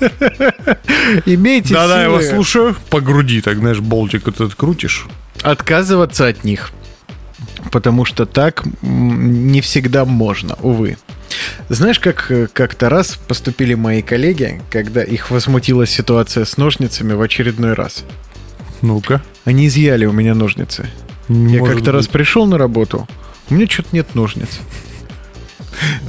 Имейте 1.27 1.75
Да-да, 1.75 2.03
я 2.03 2.11
вас 2.11 2.29
слушаю. 2.29 2.77
По 2.91 3.01
груди, 3.01 3.41
так, 3.41 3.59
знаешь, 3.59 3.81
болтик 3.81 4.29
этот 4.29 4.55
крутишь. 4.55 5.09
отказываться 5.43 6.29
от 6.29 6.45
них. 6.45 6.71
Потому 7.73 8.05
что 8.05 8.25
так 8.25 8.63
не 8.83 9.61
всегда 9.61 10.05
можно, 10.05 10.57
увы. 10.63 10.97
Знаешь, 11.71 11.99
как 11.99 12.31
э, 12.31 12.47
как-то 12.53 12.89
раз 12.89 13.17
поступили 13.17 13.75
мои 13.75 14.01
коллеги, 14.01 14.63
когда 14.71 15.03
их 15.03 15.33
возмутила 15.33 15.87
ситуация 15.87 16.45
с 16.45 16.57
ножницами 16.57 17.15
в 17.15 17.21
очередной 17.21 17.73
раз? 17.73 18.05
Ну-ка. 18.81 19.23
Они 19.45 19.67
изъяли 19.67 20.07
у 20.07 20.13
меня 20.13 20.37
ножницы. 20.37 20.89
Я 21.31 21.65
как-то 21.65 21.93
раз 21.93 22.07
быть. 22.07 22.13
пришел 22.13 22.47
на 22.47 22.59
работу, 22.59 23.07
у 23.51 23.55
меня 23.55 23.69
что-то 23.69 23.91
нет 23.93 24.15
ножниц. 24.17 24.59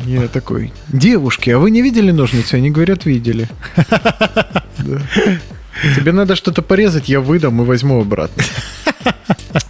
Я 0.06 0.28
такой, 0.28 0.74
девушки, 0.88 1.52
а 1.52 1.60
вы 1.60 1.70
не 1.70 1.84
видели 1.84 2.10
ножницы? 2.12 2.56
Они 2.56 2.72
говорят, 2.72 3.06
видели. 3.06 3.48
Тебе 5.96 6.12
надо 6.12 6.36
что-то 6.36 6.64
порезать, 6.64 7.08
я 7.08 7.22
выдам 7.22 7.62
и 7.62 7.66
возьму 7.66 8.02
обратно. 8.02 8.44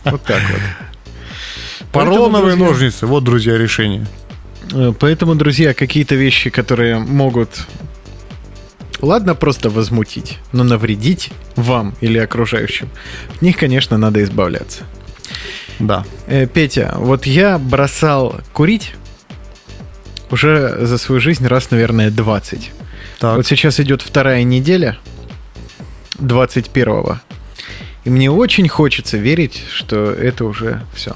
Вот 0.06 0.24
так 0.24 0.41
вот. 0.49 0.62
Поролоновые 1.91 2.56
ножницы. 2.56 3.06
Вот, 3.06 3.24
друзья, 3.24 3.58
решение. 3.58 4.08
Э, 4.72 4.93
Поэтому, 4.97 5.36
друзья, 5.36 5.74
какие-то 5.74 6.16
вещи, 6.16 6.49
которые 6.49 6.99
могут, 6.99 7.68
ладно, 9.02 9.36
просто 9.36 9.70
возмутить, 9.70 10.39
но 10.54 10.64
навредить 10.64 11.32
вам 11.56 11.93
или 11.99 12.18
окружающим, 12.18 12.89
от 13.36 13.41
них, 13.41 13.58
конечно, 13.58 13.97
надо 13.97 14.24
избавляться. 14.24 14.86
Да. 15.79 16.05
Э, 16.27 16.47
Петя, 16.47 16.93
вот 16.97 17.25
я 17.25 17.57
бросал 17.57 18.41
курить 18.53 18.93
уже 20.29 20.86
за 20.86 20.97
свою 20.97 21.19
жизнь 21.19 21.45
раз, 21.47 21.71
наверное, 21.71 22.09
20. 22.09 22.71
Так. 23.19 23.38
Вот 23.38 23.45
сейчас 23.45 23.79
идет 23.79 24.01
вторая 24.01 24.43
неделя 24.43 24.97
21-го. 26.19 27.19
И 28.03 28.09
мне 28.09 28.32
очень 28.32 28.67
хочется 28.67 29.17
верить, 29.17 29.63
что 29.71 30.11
это 30.11 30.45
уже 30.45 30.82
все. 30.93 31.13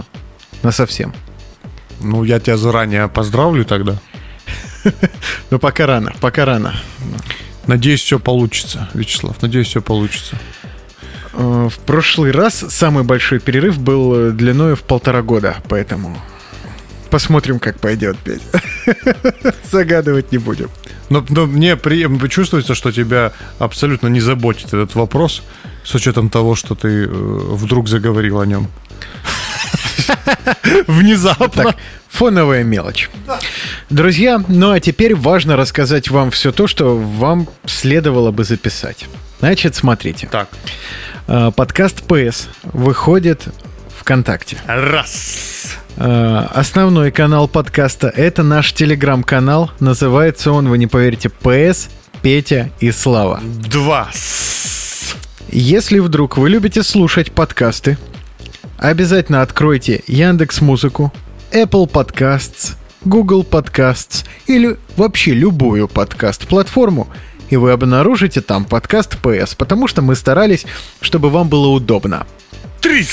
На 0.61 0.72
совсем. 0.72 1.13
Ну, 2.01 2.24
я 2.24 2.39
тебя 2.39 2.57
заранее 2.57 3.07
поздравлю 3.07 3.66
тогда. 3.66 3.97
Но 5.49 5.57
пока 5.57 5.88
рано, 5.88 6.13
пока 6.22 6.45
рано. 6.45 6.80
Надеюсь, 7.66 8.01
все 8.01 8.20
получится, 8.20 8.89
Вячеслав. 8.93 9.41
Надеюсь, 9.41 9.68
все 9.68 9.82
получится. 9.82 10.38
Э, 11.36 11.70
В 11.70 11.78
прошлый 11.80 12.32
раз 12.32 12.66
самый 12.70 13.04
большой 13.04 13.40
перерыв 13.40 13.80
был 13.80 14.16
э, 14.16 14.32
длиной 14.32 14.76
в 14.76 14.84
полтора 14.84 15.22
года, 15.22 15.58
поэтому 15.68 16.18
посмотрим, 17.10 17.60
как 17.60 17.80
пойдет, 17.80 18.18
Петя. 18.18 18.62
Загадывать 19.72 20.32
не 20.32 20.38
будем. 20.38 20.70
Но, 21.10 21.24
но 21.30 21.46
мне 21.46 21.76
при... 21.76 22.28
чувствуется, 22.30 22.76
что 22.76 22.92
тебя 22.92 23.32
абсолютно 23.60 24.08
не 24.08 24.20
заботит 24.20 24.68
этот 24.68 24.96
вопрос, 24.96 25.44
с 25.84 25.94
учетом 25.94 26.30
того, 26.30 26.56
что 26.56 26.74
ты 26.76 27.06
э, 27.06 27.08
вдруг 27.08 27.88
заговорил 27.88 28.40
о 28.40 28.46
нем. 28.46 28.68
Внезапно. 30.88 31.64
Так, 31.64 31.76
фоновая 32.10 32.64
мелочь. 32.64 33.10
Друзья, 33.90 34.44
ну 34.48 34.72
а 34.72 34.80
теперь 34.80 35.16
важно 35.16 35.56
рассказать 35.58 36.10
вам 36.10 36.32
все 36.32 36.52
то, 36.52 36.68
что 36.68 36.98
вам 36.98 37.48
следовало 37.66 38.32
бы 38.32 38.44
записать. 38.44 39.06
Значит, 39.40 39.76
смотрите. 39.76 40.28
Так. 40.32 40.50
Э, 41.28 41.52
Подкаст 41.56 42.04
PS 42.08 42.48
выходит 42.64 43.48
ВКонтакте. 44.00 44.58
Раз. 44.68 45.74
Э, 45.98 46.48
Основной 46.52 47.12
канал 47.12 47.48
подкаста— 47.48 48.08
это 48.16 48.44
наш 48.44 48.74
телеграм-канал. 48.74 49.72
Называется 49.80 50.52
он, 50.52 50.70
вы 50.70 50.78
не 50.78 50.88
поверите, 50.88 51.32
PS, 51.42 51.90
Петя 52.22 52.70
и 52.80 52.92
Слава. 52.92 53.42
Два. 53.44 54.10
Если 55.50 56.00
вдруг 56.00 56.38
вы 56.38 56.50
любите 56.50 56.84
слушать 56.84 57.32
подкасты, 57.32 57.98
обязательно 58.78 59.42
откройте 59.42 60.04
Яндекс 60.08 60.62
Музыку, 60.62 61.14
Apple 61.52 61.90
Podcasts, 61.90 62.74
Google 63.04 63.44
Podcasts 63.44 64.26
или 64.48 64.78
вообще 64.98 65.34
любую 65.34 65.88
подкаст-платформу, 65.88 67.08
и 67.50 67.58
вы 67.58 67.72
обнаружите 67.72 68.41
там 68.41 68.66
подкаст 68.66 69.18
PS, 69.22 69.56
потому 69.58 69.88
что 69.88 70.02
мы 70.02 70.16
старались, 70.16 70.66
чтобы 71.02 71.30
вам 71.30 71.50
было 71.50 71.68
удобно. 71.68 72.26
Три. 72.82 73.06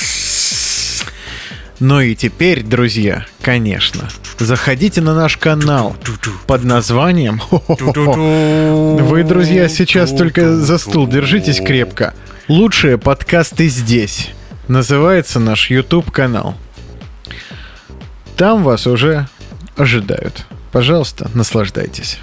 Ну 1.80 2.00
и 2.00 2.14
теперь, 2.14 2.62
друзья, 2.62 3.26
конечно, 3.40 4.08
заходите 4.38 5.00
на 5.00 5.14
наш 5.14 5.36
канал 5.36 5.96
под 6.46 6.62
названием... 6.62 7.40
Вы, 9.02 9.24
друзья, 9.24 9.68
сейчас 9.68 10.12
только 10.12 10.56
за 10.56 10.78
стул 10.78 11.08
держитесь 11.08 11.60
крепко. 11.60 12.14
Лучшие 12.46 12.98
подкасты 12.98 13.66
здесь. 13.66 14.30
Называется 14.68 15.40
наш 15.40 15.70
YouTube-канал. 15.70 16.54
Там 18.36 18.62
вас 18.62 18.86
уже 18.86 19.26
ожидают. 19.76 20.46
Пожалуйста, 20.70 21.30
наслаждайтесь. 21.34 22.20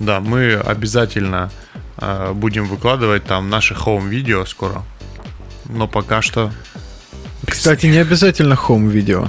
Да, 0.00 0.20
мы 0.20 0.54
обязательно 0.54 1.50
э, 1.98 2.32
будем 2.32 2.66
выкладывать 2.66 3.24
там 3.24 3.48
наши 3.50 3.74
хоум-видео 3.74 4.44
скоро. 4.44 4.82
Но 5.68 5.88
пока 5.88 6.22
что 6.22 6.52
Кстати, 7.46 7.86
не 7.86 7.98
обязательно 7.98 8.54
home-видео. 8.54 9.28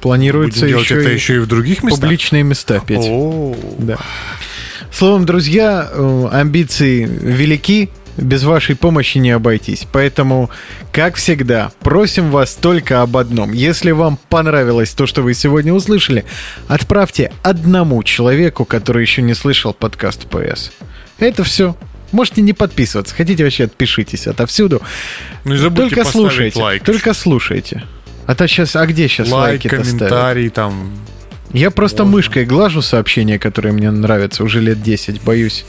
Планируется 0.00 0.62
будем 0.66 0.78
еще, 0.78 1.00
это 1.00 1.10
и 1.10 1.14
еще 1.14 1.36
и 1.36 1.38
в 1.38 1.46
других 1.46 1.82
местах. 1.82 2.00
публичные 2.00 2.42
места, 2.42 2.80
Петь. 2.80 3.06
О, 3.08 3.54
Да. 3.78 3.98
Словом, 4.90 5.24
друзья, 5.24 5.88
э, 5.90 6.28
амбиции 6.32 7.04
велики, 7.04 7.90
без 8.16 8.44
вашей 8.44 8.76
помощи 8.76 9.18
не 9.18 9.30
обойтись. 9.30 9.86
Поэтому, 9.90 10.50
как 10.92 11.16
всегда, 11.16 11.72
просим 11.80 12.30
вас 12.30 12.54
только 12.54 13.02
об 13.02 13.16
одном. 13.16 13.52
Если 13.52 13.90
вам 13.90 14.18
понравилось 14.28 14.90
то, 14.92 15.06
что 15.06 15.22
вы 15.22 15.34
сегодня 15.34 15.72
услышали, 15.72 16.24
отправьте 16.68 17.32
одному 17.42 18.02
человеку, 18.02 18.64
который 18.64 19.02
еще 19.02 19.22
не 19.22 19.34
слышал 19.34 19.72
подкаст 19.72 20.26
PS. 20.26 20.70
Это 21.18 21.44
все. 21.44 21.76
Можете 22.10 22.42
не 22.42 22.52
подписываться. 22.52 23.14
Хотите 23.14 23.44
вообще 23.44 23.64
отпишитесь 23.64 24.26
отовсюду. 24.26 24.82
Ну 25.44 25.54
и 25.54 25.56
забудьте 25.56 25.94
только 25.94 26.10
слушайте. 26.10 26.60
лайк. 26.60 26.84
Только 26.84 27.14
слушайте. 27.14 27.84
А 28.26 28.34
то 28.34 28.46
сейчас, 28.46 28.76
а 28.76 28.86
где 28.86 29.08
сейчас 29.08 29.30
лайк, 29.30 29.64
лайки-то 29.64 29.82
ставят? 29.82 29.98
комментарий 29.98 30.48
там. 30.50 30.92
Я 31.52 31.70
просто 31.70 32.04
мышкой 32.04 32.44
глажу 32.44 32.80
сообщения, 32.82 33.38
которые 33.38 33.72
мне 33.72 33.90
нравятся 33.90 34.42
уже 34.44 34.60
лет 34.60 34.82
10, 34.82 35.22
боюсь 35.22 35.64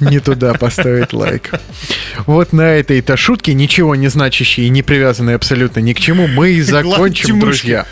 не 0.00 0.20
туда 0.20 0.54
поставить 0.54 1.12
лайк. 1.12 1.50
Вот 2.26 2.52
на 2.52 2.74
этой-то 2.74 3.16
шутке, 3.16 3.54
ничего 3.54 3.94
не 3.94 4.08
значащей 4.08 4.66
и 4.66 4.68
не 4.70 4.82
привязанной 4.82 5.34
абсолютно 5.34 5.80
ни 5.80 5.92
к 5.92 6.00
чему, 6.00 6.26
мы 6.26 6.50
и 6.52 6.60
закончим, 6.62 7.40
друзья. 7.40 7.86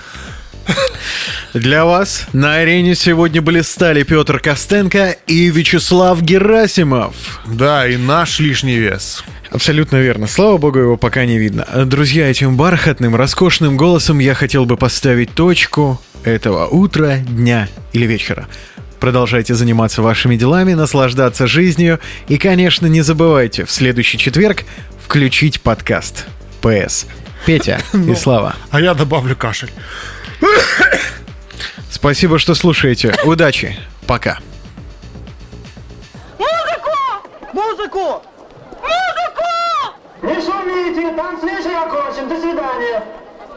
Для 1.55 1.87
вас 1.87 2.27
на 2.33 2.57
арене 2.57 2.95
сегодня 2.95 3.41
были 3.41 3.63
стали 3.63 4.03
Петр 4.03 4.39
Костенко 4.39 5.17
и 5.27 5.49
Вячеслав 5.51 6.21
Герасимов. 6.21 7.41
Да, 7.47 7.89
и 7.89 7.97
наш 7.97 8.39
лишний 8.39 8.77
вес. 8.77 9.25
Абсолютно 9.51 9.97
верно. 9.97 10.27
Слава 10.27 10.59
богу, 10.59 10.79
его 10.79 10.97
пока 10.99 11.25
не 11.25 11.39
видно. 11.39 11.67
Друзья, 11.87 12.29
этим 12.29 12.57
бархатным, 12.57 13.17
роскошным 13.17 13.79
голосом 13.79 14.19
я 14.19 14.35
хотел 14.35 14.67
бы 14.67 14.77
поставить 14.77 15.33
точку 15.35 16.01
этого 16.23 16.67
утра, 16.67 17.17
дня 17.17 17.69
или 17.95 18.05
вечера. 18.05 18.47
Продолжайте 19.01 19.55
заниматься 19.55 20.03
вашими 20.03 20.37
делами, 20.37 20.75
наслаждаться 20.75 21.47
жизнью 21.47 22.01
и, 22.27 22.37
конечно, 22.39 22.87
не 22.87 23.03
забывайте 23.03 23.65
в 23.65 23.71
следующий 23.71 24.19
четверг 24.19 24.65
включить 25.05 25.61
подкаст 25.61 26.27
PS. 26.61 27.07
Петя 27.47 27.81
и 27.93 28.15
Слава. 28.15 28.57
А 28.71 28.81
я 28.81 28.95
добавлю 28.95 29.37
кашель. 29.37 29.71
Спасибо, 31.91 32.39
что 32.39 32.55
слушаете. 32.55 33.15
Удачи. 33.25 33.77
Пока. 34.07 34.39
Музыку! 37.53 38.23
Не 40.23 40.35
шумите, 40.35 41.15
танцвишь 41.17 41.67
окончен. 41.67 42.29
До 42.29 42.41
свидания. 42.41 43.03